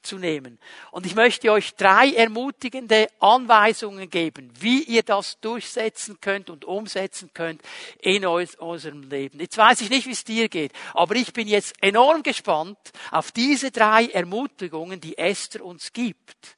einzunehmen. 0.00 0.58
Und 0.90 1.06
ich 1.06 1.14
möchte 1.14 1.52
euch 1.52 1.74
drei 1.74 2.12
ermutigende 2.12 3.08
Anweisungen 3.20 4.08
geben, 4.08 4.50
wie 4.58 4.82
ihr 4.82 5.02
das 5.02 5.38
durchsetzen 5.40 6.18
könnt 6.20 6.50
und 6.50 6.64
umsetzen 6.64 7.30
könnt 7.34 7.62
in 8.00 8.24
eurem 8.24 9.02
Leben. 9.08 9.40
Jetzt 9.40 9.58
weiß 9.58 9.80
ich 9.82 9.90
nicht, 9.90 10.06
wie 10.06 10.12
es 10.12 10.24
dir 10.24 10.48
geht, 10.48 10.72
aber 10.94 11.16
ich 11.16 11.32
bin 11.32 11.48
jetzt 11.48 11.74
enorm 11.82 12.22
gespannt 12.22 12.78
auf 13.10 13.32
diese 13.32 13.70
drei 13.70 14.06
Ermutigungen, 14.06 15.00
die 15.00 15.18
Esther 15.18 15.64
uns 15.64 15.92
gibt 15.92 16.56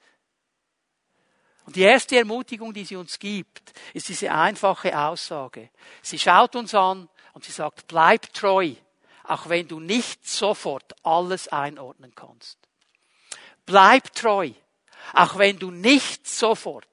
und 1.64 1.76
die 1.76 1.82
erste 1.82 2.16
Ermutigung, 2.18 2.72
die 2.72 2.84
sie 2.84 2.96
uns 2.96 3.18
gibt, 3.18 3.72
ist 3.94 4.08
diese 4.08 4.32
einfache 4.32 4.98
Aussage. 4.98 5.70
Sie 6.02 6.18
schaut 6.18 6.56
uns 6.56 6.74
an 6.74 7.08
und 7.34 7.44
sie 7.44 7.52
sagt, 7.52 7.86
bleib 7.86 8.32
treu, 8.32 8.72
auch 9.24 9.48
wenn 9.48 9.68
du 9.68 9.78
nicht 9.78 10.26
sofort 10.26 10.92
alles 11.04 11.48
einordnen 11.48 12.12
kannst. 12.14 12.61
Bleib 13.66 14.12
treu, 14.14 14.50
auch 15.14 15.38
wenn 15.38 15.58
du 15.58 15.70
nicht 15.70 16.26
sofort 16.26 16.86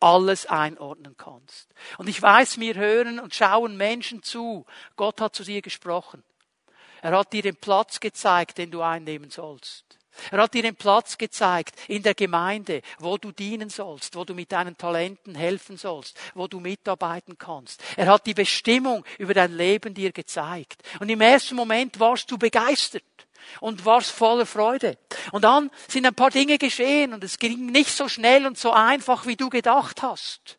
alles 0.00 0.46
einordnen 0.46 1.16
kannst. 1.16 1.68
Und 1.96 2.08
ich 2.08 2.20
weiß, 2.20 2.58
mir 2.58 2.74
hören 2.74 3.18
und 3.18 3.34
schauen 3.34 3.76
Menschen 3.76 4.22
zu. 4.22 4.66
Gott 4.96 5.20
hat 5.20 5.34
zu 5.34 5.44
dir 5.44 5.62
gesprochen. 5.62 6.22
Er 7.00 7.16
hat 7.16 7.32
dir 7.32 7.42
den 7.42 7.56
Platz 7.56 8.00
gezeigt, 8.00 8.58
den 8.58 8.70
du 8.70 8.82
einnehmen 8.82 9.30
sollst. 9.30 9.98
Er 10.30 10.40
hat 10.40 10.54
dir 10.54 10.62
den 10.62 10.76
Platz 10.76 11.18
gezeigt 11.18 11.74
in 11.88 12.02
der 12.02 12.14
Gemeinde, 12.14 12.82
wo 12.98 13.18
du 13.18 13.32
dienen 13.32 13.68
sollst, 13.68 14.14
wo 14.14 14.24
du 14.24 14.34
mit 14.34 14.52
deinen 14.52 14.76
Talenten 14.76 15.34
helfen 15.34 15.76
sollst, 15.76 16.16
wo 16.34 16.46
du 16.46 16.60
mitarbeiten 16.60 17.36
kannst. 17.36 17.82
Er 17.96 18.06
hat 18.06 18.26
die 18.26 18.34
Bestimmung 18.34 19.04
über 19.18 19.34
dein 19.34 19.56
Leben 19.56 19.94
dir 19.94 20.12
gezeigt. 20.12 20.82
Und 21.00 21.08
im 21.08 21.20
ersten 21.20 21.56
Moment 21.56 21.98
warst 21.98 22.30
du 22.30 22.38
begeistert 22.38 23.02
und 23.60 23.84
warst 23.84 24.10
voller 24.10 24.46
Freude. 24.46 24.98
Und 25.32 25.42
dann 25.42 25.70
sind 25.88 26.06
ein 26.06 26.14
paar 26.14 26.30
Dinge 26.30 26.58
geschehen 26.58 27.12
und 27.12 27.24
es 27.24 27.38
ging 27.38 27.66
nicht 27.66 27.90
so 27.90 28.08
schnell 28.08 28.46
und 28.46 28.58
so 28.58 28.72
einfach, 28.72 29.26
wie 29.26 29.36
du 29.36 29.50
gedacht 29.50 30.02
hast. 30.02 30.58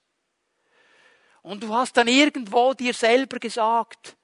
Und 1.42 1.64
du 1.64 1.74
hast 1.74 1.98
dann 1.98 2.08
irgendwo 2.08 2.74
dir 2.74 2.94
selber 2.94 3.38
gesagt, 3.38 4.16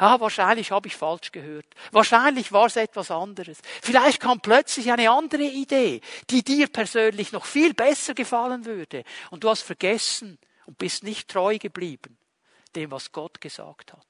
ja, 0.00 0.20
wahrscheinlich 0.20 0.70
habe 0.70 0.88
ich 0.88 0.96
falsch 0.96 1.32
gehört. 1.32 1.66
Wahrscheinlich 1.90 2.52
war 2.52 2.66
es 2.66 2.76
etwas 2.76 3.10
anderes. 3.10 3.58
Vielleicht 3.82 4.20
kam 4.20 4.40
plötzlich 4.40 4.90
eine 4.92 5.10
andere 5.10 5.42
Idee, 5.42 6.00
die 6.30 6.44
dir 6.44 6.68
persönlich 6.68 7.32
noch 7.32 7.44
viel 7.44 7.74
besser 7.74 8.14
gefallen 8.14 8.64
würde. 8.64 9.04
Und 9.30 9.42
du 9.42 9.50
hast 9.50 9.62
vergessen 9.62 10.38
und 10.66 10.78
bist 10.78 11.02
nicht 11.02 11.28
treu 11.28 11.58
geblieben 11.58 12.16
dem, 12.74 12.90
was 12.90 13.12
Gott 13.12 13.40
gesagt 13.40 13.92
hat. 13.92 14.07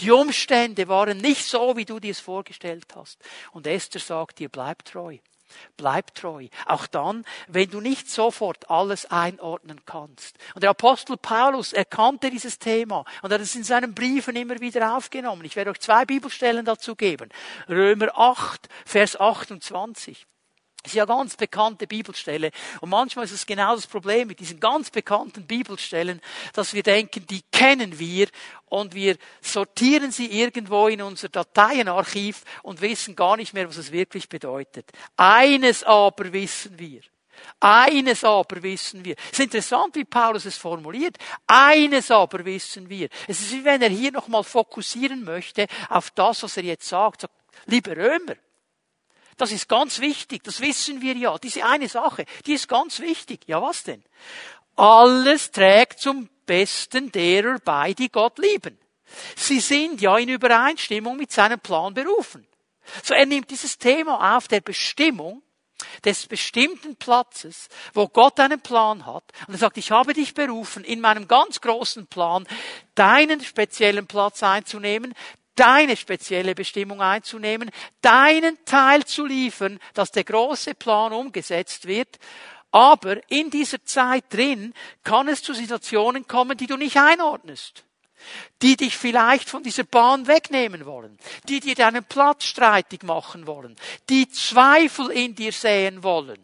Die 0.00 0.10
Umstände 0.10 0.88
waren 0.88 1.18
nicht 1.18 1.44
so, 1.44 1.76
wie 1.76 1.84
du 1.84 2.00
dir 2.00 2.12
es 2.12 2.20
vorgestellt 2.20 2.86
hast. 2.94 3.18
Und 3.52 3.66
Esther 3.66 4.00
sagt 4.00 4.38
dir, 4.38 4.48
bleib 4.48 4.84
treu. 4.84 5.18
Bleib 5.76 6.14
treu. 6.14 6.48
Auch 6.66 6.86
dann, 6.86 7.24
wenn 7.46 7.70
du 7.70 7.80
nicht 7.80 8.10
sofort 8.10 8.70
alles 8.70 9.06
einordnen 9.06 9.80
kannst. 9.86 10.36
Und 10.54 10.62
der 10.62 10.70
Apostel 10.70 11.16
Paulus 11.16 11.72
erkannte 11.72 12.30
dieses 12.30 12.58
Thema 12.58 13.04
und 13.22 13.32
hat 13.32 13.40
es 13.40 13.54
in 13.54 13.64
seinen 13.64 13.94
Briefen 13.94 14.36
immer 14.36 14.60
wieder 14.60 14.96
aufgenommen. 14.96 15.44
Ich 15.44 15.56
werde 15.56 15.70
euch 15.70 15.80
zwei 15.80 16.04
Bibelstellen 16.04 16.64
dazu 16.64 16.94
geben. 16.96 17.30
Römer 17.68 18.16
8, 18.16 18.68
Vers 18.84 19.18
28. 19.18 20.26
Das 20.88 20.94
ist 20.94 20.96
ja 20.96 21.04
ganz 21.04 21.36
bekannte 21.36 21.86
Bibelstelle. 21.86 22.50
Und 22.80 22.88
manchmal 22.88 23.26
ist 23.26 23.32
es 23.32 23.44
genau 23.44 23.74
das 23.74 23.86
Problem 23.86 24.26
mit 24.26 24.40
diesen 24.40 24.58
ganz 24.58 24.88
bekannten 24.88 25.46
Bibelstellen, 25.46 26.18
dass 26.54 26.72
wir 26.72 26.82
denken, 26.82 27.26
die 27.26 27.42
kennen 27.52 27.98
wir 27.98 28.28
und 28.70 28.94
wir 28.94 29.18
sortieren 29.42 30.12
sie 30.12 30.40
irgendwo 30.40 30.88
in 30.88 31.02
unser 31.02 31.28
Dateienarchiv 31.28 32.42
und 32.62 32.80
wissen 32.80 33.14
gar 33.14 33.36
nicht 33.36 33.52
mehr, 33.52 33.68
was 33.68 33.76
es 33.76 33.92
wirklich 33.92 34.30
bedeutet. 34.30 34.90
Eines 35.14 35.84
aber 35.84 36.32
wissen 36.32 36.78
wir. 36.78 37.02
Eines 37.60 38.24
aber 38.24 38.62
wissen 38.62 39.04
wir. 39.04 39.14
Es 39.26 39.32
ist 39.32 39.40
interessant, 39.40 39.94
wie 39.94 40.06
Paulus 40.06 40.46
es 40.46 40.56
formuliert. 40.56 41.18
Eines 41.46 42.10
aber 42.10 42.46
wissen 42.46 42.88
wir. 42.88 43.10
Es 43.26 43.42
ist 43.42 43.52
wie 43.52 43.64
wenn 43.66 43.82
er 43.82 43.90
hier 43.90 44.10
nochmal 44.10 44.42
fokussieren 44.42 45.22
möchte 45.22 45.66
auf 45.90 46.10
das, 46.12 46.42
was 46.44 46.56
er 46.56 46.64
jetzt 46.64 46.88
sagt. 46.88 47.20
sagt 47.20 47.34
liebe 47.66 47.94
Römer, 47.94 48.36
das 49.38 49.52
ist 49.52 49.68
ganz 49.68 50.00
wichtig, 50.00 50.42
das 50.44 50.60
wissen 50.60 51.00
wir 51.00 51.14
ja. 51.14 51.38
Diese 51.38 51.64
eine 51.64 51.88
Sache, 51.88 52.24
die 52.46 52.54
ist 52.54 52.68
ganz 52.68 53.00
wichtig. 53.00 53.40
Ja, 53.46 53.62
was 53.62 53.84
denn? 53.84 54.04
Alles 54.76 55.50
trägt 55.50 56.00
zum 56.00 56.28
Besten 56.46 57.10
derer 57.10 57.58
bei, 57.58 57.94
die 57.94 58.10
Gott 58.10 58.38
lieben. 58.38 58.78
Sie 59.36 59.60
sind 59.60 60.00
ja 60.00 60.18
in 60.18 60.28
Übereinstimmung 60.28 61.16
mit 61.16 61.32
seinem 61.32 61.60
Plan 61.60 61.94
berufen. 61.94 62.46
So 63.02 63.14
er 63.14 63.26
nimmt 63.26 63.50
dieses 63.50 63.78
Thema 63.78 64.36
auf 64.36 64.48
der 64.48 64.60
Bestimmung 64.60 65.42
des 66.04 66.26
bestimmten 66.26 66.96
Platzes, 66.96 67.68
wo 67.94 68.08
Gott 68.08 68.40
einen 68.40 68.60
Plan 68.60 69.06
hat. 69.06 69.24
Und 69.46 69.54
er 69.54 69.58
sagt, 69.58 69.76
ich 69.76 69.90
habe 69.90 70.12
dich 70.12 70.34
berufen, 70.34 70.84
in 70.84 71.00
meinem 71.00 71.28
ganz 71.28 71.60
großen 71.60 72.06
Plan 72.06 72.46
deinen 72.94 73.40
speziellen 73.40 74.06
Platz 74.06 74.42
einzunehmen, 74.42 75.14
deine 75.58 75.96
spezielle 75.96 76.54
Bestimmung 76.54 77.02
einzunehmen, 77.02 77.70
deinen 78.00 78.64
Teil 78.64 79.04
zu 79.04 79.26
liefern, 79.26 79.78
dass 79.94 80.12
der 80.12 80.24
große 80.24 80.74
Plan 80.74 81.12
umgesetzt 81.12 81.86
wird. 81.86 82.18
Aber 82.70 83.18
in 83.30 83.50
dieser 83.50 83.82
Zeit 83.84 84.24
drin 84.30 84.74
kann 85.02 85.28
es 85.28 85.42
zu 85.42 85.54
Situationen 85.54 86.26
kommen, 86.26 86.56
die 86.56 86.66
du 86.66 86.76
nicht 86.76 86.96
einordnest 86.96 87.84
die 88.62 88.76
dich 88.76 88.96
vielleicht 88.96 89.48
von 89.48 89.62
dieser 89.62 89.84
Bahn 89.84 90.26
wegnehmen 90.26 90.86
wollen, 90.86 91.18
die 91.48 91.60
dir 91.60 91.74
deinen 91.74 92.04
Platz 92.04 92.44
streitig 92.44 93.02
machen 93.04 93.46
wollen, 93.46 93.76
die 94.08 94.28
Zweifel 94.28 95.10
in 95.10 95.34
dir 95.34 95.52
säen 95.52 96.02
wollen. 96.02 96.38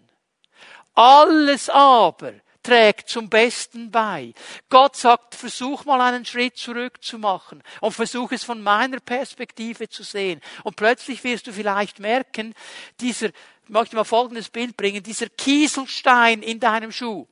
Alles 0.94 1.68
aber 1.68 2.33
trägt 2.64 3.09
zum 3.09 3.29
Besten 3.29 3.90
bei. 3.90 4.35
Gott 4.68 4.96
sagt, 4.96 5.37
versuch 5.37 5.85
mal 5.85 6.00
einen 6.00 6.24
Schritt 6.24 6.57
zurück 6.57 7.03
zu 7.03 7.18
machen 7.18 7.62
und 7.81 7.92
versuch 7.92 8.33
es 8.33 8.42
von 8.42 8.61
meiner 8.61 8.98
Perspektive 8.98 9.88
zu 9.88 10.03
sehen. 10.03 10.40
Und 10.64 10.74
plötzlich 10.74 11.22
wirst 11.22 11.46
du 11.46 11.53
vielleicht 11.53 12.00
merken, 12.00 12.55
dieser, 13.00 13.29
ich 13.29 13.68
möchte 13.68 13.94
mal 13.94 14.05
folgendes 14.05 14.48
Bild 14.48 14.77
bringen, 14.77 15.03
dieser 15.03 15.29
Kieselstein 15.29 16.42
in 16.42 16.59
deinem 16.59 16.90
Schuh, 16.90 17.29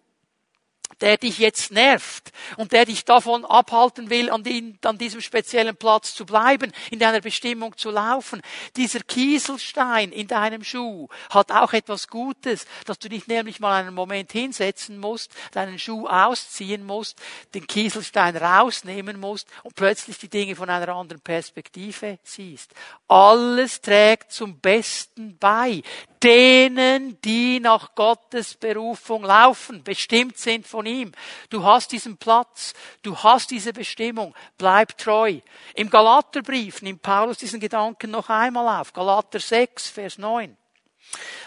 der 1.00 1.16
dich 1.16 1.38
jetzt 1.38 1.72
nervt 1.72 2.33
und 2.57 2.72
der 2.72 2.85
dich 2.85 3.05
davon 3.05 3.44
abhalten 3.44 4.11
will, 4.11 4.31
an, 4.31 4.42
den, 4.42 4.78
an, 4.85 4.98
diesem 4.98 5.20
speziellen 5.20 5.76
Platz 5.76 6.14
zu 6.14 6.26
bleiben, 6.26 6.72
in 6.90 6.98
deiner 6.98 7.20
Bestimmung 7.20 7.76
zu 7.76 7.90
laufen. 7.90 8.40
Dieser 8.76 9.00
Kieselstein 9.00 10.12
in 10.12 10.26
deinem 10.26 10.64
Schuh 10.64 11.09
hat 11.31 11.50
auch 11.52 11.72
etwas 11.72 12.09
Gutes, 12.09 12.66
dass 12.87 12.98
du 12.98 13.09
dich 13.09 13.26
nämlich 13.26 13.61
mal 13.61 13.81
einen 13.81 13.94
Moment 13.94 14.33
hinsetzen 14.33 14.98
musst, 14.98 15.33
deinen 15.52 15.78
Schuh 15.78 16.07
ausziehen 16.07 16.85
musst, 16.85 17.20
den 17.55 17.66
Kieselstein 17.66 18.37
rausnehmen 18.37 19.18
musst 19.18 19.48
und 19.62 19.74
plötzlich 19.74 20.18
die 20.18 20.28
Dinge 20.28 20.57
von 20.57 20.68
einer 20.70 20.94
anderen 20.94 21.22
Perspektive 21.22 22.18
siehst. 22.22 22.72
Alles 23.09 23.81
trägt 23.81 24.33
zum 24.33 24.59
Besten 24.59 25.37
bei 25.38 25.83
denen, 26.23 27.21
die 27.23 27.61
nach 27.61 27.95
Gottes 27.95 28.55
Berufung 28.55 29.25
laufen, 29.25 29.83
bestimmt 29.83 30.39
sind 30.39 30.67
von 30.67 30.87
ihm. 30.87 31.13
Du 31.51 31.65
hast 31.65 31.93
diesen 31.93 32.17
Platz, 32.17 32.75
du 33.03 33.17
hast 33.17 33.51
diese 33.51 33.73
Bestimmung, 33.73 34.35
bleib 34.59 34.97
treu. 34.99 35.41
Im 35.75 35.91
Galaterbrief 35.91 36.83
nimmt 36.83 37.03
Paulus 37.03 37.39
diesen 37.39 37.61
Gedanken 37.61 38.11
noch 38.11 38.29
einmal 38.29 38.81
auf. 38.81 38.93
Galater 38.93 39.41
6, 39.41 39.91
Vers 39.91 40.19
9. 40.19 40.57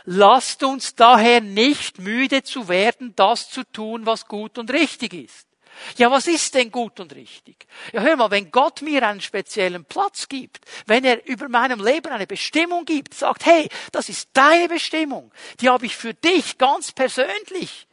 Lasst 0.03 0.63
uns 0.63 0.95
daher 0.95 1.41
nicht 1.41 1.99
müde 1.99 2.43
zu 2.43 2.67
werden, 2.67 3.13
das 3.15 3.49
zu 3.49 3.63
tun, 3.63 4.05
was 4.05 4.27
gut 4.27 4.57
und 4.57 4.71
richtig 4.71 5.13
ist. 5.13 5.47
Ja, 5.97 6.11
was 6.11 6.27
ist 6.27 6.53
denn 6.55 6.71
gut 6.71 6.99
und 6.99 7.13
richtig? 7.13 7.67
Ja, 7.93 8.01
hör 8.01 8.15
mal, 8.15 8.31
wenn 8.31 8.51
Gott 8.51 8.81
mir 8.81 9.07
einen 9.07 9.21
speziellen 9.21 9.85
Platz 9.85 10.27
gibt, 10.27 10.65
wenn 10.85 11.03
er 11.03 11.25
über 11.27 11.49
meinem 11.49 11.83
Leben 11.83 12.11
eine 12.11 12.27
Bestimmung 12.27 12.85
gibt, 12.85 13.13
sagt, 13.13 13.45
hey, 13.45 13.69
das 13.91 14.09
ist 14.09 14.29
deine 14.33 14.67
Bestimmung, 14.67 15.31
die 15.59 15.69
habe 15.69 15.85
ich 15.85 15.95
für 15.95 16.13
dich 16.13 16.57
ganz 16.57 16.91
persönlich 16.91 17.87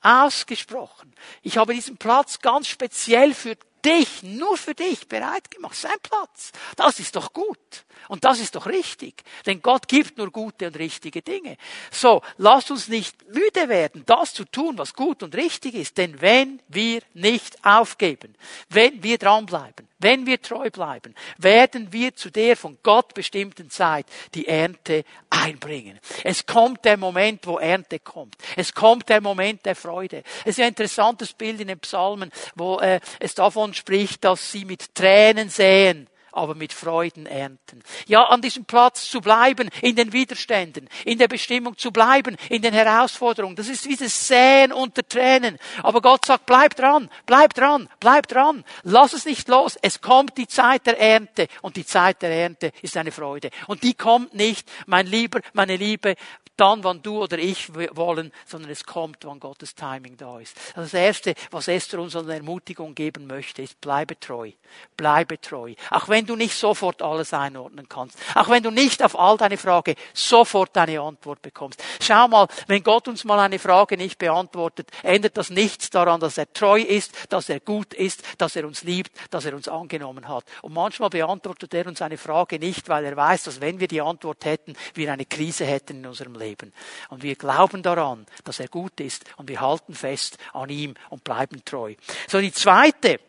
ausgesprochen. 0.00 1.14
Ich 1.42 1.58
habe 1.58 1.74
diesen 1.74 1.96
Platz 1.96 2.38
ganz 2.40 2.68
speziell 2.68 3.34
für 3.34 3.56
dich, 3.84 4.22
nur 4.22 4.56
für 4.56 4.74
dich 4.74 5.08
bereit 5.08 5.50
gemacht. 5.50 5.74
Sein 5.76 5.98
Platz. 6.02 6.52
Das 6.76 7.00
ist 7.00 7.16
doch 7.16 7.32
gut. 7.32 7.84
Und 8.08 8.24
das 8.24 8.40
ist 8.40 8.54
doch 8.54 8.66
richtig. 8.66 9.22
Denn 9.46 9.60
Gott 9.60 9.88
gibt 9.88 10.18
nur 10.18 10.30
gute 10.30 10.66
und 10.66 10.78
richtige 10.78 11.22
Dinge. 11.22 11.56
So, 11.90 12.22
lasst 12.36 12.70
uns 12.70 12.88
nicht 12.88 13.16
müde 13.28 13.68
werden, 13.68 14.04
das 14.06 14.34
zu 14.34 14.44
tun, 14.44 14.78
was 14.78 14.94
gut 14.94 15.22
und 15.22 15.34
richtig 15.34 15.74
ist. 15.74 15.98
Denn 15.98 16.20
wenn 16.20 16.60
wir 16.68 17.00
nicht 17.14 17.64
aufgeben, 17.64 18.34
wenn 18.68 19.02
wir 19.02 19.18
dranbleiben, 19.18 19.88
wenn 19.98 20.26
wir 20.26 20.40
treu 20.40 20.70
bleiben, 20.70 21.14
werden 21.38 21.92
wir 21.92 22.14
zu 22.14 22.30
der 22.30 22.56
von 22.56 22.78
Gott 22.82 23.14
bestimmten 23.14 23.68
Zeit 23.68 24.06
die 24.34 24.46
Ernte 24.46 25.04
einbringen. 25.28 25.98
Es 26.22 26.46
kommt 26.46 26.84
der 26.84 26.96
Moment, 26.96 27.46
wo 27.46 27.58
Ernte 27.58 27.98
kommt. 27.98 28.36
Es 28.56 28.72
kommt 28.72 29.08
der 29.08 29.20
Moment 29.20 29.66
der 29.66 29.74
Freude. 29.74 30.22
Es 30.44 30.56
ist 30.56 30.60
ein 30.60 30.68
interessantes 30.68 31.32
Bild 31.32 31.60
in 31.60 31.68
den 31.68 31.80
Psalmen, 31.80 32.30
wo 32.54 32.78
äh, 32.78 33.00
es 33.18 33.34
davon 33.34 33.74
spricht, 33.74 34.24
dass 34.24 34.52
sie 34.52 34.64
mit 34.64 34.94
Tränen 34.94 35.48
säen 35.50 36.08
aber 36.32 36.54
mit 36.54 36.72
Freuden 36.72 37.26
ernten. 37.26 37.82
Ja, 38.06 38.24
an 38.24 38.42
diesem 38.42 38.64
Platz 38.64 39.08
zu 39.10 39.20
bleiben, 39.20 39.70
in 39.82 39.96
den 39.96 40.12
Widerständen, 40.12 40.88
in 41.04 41.18
der 41.18 41.28
Bestimmung 41.28 41.76
zu 41.76 41.90
bleiben, 41.90 42.36
in 42.48 42.62
den 42.62 42.74
Herausforderungen. 42.74 43.56
Das 43.56 43.68
ist 43.68 43.88
wie 43.88 43.96
das 43.96 44.28
Säen 44.28 44.72
unter 44.72 45.06
Tränen. 45.06 45.58
Aber 45.82 46.00
Gott 46.00 46.24
sagt, 46.24 46.46
bleib 46.46 46.74
dran, 46.76 47.10
bleib 47.26 47.54
dran, 47.54 47.88
bleib 48.00 48.28
dran. 48.28 48.64
Lass 48.82 49.12
es 49.12 49.24
nicht 49.24 49.48
los. 49.48 49.76
Es 49.80 50.00
kommt 50.00 50.36
die 50.38 50.46
Zeit 50.46 50.86
der 50.86 50.98
Ernte. 50.98 51.48
Und 51.62 51.76
die 51.76 51.86
Zeit 51.86 52.22
der 52.22 52.30
Ernte 52.30 52.72
ist 52.82 52.96
eine 52.96 53.12
Freude. 53.12 53.50
Und 53.66 53.82
die 53.82 53.94
kommt 53.94 54.34
nicht, 54.34 54.68
mein 54.86 55.06
Lieber, 55.06 55.40
meine 55.52 55.76
Liebe, 55.76 56.14
dann, 56.58 56.82
wann 56.82 57.02
du 57.02 57.22
oder 57.22 57.38
ich 57.38 57.72
wollen, 57.74 58.32
sondern 58.44 58.70
es 58.70 58.84
kommt, 58.84 59.18
wann 59.24 59.40
Gottes 59.40 59.74
Timing 59.74 60.16
da 60.16 60.40
ist. 60.40 60.56
Also 60.70 60.82
das 60.82 60.94
Erste, 60.94 61.34
was 61.50 61.68
Esther 61.68 62.00
uns 62.00 62.16
an 62.16 62.28
Ermutigung 62.28 62.94
geben 62.94 63.26
möchte, 63.26 63.62
ist, 63.62 63.80
bleibe 63.80 64.18
treu. 64.18 64.50
Bleibe 64.96 65.40
treu. 65.40 65.74
Auch 65.90 66.08
wenn 66.08 66.17
du 66.24 66.36
nicht 66.36 66.56
sofort 66.56 67.02
alles 67.02 67.34
einordnen 67.34 67.88
kannst. 67.88 68.18
Auch 68.34 68.48
wenn 68.48 68.62
du 68.62 68.70
nicht 68.70 69.02
auf 69.02 69.18
all 69.18 69.36
deine 69.36 69.58
Frage 69.58 69.94
sofort 70.14 70.76
eine 70.78 71.00
Antwort 71.00 71.42
bekommst. 71.42 71.82
Schau 72.00 72.28
mal, 72.28 72.48
wenn 72.66 72.82
Gott 72.82 73.08
uns 73.08 73.24
mal 73.24 73.38
eine 73.40 73.58
Frage 73.58 73.96
nicht 73.96 74.18
beantwortet, 74.18 74.90
ändert 75.02 75.36
das 75.36 75.50
nichts 75.50 75.90
daran, 75.90 76.20
dass 76.20 76.38
er 76.38 76.50
treu 76.52 76.80
ist, 76.80 77.12
dass 77.28 77.48
er 77.48 77.60
gut 77.60 77.92
ist, 77.92 78.22
dass 78.38 78.56
er 78.56 78.64
uns 78.64 78.84
liebt, 78.84 79.12
dass 79.30 79.44
er 79.44 79.54
uns 79.54 79.68
angenommen 79.68 80.28
hat. 80.28 80.44
Und 80.62 80.72
manchmal 80.72 81.10
beantwortet 81.10 81.74
er 81.74 81.86
uns 81.86 82.00
eine 82.00 82.16
Frage 82.16 82.58
nicht, 82.58 82.88
weil 82.88 83.04
er 83.04 83.16
weiß, 83.16 83.42
dass 83.42 83.60
wenn 83.60 83.80
wir 83.80 83.88
die 83.88 84.00
Antwort 84.00 84.44
hätten, 84.44 84.74
wir 84.94 85.12
eine 85.12 85.26
Krise 85.26 85.66
hätten 85.66 85.98
in 85.98 86.06
unserem. 86.06 86.38
Leben. 86.38 86.72
Und 87.10 87.22
wir 87.22 87.36
glauben 87.36 87.82
daran, 87.82 88.26
dass 88.44 88.60
er 88.60 88.68
gut 88.68 89.00
ist 89.00 89.24
und 89.36 89.48
wir 89.48 89.60
halten 89.60 89.94
fest 89.94 90.38
an 90.52 90.70
ihm 90.70 90.94
und 91.10 91.24
bleiben 91.24 91.62
treu. 91.64 91.94
So, 92.28 92.40
die 92.40 92.52
zweite, 92.52 93.20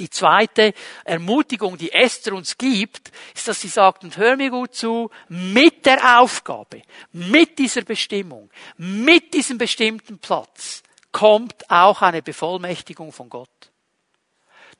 die 0.00 0.10
zweite 0.10 0.74
Ermutigung, 1.04 1.76
die 1.76 1.92
Esther 1.92 2.32
uns 2.32 2.58
gibt, 2.58 3.12
ist, 3.34 3.46
dass 3.46 3.60
sie 3.60 3.68
sagt, 3.68 4.02
und 4.02 4.16
hör 4.16 4.36
mir 4.36 4.50
gut 4.50 4.74
zu, 4.74 5.10
mit 5.28 5.86
der 5.86 6.20
Aufgabe, 6.20 6.82
mit 7.12 7.58
dieser 7.58 7.82
Bestimmung, 7.82 8.50
mit 8.76 9.34
diesem 9.34 9.58
bestimmten 9.58 10.18
Platz 10.18 10.82
kommt 11.12 11.70
auch 11.70 12.02
eine 12.02 12.22
Bevollmächtigung 12.22 13.12
von 13.12 13.28
Gott. 13.28 13.69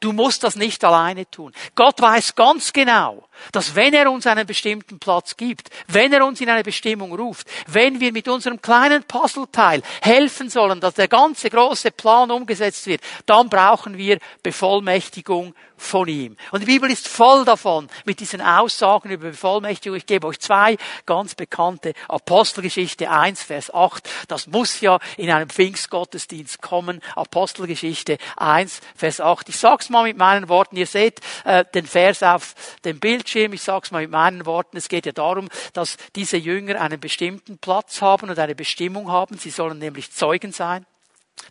Du 0.01 0.13
musst 0.13 0.43
das 0.43 0.57
nicht 0.57 0.83
alleine 0.83 1.31
tun. 1.31 1.53
Gott 1.75 2.01
weiß 2.01 2.35
ganz 2.35 2.73
genau, 2.73 3.29
dass 3.53 3.75
wenn 3.75 3.93
er 3.93 4.11
uns 4.11 4.27
einen 4.27 4.47
bestimmten 4.47 4.99
Platz 4.99 5.37
gibt, 5.37 5.69
wenn 5.89 6.11
er 6.13 6.25
uns 6.25 6.41
in 6.41 6.49
eine 6.49 6.63
Bestimmung 6.63 7.15
ruft, 7.15 7.47
wenn 7.67 8.01
wir 8.01 8.11
mit 8.11 8.27
unserem 8.27 8.63
kleinen 8.63 9.05
Puzzleteil 9.05 9.83
helfen 10.01 10.49
sollen, 10.49 10.81
dass 10.81 10.95
der 10.95 11.09
ganze 11.09 11.51
große 11.51 11.91
Plan 11.91 12.31
umgesetzt 12.31 12.87
wird, 12.87 13.03
dann 13.27 13.51
brauchen 13.51 13.99
wir 13.99 14.19
Bevollmächtigung 14.43 15.55
von 15.81 16.07
ihm. 16.09 16.37
Und 16.53 16.61
die 16.61 16.67
Bibel 16.67 16.91
ist 16.91 17.09
voll 17.09 17.45
davon, 17.45 17.89
mit 18.05 18.21
diesen 18.21 18.41
Aussagen 18.41 19.11
über 19.11 19.31
Bevollmächtigung. 19.31 19.97
Ich 19.97 20.07
gebe 20.07 20.27
euch 20.27 20.39
zwei 20.39 20.77
ganz 21.07 21.35
bekannte 21.35 21.95
Apostelgeschichte 22.07 23.11
1, 23.11 23.43
Vers 23.43 23.73
8. 23.73 24.09
Das 24.29 24.47
muss 24.47 24.81
ja 24.81 24.99
in 25.17 25.31
einem 25.31 25.49
Pfingstgottesdienst 25.49 26.61
kommen. 26.61 27.01
Apostelgeschichte 27.17 28.19
1, 28.37 28.81
Vers 28.95 29.21
8. 29.21 29.49
Ich 29.49 29.57
sag's 29.57 29.89
mal 29.89 30.05
mit 30.05 30.19
meinen 30.19 30.49
Worten. 30.49 30.77
Ihr 30.77 30.87
seht 30.87 31.21
äh, 31.45 31.65
den 31.75 31.87
Vers 31.87 32.23
auf 32.23 32.55
dem 32.85 33.01
Bildschirm. 33.01 33.55
Ich 33.55 33.63
sag's 33.63 33.91
mal 33.91 34.03
mit 34.03 34.11
meinen 34.11 34.45
Worten. 34.45 34.77
Es 34.77 34.89
geht 34.89 35.07
ja 35.07 35.13
darum, 35.13 35.49
dass 35.73 35.97
diese 36.15 36.37
Jünger 36.37 36.81
einen 36.81 37.01
bestimmten 37.01 37.59
Platz 37.59 38.03
haben 38.03 38.29
und 38.29 38.39
eine 38.39 38.55
Bestimmung 38.55 39.11
haben. 39.11 39.39
Sie 39.39 39.51
sollen 39.51 39.79
nämlich 39.79 40.13
Zeugen 40.13 40.53
sein. 40.53 40.85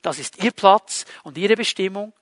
Das 0.04 0.20
ist 0.20 0.44
ihr 0.44 0.52
Platz 0.52 1.06
und 1.24 1.38
ihre 1.38 1.56
Bestimmung. 1.56 2.14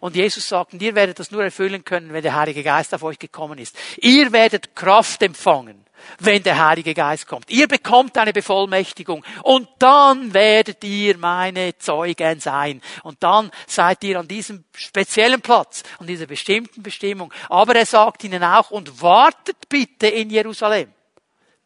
Und 0.00 0.16
Jesus 0.16 0.48
sagt, 0.48 0.74
ihr 0.74 0.94
werdet 0.94 1.18
das 1.18 1.30
nur 1.30 1.42
erfüllen 1.42 1.84
können, 1.84 2.12
wenn 2.12 2.22
der 2.22 2.34
Heilige 2.34 2.62
Geist 2.62 2.94
auf 2.94 3.02
euch 3.02 3.18
gekommen 3.18 3.58
ist. 3.58 3.76
Ihr 3.98 4.32
werdet 4.32 4.74
Kraft 4.74 5.22
empfangen, 5.22 5.84
wenn 6.18 6.42
der 6.42 6.66
Heilige 6.66 6.94
Geist 6.94 7.26
kommt. 7.26 7.50
Ihr 7.50 7.68
bekommt 7.68 8.16
eine 8.18 8.32
Bevollmächtigung 8.32 9.24
und 9.42 9.68
dann 9.78 10.32
werdet 10.34 10.82
ihr 10.84 11.16
meine 11.18 11.76
Zeugen 11.78 12.40
sein. 12.40 12.82
Und 13.02 13.22
dann 13.22 13.50
seid 13.66 14.04
ihr 14.04 14.18
an 14.18 14.28
diesem 14.28 14.64
speziellen 14.74 15.40
Platz, 15.40 15.82
an 15.98 16.06
dieser 16.06 16.26
bestimmten 16.26 16.82
Bestimmung. 16.82 17.32
Aber 17.48 17.74
er 17.74 17.86
sagt 17.86 18.24
ihnen 18.24 18.42
auch, 18.42 18.70
und 18.70 19.02
wartet 19.02 19.68
bitte 19.68 20.08
in 20.08 20.30
Jerusalem, 20.30 20.92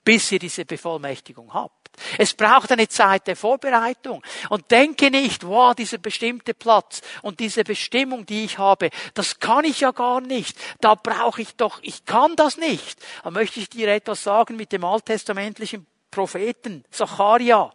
bis 0.04 0.32
ihr 0.32 0.38
diese 0.38 0.64
Bevollmächtigung 0.64 1.52
habt. 1.52 1.79
Es 2.18 2.34
braucht 2.34 2.72
eine 2.72 2.88
Zeit 2.88 3.26
der 3.26 3.36
Vorbereitung. 3.36 4.22
Und 4.48 4.70
denke 4.70 5.10
nicht, 5.10 5.46
wow, 5.46 5.74
dieser 5.74 5.98
bestimmte 5.98 6.54
Platz 6.54 7.00
und 7.22 7.40
diese 7.40 7.64
Bestimmung, 7.64 8.26
die 8.26 8.44
ich 8.44 8.58
habe, 8.58 8.90
das 9.14 9.38
kann 9.38 9.64
ich 9.64 9.80
ja 9.80 9.90
gar 9.92 10.20
nicht. 10.20 10.56
Da 10.80 10.94
brauche 10.94 11.42
ich 11.42 11.56
doch, 11.56 11.78
ich 11.82 12.04
kann 12.04 12.36
das 12.36 12.56
nicht. 12.56 13.00
Da 13.22 13.30
möchte 13.30 13.60
ich 13.60 13.68
dir 13.68 13.88
etwas 13.88 14.22
sagen 14.22 14.56
mit 14.56 14.72
dem 14.72 14.84
alttestamentlichen 14.84 15.86
Propheten 16.10 16.84
Zacharia 16.90 17.72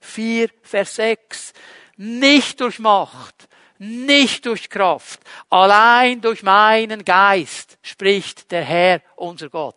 4, 0.00 0.50
Vers 0.62 0.94
6. 0.96 1.52
Nicht 1.98 2.60
durch 2.60 2.78
Macht, 2.78 3.48
nicht 3.78 4.46
durch 4.46 4.68
Kraft, 4.70 5.20
allein 5.50 6.20
durch 6.20 6.42
meinen 6.42 7.04
Geist 7.04 7.78
spricht 7.82 8.50
der 8.50 8.64
Herr, 8.64 9.02
unser 9.16 9.48
Gott. 9.48 9.76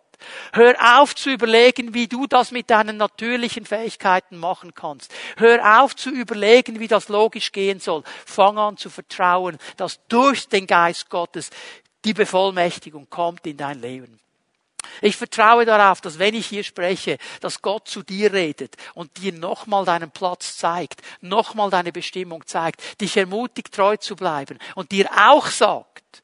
Hör 0.53 1.01
auf 1.01 1.15
zu 1.15 1.29
überlegen, 1.29 1.93
wie 1.93 2.07
du 2.07 2.27
das 2.27 2.51
mit 2.51 2.69
deinen 2.69 2.97
natürlichen 2.97 3.65
Fähigkeiten 3.65 4.37
machen 4.37 4.73
kannst. 4.73 5.13
Hör 5.37 5.81
auf 5.81 5.95
zu 5.95 6.09
überlegen, 6.09 6.79
wie 6.79 6.87
das 6.87 7.09
logisch 7.09 7.51
gehen 7.51 7.79
soll. 7.79 8.03
Fang 8.25 8.57
an 8.57 8.77
zu 8.77 8.89
vertrauen, 8.89 9.57
dass 9.77 9.99
durch 10.07 10.47
den 10.47 10.67
Geist 10.67 11.09
Gottes 11.09 11.49
die 12.05 12.13
Bevollmächtigung 12.13 13.09
kommt 13.09 13.45
in 13.45 13.57
dein 13.57 13.81
Leben. 13.81 14.19
Ich 15.01 15.17
vertraue 15.17 15.65
darauf, 15.65 16.01
dass 16.01 16.19
wenn 16.19 16.33
ich 16.33 16.47
hier 16.47 16.63
spreche, 16.63 17.17
dass 17.41 17.61
Gott 17.61 17.87
zu 17.87 18.03
dir 18.03 18.33
redet 18.33 18.75
und 18.93 19.17
dir 19.17 19.33
nochmal 19.33 19.85
deinen 19.85 20.11
Platz 20.11 20.57
zeigt, 20.57 21.01
nochmal 21.21 21.69
deine 21.69 21.91
Bestimmung 21.91 22.45
zeigt, 22.45 23.01
dich 23.01 23.15
ermutigt, 23.15 23.73
treu 23.73 23.97
zu 23.97 24.15
bleiben 24.15 24.57
und 24.75 24.91
dir 24.91 25.09
auch 25.15 25.47
sagt, 25.47 26.23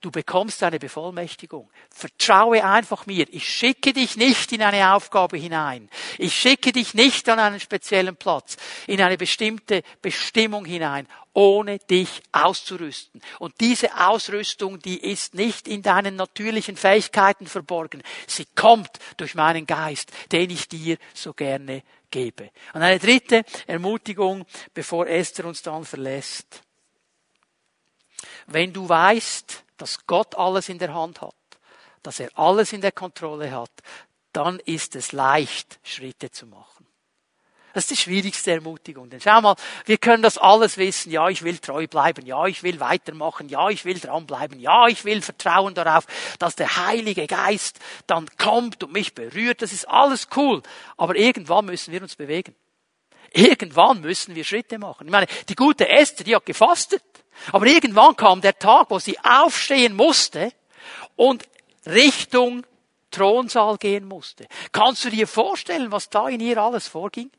Du 0.00 0.10
bekommst 0.10 0.62
eine 0.62 0.78
Bevollmächtigung. 0.78 1.70
Vertraue 1.90 2.64
einfach 2.64 3.04
mir. 3.04 3.26
Ich 3.32 3.46
schicke 3.46 3.92
dich 3.92 4.16
nicht 4.16 4.50
in 4.50 4.62
eine 4.62 4.94
Aufgabe 4.94 5.36
hinein. 5.36 5.90
Ich 6.16 6.34
schicke 6.34 6.72
dich 6.72 6.94
nicht 6.94 7.28
an 7.28 7.38
einen 7.38 7.60
speziellen 7.60 8.16
Platz, 8.16 8.56
in 8.86 9.02
eine 9.02 9.18
bestimmte 9.18 9.82
Bestimmung 10.00 10.64
hinein, 10.64 11.06
ohne 11.34 11.78
dich 11.80 12.22
auszurüsten. 12.32 13.20
Und 13.40 13.60
diese 13.60 13.94
Ausrüstung, 13.94 14.78
die 14.80 14.98
ist 14.98 15.34
nicht 15.34 15.68
in 15.68 15.82
deinen 15.82 16.16
natürlichen 16.16 16.76
Fähigkeiten 16.76 17.46
verborgen. 17.46 18.02
Sie 18.26 18.46
kommt 18.54 18.90
durch 19.18 19.34
meinen 19.34 19.66
Geist, 19.66 20.10
den 20.32 20.48
ich 20.48 20.66
dir 20.66 20.96
so 21.12 21.34
gerne 21.34 21.82
gebe. 22.10 22.50
Und 22.72 22.80
eine 22.80 22.98
dritte 22.98 23.44
Ermutigung, 23.66 24.46
bevor 24.72 25.06
Esther 25.06 25.44
uns 25.44 25.60
dann 25.60 25.84
verlässt. 25.84 26.62
Wenn 28.46 28.72
du 28.72 28.88
weißt, 28.88 29.64
dass 29.80 30.06
Gott 30.06 30.36
alles 30.36 30.68
in 30.68 30.78
der 30.78 30.94
Hand 30.94 31.20
hat, 31.20 31.34
dass 32.02 32.20
er 32.20 32.30
alles 32.38 32.72
in 32.72 32.80
der 32.80 32.92
Kontrolle 32.92 33.50
hat, 33.50 33.70
dann 34.32 34.58
ist 34.60 34.94
es 34.96 35.12
leicht, 35.12 35.80
Schritte 35.82 36.30
zu 36.30 36.46
machen. 36.46 36.86
Das 37.72 37.84
ist 37.84 37.90
die 37.90 37.96
schwierigste 37.96 38.50
Ermutigung. 38.50 39.10
Denn 39.10 39.20
schau 39.20 39.40
mal, 39.40 39.54
wir 39.84 39.98
können 39.98 40.22
das 40.22 40.38
alles 40.38 40.76
wissen. 40.76 41.12
Ja, 41.12 41.28
ich 41.28 41.42
will 41.42 41.58
treu 41.58 41.86
bleiben. 41.86 42.26
Ja, 42.26 42.46
ich 42.46 42.64
will 42.64 42.80
weitermachen. 42.80 43.48
Ja, 43.48 43.68
ich 43.68 43.84
will 43.84 44.00
dranbleiben. 44.00 44.58
Ja, 44.58 44.88
ich 44.88 45.04
will 45.04 45.22
vertrauen 45.22 45.74
darauf, 45.74 46.04
dass 46.40 46.56
der 46.56 46.84
Heilige 46.84 47.28
Geist 47.28 47.78
dann 48.08 48.26
kommt 48.38 48.82
und 48.82 48.92
mich 48.92 49.14
berührt. 49.14 49.62
Das 49.62 49.72
ist 49.72 49.88
alles 49.88 50.28
cool. 50.34 50.62
Aber 50.96 51.14
irgendwann 51.14 51.66
müssen 51.66 51.92
wir 51.92 52.02
uns 52.02 52.16
bewegen. 52.16 52.56
Irgendwann 53.32 54.00
müssen 54.00 54.34
wir 54.34 54.44
Schritte 54.44 54.78
machen. 54.78 55.06
Ich 55.06 55.12
meine, 55.12 55.26
die 55.48 55.54
gute 55.54 55.88
Esther, 55.88 56.24
die 56.24 56.34
hat 56.34 56.46
gefastet. 56.46 57.02
Aber 57.52 57.66
irgendwann 57.66 58.16
kam 58.16 58.40
der 58.40 58.58
Tag, 58.58 58.90
wo 58.90 58.98
sie 58.98 59.18
aufstehen 59.20 59.94
musste 59.94 60.52
und 61.16 61.44
Richtung 61.86 62.66
Thronsaal 63.10 63.76
gehen 63.78 64.06
musste. 64.06 64.46
Kannst 64.72 65.04
du 65.04 65.10
dir 65.10 65.26
vorstellen, 65.26 65.92
was 65.92 66.10
da 66.10 66.28
in 66.28 66.40
ihr 66.40 66.58
alles 66.58 66.88
vorging? 66.88 67.30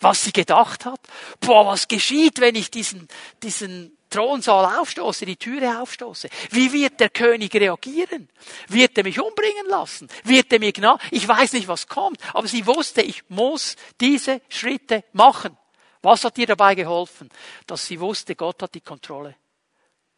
Was 0.00 0.24
sie 0.24 0.32
gedacht 0.32 0.84
hat? 0.84 1.00
Boah, 1.40 1.66
was 1.66 1.86
geschieht, 1.86 2.40
wenn 2.40 2.54
ich 2.54 2.70
diesen, 2.70 3.08
diesen 3.42 3.96
Thronsaal 4.10 4.80
aufstoße, 4.80 5.24
die 5.24 5.36
Türe 5.36 5.80
aufstoße? 5.80 6.28
Wie 6.50 6.72
wird 6.72 7.00
der 7.00 7.10
König 7.10 7.54
reagieren? 7.54 8.28
Wird 8.68 8.98
er 8.98 9.04
mich 9.04 9.20
umbringen 9.20 9.66
lassen? 9.68 10.08
Wird 10.24 10.52
er 10.52 10.58
mir 10.58 10.72
genau? 10.72 10.98
Ich 11.10 11.26
weiß 11.26 11.52
nicht, 11.54 11.68
was 11.68 11.86
kommt, 11.86 12.18
aber 12.34 12.48
sie 12.48 12.66
wusste, 12.66 13.02
ich 13.02 13.22
muss 13.28 13.76
diese 14.00 14.40
Schritte 14.48 15.04
machen. 15.12 15.56
Was 16.02 16.24
hat 16.24 16.38
ihr 16.38 16.46
dabei 16.46 16.74
geholfen? 16.74 17.30
Dass 17.66 17.86
sie 17.86 18.00
wusste, 18.00 18.34
Gott 18.34 18.62
hat 18.62 18.74
die 18.74 18.80
Kontrolle. 18.80 19.36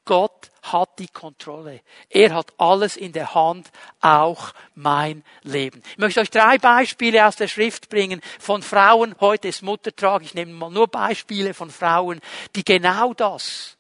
Gott 0.04 0.50
hat 0.62 0.98
die 0.98 1.08
Kontrolle. 1.08 1.80
Er 2.08 2.34
hat 2.34 2.52
alles 2.58 2.96
in 2.96 3.12
der 3.12 3.34
Hand, 3.34 3.70
auch 4.00 4.52
mein 4.74 5.22
Leben. 5.42 5.80
Ich 5.92 5.98
möchte 5.98 6.20
euch 6.20 6.30
drei 6.30 6.58
Beispiele 6.58 7.24
aus 7.26 7.36
der 7.36 7.46
Schrift 7.46 7.88
bringen 7.88 8.20
von 8.40 8.62
Frauen. 8.62 9.14
Heute 9.20 9.48
ist 9.48 9.62
Muttertag. 9.62 10.22
Ich 10.22 10.34
nehme 10.34 10.52
mal 10.52 10.70
nur 10.70 10.88
Beispiele 10.88 11.54
von 11.54 11.70
Frauen, 11.70 12.20
die 12.56 12.64
genau 12.64 13.14
das 13.14 13.76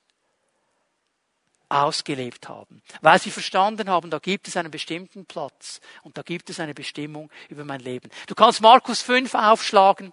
ausgelebt 1.72 2.48
haben. 2.48 2.82
Weil 3.00 3.18
sie 3.18 3.30
verstanden 3.30 3.88
haben, 3.88 4.10
da 4.10 4.18
gibt 4.18 4.48
es 4.48 4.56
einen 4.56 4.70
bestimmten 4.70 5.24
Platz 5.24 5.80
und 6.02 6.16
da 6.18 6.22
gibt 6.22 6.50
es 6.50 6.60
eine 6.60 6.74
Bestimmung 6.74 7.30
über 7.48 7.64
mein 7.64 7.80
Leben. 7.80 8.10
Du 8.26 8.34
kannst 8.34 8.60
Markus 8.60 9.02
5 9.02 9.34
aufschlagen. 9.34 10.12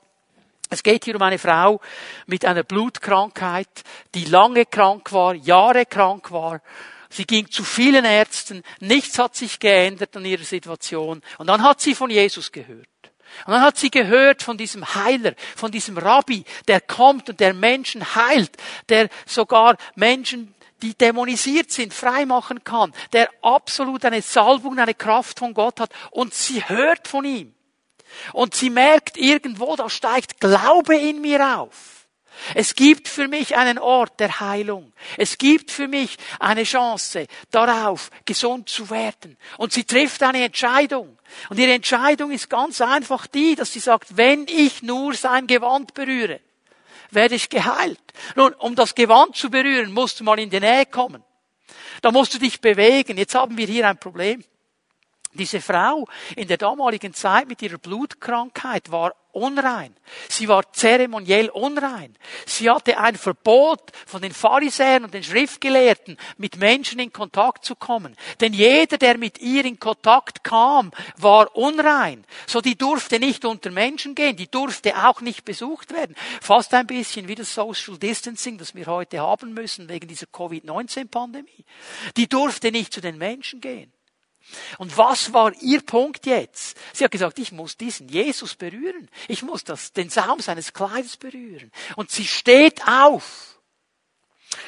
Es 0.69 0.83
geht 0.83 1.05
hier 1.05 1.15
um 1.15 1.21
eine 1.21 1.39
Frau 1.39 1.81
mit 2.27 2.45
einer 2.45 2.63
Blutkrankheit, 2.63 3.83
die 4.13 4.25
lange 4.25 4.65
krank 4.65 5.11
war, 5.11 5.33
Jahre 5.33 5.85
krank 5.85 6.31
war. 6.31 6.61
Sie 7.09 7.25
ging 7.25 7.49
zu 7.49 7.63
vielen 7.63 8.05
Ärzten, 8.05 8.61
nichts 8.79 9.17
hat 9.17 9.35
sich 9.35 9.59
geändert 9.59 10.15
an 10.15 10.25
ihrer 10.25 10.43
Situation. 10.43 11.23
Und 11.39 11.47
dann 11.47 11.63
hat 11.63 11.81
sie 11.81 11.95
von 11.95 12.11
Jesus 12.11 12.51
gehört. 12.51 12.87
Und 13.45 13.53
dann 13.53 13.61
hat 13.61 13.77
sie 13.77 13.89
gehört 13.89 14.43
von 14.43 14.57
diesem 14.57 14.95
Heiler, 14.95 15.33
von 15.55 15.71
diesem 15.71 15.97
Rabbi, 15.97 16.43
der 16.67 16.81
kommt 16.81 17.29
und 17.29 17.39
der 17.39 17.53
Menschen 17.53 18.15
heilt, 18.15 18.51
der 18.89 19.09
sogar 19.25 19.77
Menschen, 19.95 20.53
die 20.81 20.95
dämonisiert 20.95 21.71
sind, 21.71 21.93
freimachen 21.93 22.63
kann, 22.63 22.93
der 23.13 23.29
absolut 23.41 24.05
eine 24.05 24.21
Salbung, 24.21 24.79
eine 24.79 24.93
Kraft 24.93 25.39
von 25.39 25.53
Gott 25.53 25.79
hat. 25.79 25.91
Und 26.11 26.33
sie 26.33 26.67
hört 26.67 27.07
von 27.07 27.25
ihm. 27.25 27.53
Und 28.33 28.55
sie 28.55 28.69
merkt 28.69 29.17
irgendwo, 29.17 29.75
da 29.75 29.89
steigt 29.89 30.39
Glaube 30.39 30.95
in 30.95 31.21
mir 31.21 31.59
auf. 31.59 31.99
Es 32.55 32.75
gibt 32.75 33.07
für 33.07 33.27
mich 33.27 33.57
einen 33.57 33.77
Ort 33.77 34.19
der 34.19 34.39
Heilung. 34.39 34.93
Es 35.17 35.37
gibt 35.37 35.71
für 35.71 35.87
mich 35.87 36.17
eine 36.39 36.63
Chance 36.63 37.27
darauf, 37.51 38.09
gesund 38.25 38.69
zu 38.69 38.89
werden. 38.89 39.37
Und 39.57 39.73
sie 39.73 39.83
trifft 39.83 40.23
eine 40.23 40.43
Entscheidung. 40.43 41.17
Und 41.49 41.59
ihre 41.59 41.73
Entscheidung 41.73 42.31
ist 42.31 42.49
ganz 42.49 42.81
einfach 42.81 43.27
die, 43.27 43.55
dass 43.55 43.73
sie 43.73 43.79
sagt, 43.79 44.17
wenn 44.17 44.47
ich 44.47 44.81
nur 44.81 45.13
sein 45.13 45.47
Gewand 45.47 45.93
berühre, 45.93 46.39
werde 47.11 47.35
ich 47.35 47.49
geheilt. 47.49 47.99
Nun, 48.35 48.53
um 48.53 48.75
das 48.75 48.95
Gewand 48.95 49.35
zu 49.35 49.49
berühren, 49.49 49.93
musst 49.93 50.19
du 50.19 50.23
mal 50.23 50.39
in 50.39 50.49
die 50.49 50.59
Nähe 50.59 50.85
kommen. 50.85 51.23
Da 52.01 52.11
musst 52.11 52.33
du 52.33 52.39
dich 52.39 52.61
bewegen. 52.61 53.17
Jetzt 53.17 53.35
haben 53.35 53.57
wir 53.57 53.67
hier 53.67 53.87
ein 53.87 53.97
Problem. 53.97 54.43
Diese 55.33 55.61
Frau 55.61 56.07
in 56.35 56.47
der 56.47 56.57
damaligen 56.57 57.13
Zeit 57.13 57.47
mit 57.47 57.61
ihrer 57.61 57.77
Blutkrankheit 57.77 58.91
war 58.91 59.13
unrein. 59.31 59.95
Sie 60.27 60.47
war 60.47 60.73
zeremoniell 60.73 61.49
unrein. 61.49 62.15
Sie 62.47 62.67
hatte 62.67 62.97
ein 62.97 63.15
Verbot 63.15 63.91
von 64.07 64.23
den 64.23 64.31
Pharisäern 64.31 65.03
und 65.03 65.13
den 65.13 65.23
Schriftgelehrten, 65.23 66.17
mit 66.37 66.57
Menschen 66.57 66.99
in 66.99 67.13
Kontakt 67.13 67.63
zu 67.63 67.75
kommen. 67.75 68.15
Denn 68.41 68.53
jeder, 68.53 68.97
der 68.97 69.19
mit 69.19 69.39
ihr 69.39 69.65
in 69.65 69.79
Kontakt 69.79 70.43
kam, 70.43 70.91
war 71.17 71.55
unrein. 71.55 72.25
So 72.47 72.59
die 72.59 72.75
durfte 72.75 73.19
nicht 73.19 73.45
unter 73.45 73.69
Menschen 73.69 74.15
gehen, 74.15 74.35
die 74.35 74.49
durfte 74.49 75.07
auch 75.07 75.21
nicht 75.21 75.45
besucht 75.45 75.93
werden. 75.93 76.15
Fast 76.41 76.73
ein 76.73 76.87
bisschen 76.87 77.27
wie 77.27 77.35
das 77.35 77.53
Social 77.53 77.99
Distancing, 77.99 78.57
das 78.57 78.73
wir 78.73 78.87
heute 78.87 79.19
haben 79.19 79.53
müssen 79.53 79.89
wegen 79.89 80.07
dieser 80.07 80.25
Covid-19-Pandemie. 80.25 81.65
Die 82.17 82.27
durfte 82.27 82.71
nicht 82.71 82.93
zu 82.93 82.99
den 82.99 83.19
Menschen 83.19 83.61
gehen. 83.61 83.93
Und 84.77 84.97
was 84.97 85.33
war 85.33 85.53
ihr 85.61 85.81
Punkt 85.81 86.25
jetzt? 86.25 86.77
Sie 86.93 87.03
hat 87.03 87.11
gesagt, 87.11 87.39
ich 87.39 87.51
muss 87.51 87.77
diesen 87.77 88.07
Jesus 88.09 88.55
berühren. 88.55 89.09
Ich 89.27 89.43
muss 89.43 89.63
das, 89.63 89.93
den 89.93 90.09
Saum 90.09 90.39
seines 90.39 90.73
Kleides 90.73 91.17
berühren. 91.17 91.71
Und 91.95 92.11
sie 92.11 92.25
steht 92.25 92.87
auf 92.87 93.58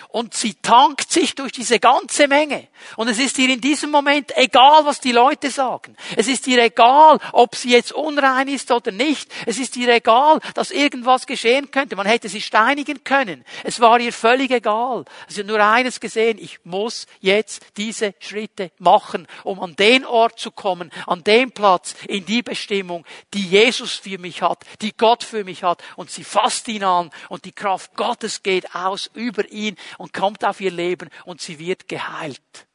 und 0.10 0.34
sie 0.34 0.56
tankt 0.56 1.12
sich 1.12 1.36
durch 1.36 1.52
diese 1.52 1.80
ganze 1.80 2.28
Menge. 2.28 2.68
Und 2.98 3.08
es 3.08 3.20
ist 3.20 3.38
ihr 3.40 3.50
in 3.50 3.62
diesem 3.62 3.92
Moment 3.92 4.36
egal, 4.36 4.86
was 4.86 5.00
die 5.00 5.12
Leute 5.12 5.50
sagen. 5.50 5.96
Es 6.16 6.28
ist 6.28 6.48
ihr 6.48 6.62
egal, 6.62 7.20
ob 7.32 7.56
sie 7.56 7.72
jetzt 7.72 7.94
unrein 7.94 8.48
ist 8.48 8.72
oder 8.72 8.92
nicht. 8.92 9.32
Es 9.46 9.58
ist 9.58 9.78
ihr 9.78 9.90
egal, 9.90 10.40
dass 10.54 10.72
irgendwas 10.72 11.26
geschehen 11.26 11.72
könnte. 11.72 11.96
Man 11.96 12.06
hätte 12.06 12.30
sie 12.30 12.42
steinigen 12.42 13.04
können. 13.04 13.46
Es 13.64 13.80
war 13.80 14.00
ihr 14.00 14.14
völlig 14.14 14.52
egal. 14.52 15.06
Sie 15.28 15.42
hat 15.42 15.48
nur 15.48 15.60
eines 15.60 16.00
gesehen, 16.00 16.38
ich 16.40 16.60
muss 16.66 17.08
jetzt 17.20 17.62
diese 17.78 18.14
Schritte 18.20 18.72
machen, 18.80 19.28
um 19.44 19.60
an 19.60 19.76
den 19.76 20.06
Ort 20.06 20.40
zu 20.40 20.52
kommen, 20.52 20.92
an 21.08 21.24
den 21.24 21.52
Platz, 21.52 21.96
in 22.08 22.26
die 22.26 22.42
Bestimmung, 22.42 23.06
die 23.34 23.48
Jesus 23.48 23.94
für 23.94 24.18
mich 24.18 24.42
hat, 24.42 24.64
die 24.82 24.96
Gott 24.96 25.24
für 25.24 25.44
mich 25.44 25.64
hat. 25.64 25.82
Und 25.96 26.12
sie 26.12 26.24
fasst 26.24 26.68
ihn 26.68 26.84
an 26.84 27.12
und 27.30 27.46
die 27.46 27.52
Kraft 27.52 27.96
Gottes 27.96 28.44
geht 28.44 28.76
aus 28.76 29.10
über 29.14 29.50
ihn 29.52 29.71
und 29.98 30.14
kommt 30.14 30.46
auf 30.46 30.62
ihr 30.62 30.72
Leben 30.72 31.10
und 31.26 31.42
sie 31.42 31.60
wird 31.60 31.88
geheilt. 31.88 32.68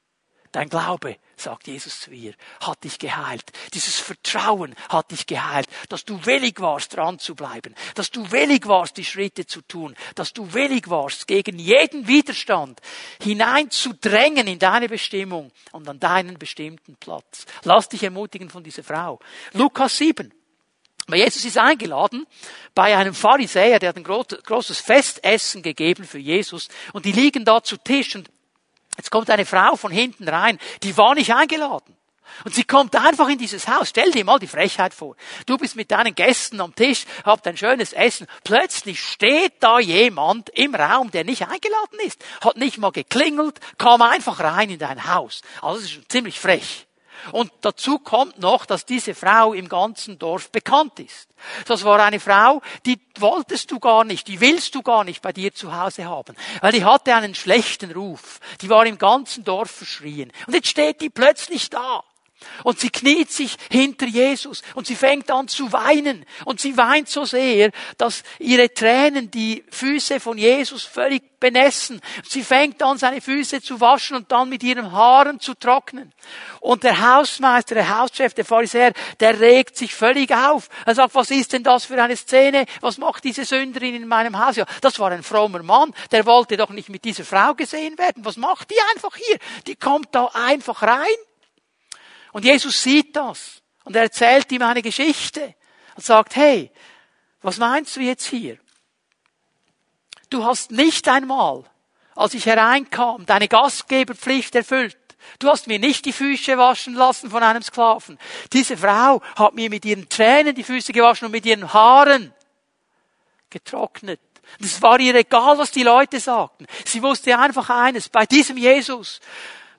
Dein 0.56 0.70
Glaube, 0.70 1.18
sagt 1.36 1.66
Jesus 1.66 2.00
zu 2.00 2.12
ihr, 2.12 2.32
hat 2.62 2.82
dich 2.84 2.98
geheilt. 2.98 3.44
Dieses 3.74 3.98
Vertrauen 3.98 4.74
hat 4.88 5.10
dich 5.10 5.26
geheilt, 5.26 5.68
dass 5.90 6.06
du 6.06 6.24
willig 6.24 6.60
warst, 6.60 6.96
dran 6.96 7.18
zu 7.18 7.34
bleiben, 7.34 7.74
dass 7.94 8.10
du 8.10 8.30
willig 8.30 8.66
warst, 8.66 8.96
die 8.96 9.04
Schritte 9.04 9.44
zu 9.44 9.60
tun, 9.60 9.94
dass 10.14 10.32
du 10.32 10.54
willig 10.54 10.88
warst, 10.88 11.26
gegen 11.26 11.58
jeden 11.58 12.06
Widerstand 12.06 12.80
hineinzudrängen 13.22 14.46
in 14.46 14.58
deine 14.58 14.88
Bestimmung 14.88 15.52
und 15.72 15.86
an 15.90 16.00
deinen 16.00 16.38
bestimmten 16.38 16.96
Platz. 16.96 17.44
Lass 17.64 17.90
dich 17.90 18.02
ermutigen 18.02 18.48
von 18.48 18.64
dieser 18.64 18.82
Frau. 18.82 19.18
Lukas 19.52 19.98
7. 19.98 20.32
Aber 21.06 21.16
Jesus 21.16 21.44
ist 21.44 21.58
eingeladen 21.58 22.26
bei 22.74 22.96
einem 22.96 23.14
Pharisäer, 23.14 23.78
der 23.78 23.90
hat 23.90 23.96
ein 23.96 24.02
großes 24.02 24.80
Festessen 24.80 25.62
gegeben 25.62 26.04
für 26.04 26.18
Jesus 26.18 26.68
und 26.92 27.04
die 27.04 27.12
liegen 27.12 27.44
da 27.44 27.62
zu 27.62 27.76
Tisch 27.76 28.16
und 28.16 28.28
jetzt 28.96 29.10
kommt 29.10 29.30
eine 29.30 29.46
Frau 29.46 29.76
von 29.76 29.92
hinten 29.92 30.28
rein, 30.28 30.58
die 30.82 30.96
war 30.96 31.14
nicht 31.14 31.32
eingeladen. 31.32 31.96
Und 32.44 32.54
sie 32.54 32.64
kommt 32.64 32.94
einfach 32.96 33.28
in 33.28 33.38
dieses 33.38 33.68
Haus. 33.68 33.88
Stell 33.90 34.10
dir 34.10 34.24
mal 34.24 34.38
die 34.38 34.46
Frechheit 34.46 34.92
vor. 34.92 35.16
Du 35.46 35.56
bist 35.56 35.76
mit 35.76 35.90
deinen 35.90 36.14
Gästen 36.14 36.60
am 36.60 36.74
Tisch, 36.74 37.04
habt 37.24 37.46
ein 37.46 37.56
schönes 37.56 37.92
Essen. 37.92 38.26
Plötzlich 38.44 39.00
steht 39.00 39.54
da 39.60 39.78
jemand 39.78 40.50
im 40.50 40.74
Raum, 40.74 41.10
der 41.10 41.24
nicht 41.24 41.42
eingeladen 41.42 41.98
ist. 42.04 42.22
Hat 42.42 42.56
nicht 42.56 42.78
mal 42.78 42.92
geklingelt, 42.92 43.58
kam 43.78 44.02
einfach 44.02 44.40
rein 44.40 44.70
in 44.70 44.78
dein 44.78 45.12
Haus. 45.14 45.42
Also 45.62 45.80
das 45.80 45.90
ist 45.92 46.12
ziemlich 46.12 46.38
frech. 46.38 46.85
Und 47.32 47.52
dazu 47.60 47.98
kommt 47.98 48.38
noch, 48.38 48.66
dass 48.66 48.84
diese 48.84 49.14
Frau 49.14 49.52
im 49.52 49.68
ganzen 49.68 50.18
Dorf 50.18 50.50
bekannt 50.50 51.00
ist. 51.00 51.28
Das 51.66 51.84
war 51.84 52.00
eine 52.00 52.20
Frau, 52.20 52.62
die 52.84 52.98
wolltest 53.18 53.70
du 53.70 53.78
gar 53.78 54.04
nicht, 54.04 54.28
die 54.28 54.40
willst 54.40 54.74
du 54.74 54.82
gar 54.82 55.04
nicht 55.04 55.22
bei 55.22 55.32
dir 55.32 55.54
zu 55.54 55.76
Hause 55.76 56.06
haben, 56.06 56.36
weil 56.60 56.72
die 56.72 56.84
hatte 56.84 57.14
einen 57.14 57.34
schlechten 57.34 57.92
Ruf. 57.92 58.40
Die 58.60 58.68
war 58.68 58.86
im 58.86 58.98
ganzen 58.98 59.44
Dorf 59.44 59.70
verschrien. 59.70 60.32
Und 60.46 60.54
jetzt 60.54 60.68
steht 60.68 61.00
die 61.00 61.10
plötzlich 61.10 61.70
da. 61.70 62.02
Und 62.64 62.80
sie 62.80 62.90
kniet 62.90 63.30
sich 63.30 63.56
hinter 63.70 64.06
Jesus 64.06 64.62
und 64.74 64.86
sie 64.86 64.94
fängt 64.94 65.30
an 65.30 65.48
zu 65.48 65.72
weinen. 65.72 66.24
Und 66.44 66.60
sie 66.60 66.76
weint 66.76 67.08
so 67.08 67.24
sehr, 67.24 67.70
dass 67.96 68.22
ihre 68.38 68.72
Tränen 68.72 69.30
die 69.30 69.64
Füße 69.70 70.20
von 70.20 70.36
Jesus 70.36 70.84
völlig 70.84 71.38
benässen. 71.40 72.00
Sie 72.28 72.42
fängt 72.42 72.82
an, 72.82 72.98
seine 72.98 73.20
Füße 73.20 73.62
zu 73.62 73.80
waschen 73.80 74.16
und 74.16 74.32
dann 74.32 74.48
mit 74.48 74.62
ihren 74.62 74.92
Haaren 74.92 75.40
zu 75.40 75.54
trocknen. 75.54 76.12
Und 76.60 76.82
der 76.82 77.00
Hausmeister, 77.00 77.74
der 77.74 77.98
Hauschef, 77.98 78.34
der 78.34 78.44
Pharisäer, 78.44 78.92
der 79.20 79.40
regt 79.40 79.76
sich 79.76 79.94
völlig 79.94 80.32
auf. 80.32 80.68
Er 80.84 80.94
sagt, 80.94 81.14
was 81.14 81.30
ist 81.30 81.52
denn 81.52 81.62
das 81.62 81.84
für 81.84 82.02
eine 82.02 82.16
Szene? 82.16 82.66
Was 82.80 82.98
macht 82.98 83.24
diese 83.24 83.44
Sünderin 83.44 83.94
in 83.94 84.08
meinem 84.08 84.44
Haus? 84.44 84.56
Ja, 84.56 84.66
das 84.80 84.98
war 84.98 85.10
ein 85.10 85.22
frommer 85.22 85.62
Mann, 85.62 85.92
der 86.10 86.26
wollte 86.26 86.56
doch 86.56 86.70
nicht 86.70 86.88
mit 86.88 87.04
dieser 87.04 87.24
Frau 87.24 87.54
gesehen 87.54 87.96
werden. 87.98 88.24
Was 88.24 88.36
macht 88.36 88.70
die 88.70 88.80
einfach 88.94 89.16
hier? 89.16 89.38
Die 89.66 89.76
kommt 89.76 90.08
da 90.12 90.30
einfach 90.34 90.82
rein 90.82 91.06
und 92.36 92.44
Jesus 92.44 92.82
sieht 92.82 93.16
das 93.16 93.62
und 93.84 93.96
er 93.96 94.02
erzählt 94.02 94.52
ihm 94.52 94.60
eine 94.60 94.82
Geschichte 94.82 95.54
und 95.94 96.04
sagt, 96.04 96.36
hey, 96.36 96.70
was 97.40 97.56
meinst 97.56 97.96
du 97.96 98.00
jetzt 98.00 98.26
hier? 98.26 98.58
Du 100.28 100.44
hast 100.44 100.70
nicht 100.70 101.08
einmal, 101.08 101.64
als 102.14 102.34
ich 102.34 102.44
hereinkam, 102.44 103.24
deine 103.24 103.48
Gastgeberpflicht 103.48 104.54
erfüllt. 104.54 104.98
Du 105.38 105.48
hast 105.48 105.66
mir 105.66 105.78
nicht 105.78 106.04
die 106.04 106.12
Füße 106.12 106.58
waschen 106.58 106.92
lassen 106.92 107.30
von 107.30 107.42
einem 107.42 107.62
Sklaven. 107.62 108.18
Diese 108.52 108.76
Frau 108.76 109.22
hat 109.34 109.54
mir 109.54 109.70
mit 109.70 109.86
ihren 109.86 110.06
Tränen 110.06 110.54
die 110.54 110.62
Füße 110.62 110.92
gewaschen 110.92 111.24
und 111.24 111.32
mit 111.32 111.46
ihren 111.46 111.72
Haaren 111.72 112.34
getrocknet. 113.48 114.20
Es 114.60 114.82
war 114.82 115.00
ihr 115.00 115.14
egal, 115.14 115.56
was 115.56 115.70
die 115.70 115.84
Leute 115.84 116.20
sagten. 116.20 116.66
Sie 116.84 117.02
wusste 117.02 117.38
einfach 117.38 117.70
eines, 117.70 118.10
bei 118.10 118.26
diesem 118.26 118.58
Jesus 118.58 119.22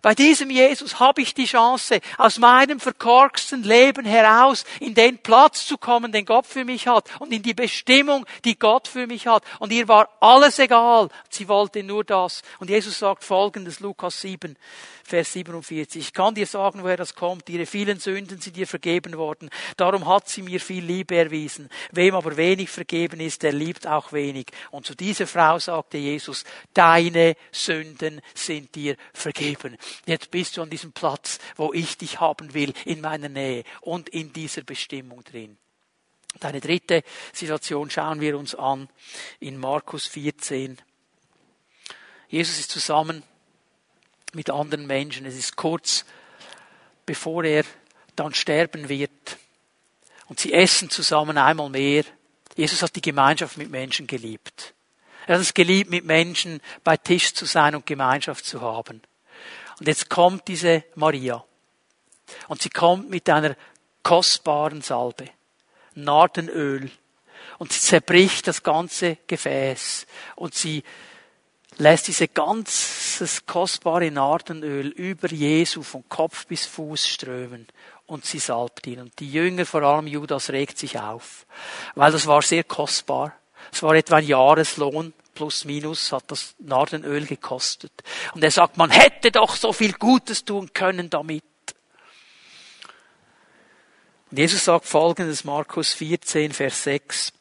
Bei 0.02 0.14
diesem 0.14 0.50
Jesus 0.50 1.00
habe 1.00 1.22
ich 1.22 1.34
die 1.34 1.45
Chance, 1.45 2.00
aus 2.18 2.38
meinem 2.38 2.80
verkorksten 2.80 3.64
Leben 3.64 4.06
heraus 4.06 4.64
in 4.80 4.93
den 4.93 5.18
Platz 5.18 5.66
zu 5.66 5.78
kommen, 5.78 6.12
den 6.12 6.26
Gott 6.26 6.45
für 6.45 6.66
mich 6.66 6.88
hat 6.88 7.10
und 7.20 7.34
in 7.34 7.41
die 7.41 7.54
Bestimmung, 7.54 8.26
die 8.45 8.58
Gott 8.58 8.88
für 8.88 9.08
mich 9.08 9.28
hat. 9.28 9.43
Und 9.60 9.72
ihr 9.72 9.88
war 9.88 10.10
alles 10.20 10.60
egal. 10.60 11.10
Sie 11.30 11.48
wollte 11.48 11.84
nur 11.84 12.04
das. 12.04 12.41
Und 12.60 12.70
Jesus 12.70 13.00
sagt 13.00 13.24
folgendes, 13.24 13.80
Lukas 13.80 14.22
7. 14.22 14.56
Vers 15.08 15.32
47. 15.32 16.01
Ich 16.01 16.14
kann 16.14 16.36
dir 16.36 16.45
sagen, 16.45 16.84
woher 16.84 16.97
das 16.97 17.16
kommt. 17.16 17.47
Ihre 17.47 17.66
vielen 17.66 17.97
Sünden 17.97 18.41
sind 18.41 18.58
ihr 18.58 18.68
vergeben 18.68 19.18
worden. 19.18 19.49
Darum 19.78 20.05
hat 20.05 20.28
sie 20.28 20.41
mir 20.41 20.60
viel 20.60 20.84
Liebe 20.84 21.16
erwiesen. 21.16 21.70
Wem 21.93 22.14
aber 22.14 22.36
wenig 22.36 22.70
vergeben 22.70 23.22
ist, 23.22 23.41
der 23.41 23.53
liebt 23.53 23.88
auch 23.88 24.12
wenig. 24.12 24.47
Und 24.70 24.86
zu 24.86 24.95
dieser 24.95 25.26
Frau 25.26 25.60
sagte 25.60 25.97
Jesus, 25.97 26.43
deine 26.74 27.38
Sünden 27.53 28.20
sind 28.34 28.76
dir 28.76 28.97
vergeben. 29.14 29.78
Jetzt 30.05 30.30
bist 30.30 30.58
du 30.58 30.62
an 30.62 30.70
diesem 30.70 30.91
Platz, 30.91 31.39
wo 31.55 31.72
ich 31.72 31.97
dich 31.97 32.20
haben 32.20 32.53
will, 32.53 32.74
in 32.84 32.99
meiner 32.99 33.30
Nähe 33.30 33.64
und 33.80 34.10
in 34.10 34.34
dieser 34.34 34.64
Bestimmung 34.64 35.24
drin. 35.24 35.58
Deine 36.41 36.60
dritte 36.60 37.01
Situation 37.32 37.89
schauen 37.89 38.20
wir 38.20 38.38
uns 38.38 38.55
an 38.55 38.89
in 39.39 39.58
Markus 39.58 40.05
14. 40.05 40.78
Jesus 42.28 42.60
ist 42.60 42.72
zusammen 42.72 43.24
mit 44.34 44.49
anderen 44.49 44.88
Menschen. 44.88 45.25
Es 45.25 45.38
ist 45.38 45.55
kurz 45.55 46.05
bevor 47.07 47.43
er 47.43 47.63
dann 48.15 48.36
sterben 48.36 48.89
wird. 48.89 49.38
Und 50.28 50.39
sie 50.39 50.53
essen 50.53 50.91
zusammen 50.91 51.39
einmal 51.39 51.69
mehr. 51.69 52.03
Jesus 52.55 52.84
hat 52.84 52.95
die 52.95 53.01
Gemeinschaft 53.01 53.57
mit 53.57 53.71
Menschen 53.71 54.05
geliebt. 54.05 54.75
Er 55.25 55.36
hat 55.36 55.41
es 55.41 55.53
geliebt, 55.53 55.89
mit 55.89 56.05
Menschen 56.05 56.61
bei 56.84 56.97
Tisch 56.97 57.34
zu 57.34 57.45
sein 57.45 57.75
und 57.75 57.86
Gemeinschaft 57.86 58.45
zu 58.45 58.61
haben. 58.61 59.01
Und 59.80 59.88
jetzt 59.88 60.09
kommt 60.09 60.47
diese 60.47 60.84
Maria. 60.95 61.43
Und 62.47 62.61
sie 62.61 62.69
kommt 62.69 63.09
mit 63.09 63.30
einer 63.30 63.55
kostbaren 64.03 64.82
Salbe. 64.82 65.30
Nardenöl. 65.95 66.91
Und 67.57 67.71
sie 67.71 67.80
zerbricht 67.80 68.47
das 68.47 68.63
ganze 68.63 69.17
Gefäß. 69.28 70.05
Und 70.36 70.53
sie 70.55 70.84
lässt 71.78 72.07
diese 72.07 72.28
ganzes 72.28 73.45
kostbare 73.45 74.11
Nardenöl 74.11 74.88
über 74.88 75.30
Jesu 75.30 75.84
von 75.84 76.07
Kopf 76.09 76.47
bis 76.47 76.65
Fuß 76.65 77.07
strömen 77.07 77.67
und 78.05 78.25
sie 78.25 78.39
salbt 78.39 78.88
ihn. 78.88 78.99
Und 78.99 79.19
die 79.19 79.32
Jünger, 79.32 79.65
vor 79.65 79.84
allem 79.84 80.07
Judas, 80.07 80.49
regt 80.49 80.78
sich 80.78 80.99
auf, 80.99 81.45
weil 81.95 82.11
das 82.11 82.28
war 82.28 82.41
sehr 82.41 82.63
kostbar. 82.63 83.34
Es 83.71 83.84
war 83.84 83.95
etwa 83.95 84.17
ein 84.17 84.25
Jahreslohn 84.25 85.13
plus 85.38 85.65
minus 85.65 86.11
hat 86.11 86.23
das 86.32 86.55
Nardenöl 86.57 87.28
gekostet. 87.28 87.91
Und 88.34 88.43
er 88.43 88.49
sagt, 88.49 88.75
man 88.75 88.89
hätte 88.89 89.32
doch 89.32 89.55
so 89.55 89.71
viel 89.71 89.93
Gutes 89.93 90.43
tun 90.43 90.73
können 90.73 91.11
damit. 91.11 91.43
Und 94.32 94.39
Jesus 94.39 94.65
sagt 94.65 94.88
folgendes, 94.88 95.43
Markus 95.43 95.93
14, 95.93 96.51
Vers 96.53 96.84
6 96.84 97.34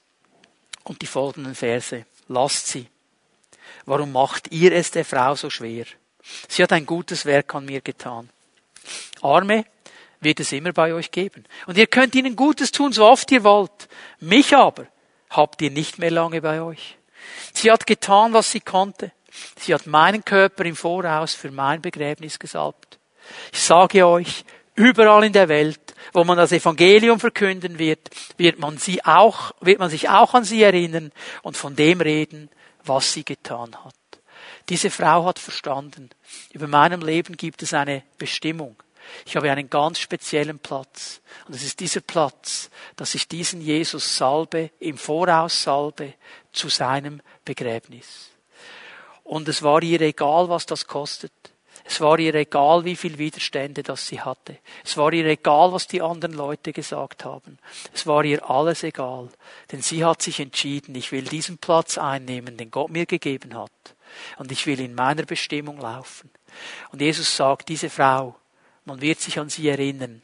und 0.84 1.01
die 1.01 1.07
folgenden 1.07 1.55
Verse. 1.55 2.05
Lasst 2.28 2.66
sie. 2.66 2.87
Warum 3.87 4.12
macht 4.12 4.53
ihr 4.53 4.72
es 4.72 4.91
der 4.91 5.05
Frau 5.05 5.34
so 5.37 5.49
schwer? 5.49 5.87
Sie 6.49 6.62
hat 6.62 6.72
ein 6.72 6.87
gutes 6.87 7.24
Werk 7.24 7.55
an 7.55 7.64
mir 7.64 7.80
getan. 7.80 8.28
Arme 9.22 9.64
wird 10.20 10.41
es 10.41 10.53
immer 10.53 10.72
bei 10.72 10.93
euch 10.93 11.11
geben. 11.11 11.45
Und 11.66 11.78
ihr 11.78 11.87
könnt 11.87 12.14
ihnen 12.14 12.37
Gutes 12.37 12.72
tun, 12.72 12.93
so 12.93 13.07
oft 13.07 13.30
ihr 13.30 13.45
wollt. 13.45 13.89
Mich 14.18 14.55
aber 14.57 14.87
habt 15.30 15.62
ihr 15.62 15.70
nicht 15.70 15.99
mehr 15.99 16.11
lange 16.11 16.43
bei 16.43 16.61
euch. 16.61 16.99
Sie 17.53 17.70
hat 17.70 17.87
getan, 17.87 18.32
was 18.32 18.51
sie 18.51 18.61
konnte. 18.61 19.12
Sie 19.59 19.72
hat 19.72 19.87
meinen 19.87 20.24
Körper 20.24 20.64
im 20.64 20.76
Voraus 20.76 21.34
für 21.34 21.51
mein 21.51 21.80
Begräbnis 21.80 22.39
gesalbt. 22.39 22.99
Ich 23.53 23.61
sage 23.61 24.07
euch, 24.07 24.45
überall 24.74 25.24
in 25.24 25.32
der 25.32 25.49
Welt, 25.49 25.95
wo 26.12 26.24
man 26.24 26.37
das 26.37 26.53
Evangelium 26.53 27.20
verkünden 27.20 27.78
wird, 27.78 28.11
wird 28.37 28.59
man 28.59 28.78
sie 28.78 29.05
auch, 29.05 29.53
wird 29.61 29.78
man 29.78 29.91
sich 29.91 30.09
auch 30.09 30.34
an 30.34 30.45
sie 30.45 30.62
erinnern 30.62 31.12
und 31.43 31.57
von 31.57 31.76
dem 31.76 32.01
reden, 32.01 32.49
was 32.89 33.12
sie 33.12 33.24
getan 33.24 33.84
hat. 33.84 33.95
Diese 34.68 34.91
Frau 34.91 35.24
hat 35.24 35.39
verstanden, 35.39 36.11
über 36.53 36.66
meinem 36.66 37.01
Leben 37.01 37.37
gibt 37.37 37.62
es 37.62 37.72
eine 37.72 38.03
Bestimmung. 38.18 38.76
Ich 39.24 39.37
habe 39.37 39.51
einen 39.51 39.70
ganz 39.70 39.99
speziellen 40.01 40.59
Platz. 40.59 41.20
Und 41.47 41.55
es 41.55 41.62
ist 41.62 41.80
dieser 41.80 42.01
Platz, 42.01 42.70
dass 42.97 43.14
ich 43.14 43.28
diesen 43.28 43.61
Jesus 43.61 44.16
salbe, 44.16 44.70
im 44.80 44.99
Voraus 44.99 45.62
salbe, 45.62 46.14
zu 46.53 46.68
seinem 46.68 47.22
Begräbnis. 47.45 48.30
Und 49.22 49.49
es 49.49 49.62
war 49.62 49.82
ihr 49.82 50.01
egal, 50.01 50.49
was 50.49 50.66
das 50.66 50.87
kostet. 50.87 51.32
Es 51.89 52.01
war 52.01 52.18
ihr 52.18 52.34
egal, 52.34 52.84
wie 52.84 52.97
viel 52.97 53.16
Widerstände 53.16 53.82
das 53.84 54.09
sie 54.09 54.20
hatte. 54.20 54.59
Es 54.84 54.97
war 54.97 55.12
ihr 55.12 55.24
egal, 55.26 55.72
was 55.72 55.87
die 55.87 56.03
anderen 56.03 56.34
Leute 56.34 56.72
gesagt 56.72 57.24
haben. 57.24 57.59
Es 57.95 58.07
war 58.07 58.24
ihr 58.24 58.49
alles 58.51 58.82
egal. 58.82 59.28
Denn 59.70 59.82
sie 59.82 60.05
hat 60.05 60.20
sich 60.20 60.41
entschieden, 60.41 60.97
ich 60.97 61.12
will 61.12 61.22
diesen 61.22 61.59
Platz 61.59 61.97
einnehmen, 61.97 62.57
den 62.57 62.72
Gott 62.72 62.91
mir 62.91 63.07
gegeben 63.07 63.57
hat. 63.57 63.70
Und 64.39 64.51
ich 64.51 64.66
will 64.66 64.80
in 64.80 64.95
meiner 64.95 65.22
Bestimmung 65.22 65.78
laufen. 65.78 66.30
Und 66.91 67.01
Jesus 67.01 67.37
sagt, 67.37 67.68
diese 67.68 67.89
Frau, 67.89 68.34
man 68.84 69.01
wird 69.01 69.20
sich 69.20 69.39
an 69.39 69.49
sie 69.49 69.68
erinnern. 69.68 70.22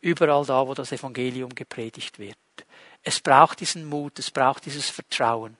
Überall 0.00 0.44
da, 0.46 0.66
wo 0.68 0.74
das 0.74 0.92
Evangelium 0.92 1.54
gepredigt 1.54 2.18
wird. 2.20 2.36
Es 3.02 3.20
braucht 3.20 3.60
diesen 3.60 3.86
Mut, 3.86 4.18
es 4.18 4.30
braucht 4.30 4.66
dieses 4.66 4.88
Vertrauen. 4.88 5.56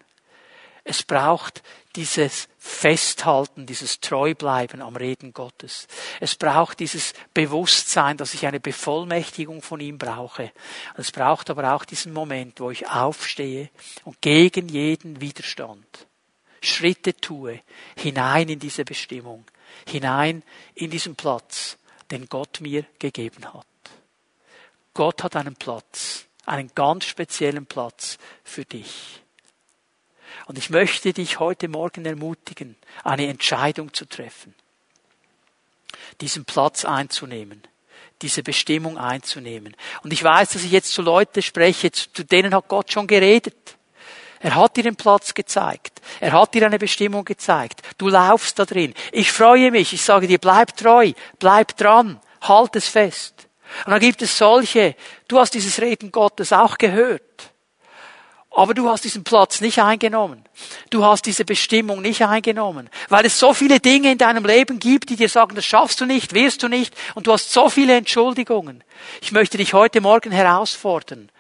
Es 0.89 1.03
braucht 1.03 1.65
dieses 1.97 2.49
Festhalten, 2.59 3.67
dieses 3.67 3.99
Treubleiben 3.99 4.81
am 4.81 4.95
Reden 4.95 5.33
Gottes. 5.33 5.89
Es 6.21 6.37
braucht 6.37 6.79
dieses 6.79 7.13
Bewusstsein, 7.35 8.17
dass 8.17 8.35
ich 8.35 8.47
eine 8.47 8.61
Bevollmächtigung 8.61 9.63
von 9.63 9.81
ihm 9.81 9.99
brauche. 9.99 10.53
Es 10.97 11.11
braucht 11.11 11.51
aber 11.51 11.75
auch 11.75 11.85
diesen 11.85 12.13
Moment, 12.13 12.61
wo 12.61 12.71
ich 12.71 12.89
aufstehe 12.89 13.69
und 14.05 14.23
gegen 14.23 14.69
jeden 14.69 15.21
Widerstand 15.21 16.07
Schritte 16.63 17.17
tue, 17.17 17.63
hinein 17.97 18.49
in 18.49 18.61
diese 18.61 18.85
Bestimmung, 18.85 19.45
hinein 19.89 20.45
in 20.77 20.91
diesen 20.91 21.17
Platz, 21.17 21.79
den 22.13 22.29
Gott 22.29 22.61
mir 22.61 22.85
gegeben 23.01 23.53
hat. 23.53 23.67
Gott 24.95 25.25
hat 25.25 25.35
einen 25.35 25.57
Platz, 25.57 26.27
einen 26.45 26.71
ganz 26.77 27.07
speziellen 27.07 27.67
Platz 27.67 28.19
für 28.45 28.65
dich. 28.65 29.26
Und 30.47 30.59
ich 30.59 30.71
möchte 30.71 31.13
dich 31.13 31.41
heute 31.41 31.69
Morgen 31.69 32.07
ermutigen, 32.07 32.77
eine 33.03 33.27
Entscheidung 33.27 33.93
zu 33.93 34.07
treffen, 34.07 34.55
diesen 36.21 36.45
Platz 36.45 36.85
einzunehmen, 36.85 37.63
diese 38.23 38.45
Bestimmung 38.45 38.97
einzunehmen. 38.97 39.77
Und 40.05 40.13
ich 40.13 40.23
weiß, 40.23 40.51
dass 40.51 40.63
ich 40.63 40.71
jetzt 40.71 40.93
zu 40.93 41.03
Leuten 41.03 41.43
spreche, 41.43 41.91
zu 41.91 42.25
denen 42.25 42.55
hat 42.55 42.69
Gott 42.69 42.93
schon 42.93 43.09
geredet. 43.09 43.77
Er 44.39 44.55
hat 44.55 44.77
dir 44.77 44.85
den 44.85 44.97
Platz 44.97 45.35
gezeigt. 45.35 46.01
Er 46.21 46.33
hat 46.33 46.55
dir 46.55 46.65
eine 46.65 46.79
Bestimmung 46.79 47.25
gezeigt. 47.25 47.83
Du 47.99 48.09
laufst 48.09 48.59
da 48.59 48.65
drin. 48.65 48.95
Ich 49.11 49.33
freue 49.33 49.73
mich. 49.73 49.93
Ich 49.93 50.03
sage 50.03 50.29
dir, 50.29 50.39
bleib 50.39 50.77
treu, 50.77 51.13
bleib 51.41 51.77
dran, 51.77 52.21
halt 52.43 52.77
es 52.77 52.87
fest. 52.87 53.49
Und 53.85 53.91
dann 53.91 54.01
gibt 54.01 54.23
es 54.23 54.39
solche, 54.39 54.95
du 55.27 55.41
hast 55.41 55.55
dieses 55.55 55.81
Reden 55.81 56.13
Gottes 56.13 56.53
auch 56.53 56.79
gehört. 56.79 57.53
Aber 58.57 58.73
du 58.73 58.89
hast 58.89 59.05
diesen 59.05 59.23
Platz 59.23 59.61
nicht 59.61 59.83
eingenommen. 59.83 60.43
Du 60.89 61.05
hast 61.05 61.27
diese 61.27 61.45
Bestimmung 61.45 62.01
nicht 62.01 62.23
eingenommen. 62.23 62.89
Weil 63.11 63.27
es 63.27 63.39
so 63.39 63.53
viele 63.53 63.81
Dinge 63.81 64.11
in 64.11 64.17
deinem 64.17 64.47
Leben 64.47 64.79
gibt, 64.79 65.11
die 65.11 65.17
dir 65.17 65.29
sagen, 65.29 65.55
das 65.55 65.67
schaffst 65.67 66.01
du 66.01 66.07
nicht, 66.07 66.33
wirst 66.33 66.63
du 66.63 66.69
nicht. 66.69 66.95
Und 67.15 67.27
du 67.27 67.33
hast 67.35 67.53
so 67.53 67.69
viele 67.69 67.95
Entschuldigungen. 67.95 68.83
Ich 69.21 69.31
möchte 69.31 69.59
dich 69.59 69.75
heute 69.75 70.01
Morgen 70.01 70.33
herausfordern. 70.33 71.31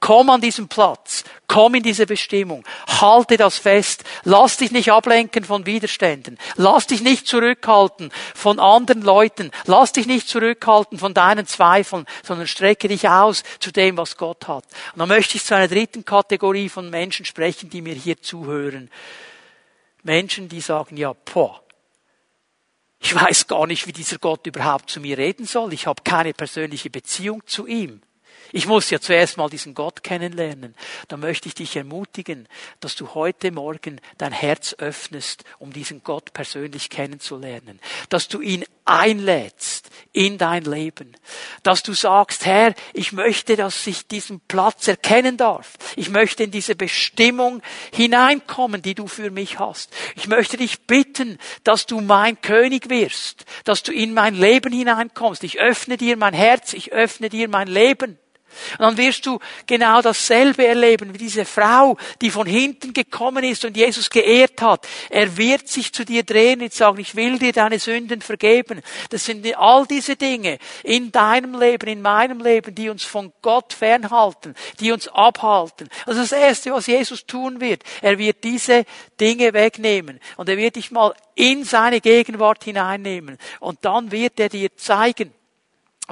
Komm 0.00 0.30
an 0.30 0.40
diesen 0.40 0.68
Platz. 0.68 1.24
Komm 1.48 1.74
in 1.76 1.82
diese 1.82 2.06
Bestimmung. 2.06 2.64
Halte 3.00 3.36
das 3.36 3.58
fest. 3.58 4.04
Lass 4.24 4.56
dich 4.56 4.70
nicht 4.70 4.92
ablenken 4.92 5.44
von 5.44 5.66
Widerständen. 5.66 6.38
Lass 6.56 6.86
dich 6.86 7.02
nicht 7.02 7.26
zurückhalten 7.26 8.12
von 8.34 8.58
anderen 8.58 9.02
Leuten. 9.02 9.50
Lass 9.64 9.92
dich 9.92 10.06
nicht 10.06 10.28
zurückhalten 10.28 10.98
von 10.98 11.14
deinen 11.14 11.46
Zweifeln, 11.46 12.06
sondern 12.22 12.46
strecke 12.46 12.88
dich 12.88 13.08
aus 13.08 13.42
zu 13.58 13.72
dem, 13.72 13.96
was 13.96 14.16
Gott 14.16 14.48
hat. 14.48 14.64
Und 14.92 14.98
dann 14.98 15.08
möchte 15.08 15.36
ich 15.36 15.44
zu 15.44 15.54
einer 15.54 15.68
dritten 15.68 16.04
Kategorie 16.04 16.68
von 16.68 16.90
Menschen 16.90 17.24
sprechen, 17.24 17.70
die 17.70 17.82
mir 17.82 17.94
hier 17.94 18.20
zuhören. 18.20 18.90
Menschen, 20.02 20.48
die 20.48 20.60
sagen, 20.60 20.96
ja, 20.96 21.14
boah, 21.32 21.62
ich 23.00 23.14
weiß 23.14 23.46
gar 23.46 23.66
nicht, 23.66 23.86
wie 23.86 23.92
dieser 23.92 24.18
Gott 24.18 24.46
überhaupt 24.46 24.90
zu 24.90 25.00
mir 25.00 25.18
reden 25.18 25.46
soll. 25.46 25.72
Ich 25.72 25.86
habe 25.86 26.02
keine 26.02 26.32
persönliche 26.32 26.90
Beziehung 26.90 27.46
zu 27.46 27.66
ihm. 27.66 28.02
Ich 28.52 28.66
muss 28.66 28.90
ja 28.90 29.00
zuerst 29.00 29.36
mal 29.36 29.48
diesen 29.48 29.74
Gott 29.74 30.02
kennenlernen. 30.02 30.74
Da 31.08 31.16
möchte 31.16 31.48
ich 31.48 31.54
dich 31.54 31.76
ermutigen, 31.76 32.48
dass 32.80 32.96
du 32.96 33.14
heute 33.14 33.50
Morgen 33.50 34.00
dein 34.18 34.32
Herz 34.32 34.74
öffnest, 34.78 35.44
um 35.58 35.72
diesen 35.72 36.02
Gott 36.02 36.32
persönlich 36.32 36.90
kennenzulernen. 36.90 37.80
Dass 38.08 38.28
du 38.28 38.40
ihn 38.40 38.64
einlädst 38.86 39.90
in 40.12 40.38
dein 40.38 40.64
Leben. 40.64 41.16
Dass 41.62 41.82
du 41.82 41.92
sagst, 41.92 42.46
Herr, 42.46 42.74
ich 42.94 43.12
möchte, 43.12 43.56
dass 43.56 43.86
ich 43.86 44.06
diesen 44.06 44.40
Platz 44.40 44.88
erkennen 44.88 45.36
darf. 45.36 45.74
Ich 45.96 46.08
möchte 46.08 46.44
in 46.44 46.50
diese 46.50 46.76
Bestimmung 46.76 47.62
hineinkommen, 47.92 48.80
die 48.82 48.94
du 48.94 49.08
für 49.08 49.30
mich 49.30 49.58
hast. 49.58 49.92
Ich 50.14 50.28
möchte 50.28 50.56
dich 50.56 50.86
bitten, 50.86 51.38
dass 51.64 51.86
du 51.86 52.00
mein 52.00 52.40
König 52.40 52.88
wirst, 52.88 53.44
dass 53.64 53.82
du 53.82 53.92
in 53.92 54.14
mein 54.14 54.34
Leben 54.34 54.72
hineinkommst. 54.72 55.44
Ich 55.44 55.58
öffne 55.58 55.96
dir 55.96 56.16
mein 56.16 56.34
Herz, 56.34 56.72
ich 56.72 56.92
öffne 56.92 57.28
dir 57.28 57.48
mein 57.48 57.68
Leben. 57.68 58.18
Und 58.78 58.80
dann 58.80 58.96
wirst 58.96 59.26
du 59.26 59.38
genau 59.66 60.02
dasselbe 60.02 60.66
erleben 60.66 61.12
wie 61.14 61.18
diese 61.18 61.44
Frau, 61.44 61.96
die 62.20 62.30
von 62.30 62.46
hinten 62.46 62.92
gekommen 62.92 63.44
ist 63.44 63.64
und 63.64 63.76
Jesus 63.76 64.10
geehrt 64.10 64.60
hat. 64.62 64.86
Er 65.10 65.36
wird 65.36 65.68
sich 65.68 65.92
zu 65.92 66.04
dir 66.04 66.22
drehen 66.22 66.62
und 66.62 66.72
sagen, 66.72 66.98
ich 66.98 67.14
will 67.14 67.38
dir 67.38 67.52
deine 67.52 67.78
Sünden 67.78 68.20
vergeben. 68.20 68.82
Das 69.10 69.24
sind 69.24 69.46
all 69.56 69.86
diese 69.86 70.16
Dinge 70.16 70.58
in 70.82 71.12
deinem 71.12 71.58
Leben, 71.58 71.88
in 71.88 72.02
meinem 72.02 72.40
Leben, 72.40 72.74
die 72.74 72.88
uns 72.88 73.04
von 73.04 73.32
Gott 73.42 73.72
fernhalten, 73.72 74.54
die 74.80 74.92
uns 74.92 75.08
abhalten. 75.08 75.88
Also 76.04 76.20
das 76.20 76.32
Erste, 76.32 76.72
was 76.72 76.86
Jesus 76.86 77.26
tun 77.26 77.60
wird, 77.60 77.82
er 78.02 78.18
wird 78.18 78.44
diese 78.44 78.84
Dinge 79.20 79.52
wegnehmen 79.52 80.20
und 80.36 80.48
er 80.48 80.56
wird 80.56 80.76
dich 80.76 80.90
mal 80.90 81.14
in 81.34 81.64
seine 81.64 82.00
Gegenwart 82.00 82.64
hineinnehmen 82.64 83.38
und 83.60 83.84
dann 83.84 84.10
wird 84.10 84.40
er 84.40 84.48
dir 84.48 84.74
zeigen, 84.76 85.32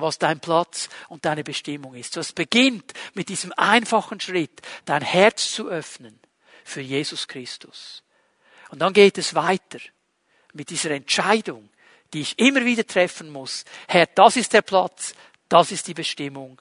was 0.02 0.18
dein 0.18 0.40
Platz 0.40 0.88
und 1.08 1.24
deine 1.24 1.44
Bestimmung 1.44 1.94
ist. 1.94 2.14
So 2.14 2.20
es 2.20 2.32
beginnt 2.32 2.92
mit 3.14 3.28
diesem 3.28 3.52
einfachen 3.52 4.20
Schritt, 4.20 4.60
dein 4.84 5.02
Herz 5.02 5.52
zu 5.52 5.68
öffnen 5.68 6.18
für 6.64 6.80
Jesus 6.80 7.28
Christus. 7.28 8.02
Und 8.70 8.80
dann 8.80 8.92
geht 8.92 9.18
es 9.18 9.34
weiter 9.34 9.78
mit 10.52 10.70
dieser 10.70 10.90
Entscheidung, 10.90 11.68
die 12.12 12.22
ich 12.22 12.38
immer 12.38 12.64
wieder 12.64 12.86
treffen 12.86 13.30
muss. 13.30 13.64
Herr, 13.88 14.06
das 14.06 14.36
ist 14.36 14.52
der 14.52 14.62
Platz, 14.62 15.14
das 15.48 15.70
ist 15.72 15.86
die 15.88 15.94
Bestimmung. 15.94 16.60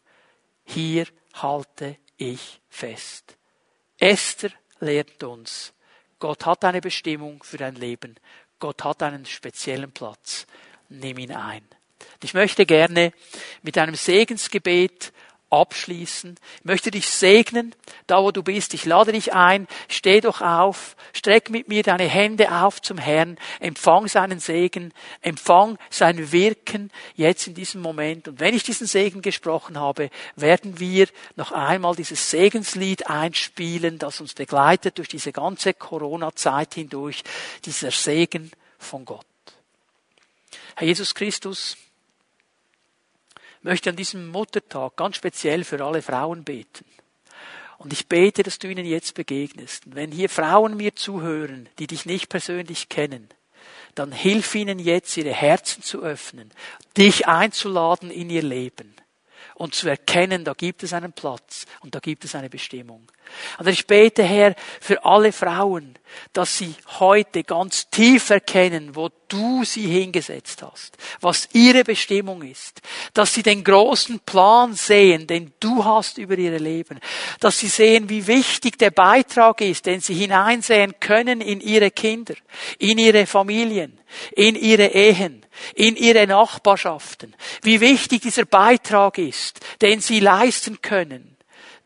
Hier 0.66 1.08
halte 1.34 1.98
ich 2.18 2.62
fest. 2.70 3.38
Esther 3.98 4.52
lehrt 4.80 5.24
uns, 5.24 5.74
Gott 6.20 6.46
hat 6.46 6.64
eine 6.64 6.80
Bestimmung 6.80 7.44
für 7.44 7.58
dein 7.58 7.76
Leben. 7.76 8.16
Gott 8.58 8.84
hat 8.86 9.04
einen 9.04 9.26
speziellen 9.26 9.92
Platz. 9.92 10.48
Nimm 10.88 11.18
ihn 11.18 11.34
ein. 11.34 11.68
Ich 12.24 12.34
möchte 12.34 12.66
gerne 12.66 13.14
mit 13.62 13.78
einem 13.78 13.96
Segensgebet 13.96 15.14
abschließen. 15.54 16.36
Ich 16.60 16.66
möchte 16.66 16.90
dich 16.90 17.08
segnen, 17.08 17.76
da 18.08 18.24
wo 18.24 18.32
du 18.32 18.42
bist. 18.42 18.74
Ich 18.74 18.86
lade 18.86 19.12
dich 19.12 19.34
ein, 19.34 19.68
steh 19.88 20.20
doch 20.20 20.42
auf, 20.42 20.96
streck 21.14 21.52
mit 21.52 21.68
mir 21.68 21.84
deine 21.84 22.06
Hände 22.06 22.52
auf 22.52 22.82
zum 22.82 22.98
Herrn, 22.98 23.38
empfang 23.60 24.08
seinen 24.08 24.40
Segen, 24.40 24.94
empfang 25.22 25.78
sein 25.92 26.32
Wirken 26.32 26.92
jetzt 27.16 27.46
in 27.48 27.54
diesem 27.54 27.82
Moment. 27.82 28.28
Und 28.28 28.40
wenn 28.40 28.56
ich 28.56 28.64
diesen 28.64 28.88
Segen 28.88 29.22
gesprochen 29.22 29.80
habe, 29.80 30.10
werden 30.36 30.80
wir 30.80 31.08
noch 31.36 31.52
einmal 31.52 31.96
dieses 31.96 32.32
Segenslied 32.32 33.08
einspielen, 33.08 34.00
das 34.00 34.20
uns 34.22 34.34
begleitet 34.34 34.98
durch 34.98 35.08
diese 35.08 35.32
ganze 35.32 35.76
Corona-Zeit 35.76 36.74
hindurch, 36.74 37.24
dieser 37.66 37.92
Segen 37.92 38.52
von 38.80 39.06
Gott. 39.06 39.26
Herr 40.76 40.88
Jesus 40.88 41.14
Christus, 41.14 41.78
möchte 43.64 43.90
an 43.90 43.96
diesem 43.96 44.30
Muttertag 44.30 44.96
ganz 44.96 45.16
speziell 45.16 45.64
für 45.64 45.84
alle 45.84 46.02
Frauen 46.02 46.44
beten. 46.44 46.86
Und 47.78 47.92
ich 47.92 48.08
bete, 48.08 48.44
dass 48.44 48.60
du 48.60 48.70
ihnen 48.70 48.86
jetzt 48.86 49.14
begegnest. 49.14 49.88
Und 49.88 49.96
wenn 49.96 50.12
hier 50.12 50.30
Frauen 50.30 50.78
mir 50.78 50.96
zuhören, 50.96 51.68
die 51.80 51.88
dich 51.88 52.06
nicht 52.06 52.30
persönlich 52.30 52.88
kennen, 52.88 53.28
dann 53.96 54.12
hilf 54.12 54.56
ihnen 54.56 54.80
jetzt, 54.80 55.18
ihre 55.18 55.34
Herzen 55.34 55.84
zu 55.84 56.02
öffnen, 56.02 56.52
dich 56.98 57.28
einzuladen 57.28 58.10
in 58.10 58.30
ihr 58.30 58.42
Leben 58.42 58.96
und 59.56 59.76
zu 59.76 59.88
erkennen, 59.88 60.44
da 60.44 60.54
gibt 60.54 60.84
es 60.84 60.94
einen 60.94 61.14
Platz 61.14 61.66
und 61.82 61.94
da 61.96 62.00
gibt 62.00 62.26
es 62.26 62.36
eine 62.36 62.50
Bestimmung. 62.50 63.06
Und 63.60 63.68
ich 63.68 63.86
bete, 63.86 64.24
Herr, 64.24 64.56
für 64.82 65.06
alle 65.06 65.32
Frauen, 65.32 65.98
dass 66.34 66.58
sie 66.58 66.76
heute 67.00 67.44
ganz 67.44 67.90
tief 67.90 68.30
erkennen, 68.30 68.96
wo 68.96 69.10
du 69.28 69.64
sie 69.64 69.88
hingesetzt 69.88 70.62
hast, 70.62 70.98
was 71.22 71.50
ihre 71.54 71.84
Bestimmung 71.84 72.44
ist, 72.44 72.82
dass 73.14 73.34
sie 73.34 73.44
den 73.44 73.64
großen 73.64 74.20
Plan 74.20 74.74
sehen, 74.74 75.28
den 75.28 75.54
du 75.60 75.84
hast 75.84 76.18
über 76.18 76.38
ihre 76.38 76.58
Leben, 76.58 77.00
dass 77.40 77.60
sie 77.60 77.68
sehen, 77.68 78.10
wie 78.10 78.28
wichtig 78.28 78.78
der 78.78 78.92
Beitrag 78.92 79.62
ist, 79.62 79.86
den 79.86 80.02
sie 80.02 80.14
hineinsehen 80.14 80.96
können 81.00 81.42
in 81.42 81.62
ihre 81.62 81.92
Kinder, 81.92 82.36
in 82.78 82.98
ihre 82.98 83.26
Familien, 83.26 84.00
in 84.36 84.56
ihre 84.56 84.88
Ehen, 84.88 85.46
in 85.76 85.96
ihre 85.96 86.28
Nachbarschaften, 86.28 87.36
wie 87.64 87.82
wichtig 87.82 88.22
dieser 88.22 88.46
Beitrag 88.46 89.18
ist, 89.18 89.60
den 89.82 90.00
sie 90.00 90.20
leisten 90.20 90.82
können 90.82 91.34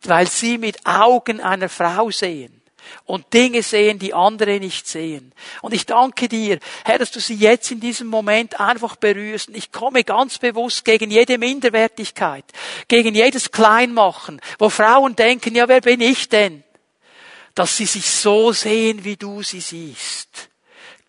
weil 0.03 0.27
sie 0.27 0.57
mit 0.57 0.85
Augen 0.85 1.41
einer 1.41 1.69
Frau 1.69 2.11
sehen 2.11 2.56
und 3.05 3.33
Dinge 3.33 3.63
sehen, 3.63 3.99
die 3.99 4.13
andere 4.13 4.59
nicht 4.59 4.87
sehen. 4.87 5.33
Und 5.61 5.73
ich 5.73 5.85
danke 5.85 6.27
dir, 6.27 6.59
Herr, 6.85 6.99
dass 6.99 7.11
du 7.11 7.19
sie 7.19 7.35
jetzt 7.35 7.71
in 7.71 7.79
diesem 7.79 8.07
Moment 8.07 8.59
einfach 8.59 8.95
berührst. 8.95 9.49
Und 9.49 9.57
ich 9.57 9.71
komme 9.71 10.03
ganz 10.03 10.37
bewusst 10.37 10.85
gegen 10.85 11.11
jede 11.11 11.37
Minderwertigkeit, 11.37 12.45
gegen 12.87 13.15
jedes 13.15 13.51
Kleinmachen, 13.51 14.41
wo 14.59 14.69
Frauen 14.69 15.15
denken, 15.15 15.55
ja, 15.55 15.67
wer 15.67 15.81
bin 15.81 16.01
ich 16.01 16.29
denn? 16.29 16.63
Dass 17.55 17.77
sie 17.77 17.85
sich 17.85 18.09
so 18.09 18.51
sehen, 18.51 19.03
wie 19.03 19.15
du 19.15 19.41
sie 19.43 19.61
siehst. 19.61 20.49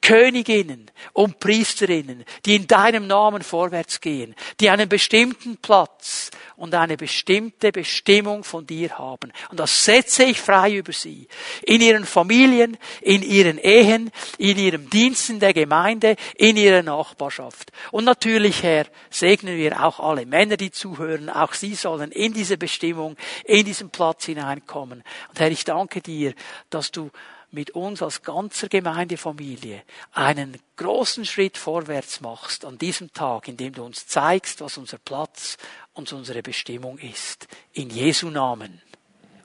Königinnen 0.01 0.91
und 1.13 1.39
Priesterinnen, 1.41 2.25
die 2.45 2.57
in 2.57 2.67
deinem 2.67 3.07
Namen 3.07 3.43
vorwärts 3.43 4.01
gehen, 4.01 4.35
die 4.61 4.71
einen 4.71 4.89
bestimmten 4.89 5.57
Platz 5.59 6.31
und 6.57 6.75
eine 6.75 6.97
bestimmte 6.97 7.73
Bestimmung 7.73 8.43
von 8.43 8.67
dir 8.67 8.99
haben. 8.99 9.33
Und 9.51 9.61
das 9.61 9.85
setze 9.85 10.25
ich 10.25 10.41
frei 10.41 10.75
über 10.75 10.93
sie. 10.93 11.29
In 11.63 11.81
ihren 11.81 12.05
Familien, 12.05 12.77
in 13.01 13.23
ihren 13.23 13.59
Ehen, 13.59 14.11
in 14.39 14.59
ihrem 14.59 14.91
Dienst 14.91 15.31
in 15.31 15.41
der 15.41 15.55
Gemeinde, 15.55 16.17
in 16.37 16.57
ihrer 16.57 16.83
Nachbarschaft. 16.83 17.71
Und 17.93 18.05
natürlich, 18.05 18.63
Herr, 18.63 18.87
segnen 19.11 19.57
wir 19.57 19.85
auch 19.85 20.01
alle 20.01 20.27
Männer, 20.27 20.57
die 20.57 20.71
zuhören. 20.71 21.31
Auch 21.31 21.55
sie 21.55 21.75
sollen 21.75 22.11
in 22.13 22.33
diese 22.33 22.59
Bestimmung, 22.59 23.17
in 23.45 23.65
diesen 23.65 23.91
Platz 23.91 24.25
hineinkommen. 24.25 25.05
Und 25.29 25.41
Herr, 25.41 25.51
ich 25.51 25.65
danke 25.65 26.01
dir, 26.01 26.35
dass 26.71 26.91
du 26.91 27.11
mit 27.51 27.71
uns 27.71 28.03
als 28.03 28.23
ganzer 28.23 28.69
Gemeindefamilie 28.69 29.83
einen 30.13 30.59
großen 30.77 31.25
Schritt 31.25 31.57
vorwärts 31.57 32.21
machst 32.21 32.65
an 32.65 32.79
diesem 32.79 33.13
Tag, 33.13 33.49
indem 33.49 33.73
du 33.73 33.85
uns 33.85 34.07
zeigst, 34.07 34.61
was 34.61 34.79
unser 34.79 34.99
Platz 34.99 35.57
und 35.95 36.13
unsere 36.13 36.43
Bestimmung 36.43 36.99
ist. 36.99 37.49
In 37.73 37.91
Jesu 37.91 38.29
Namen. 38.31 38.83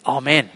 Amen. 0.03 0.49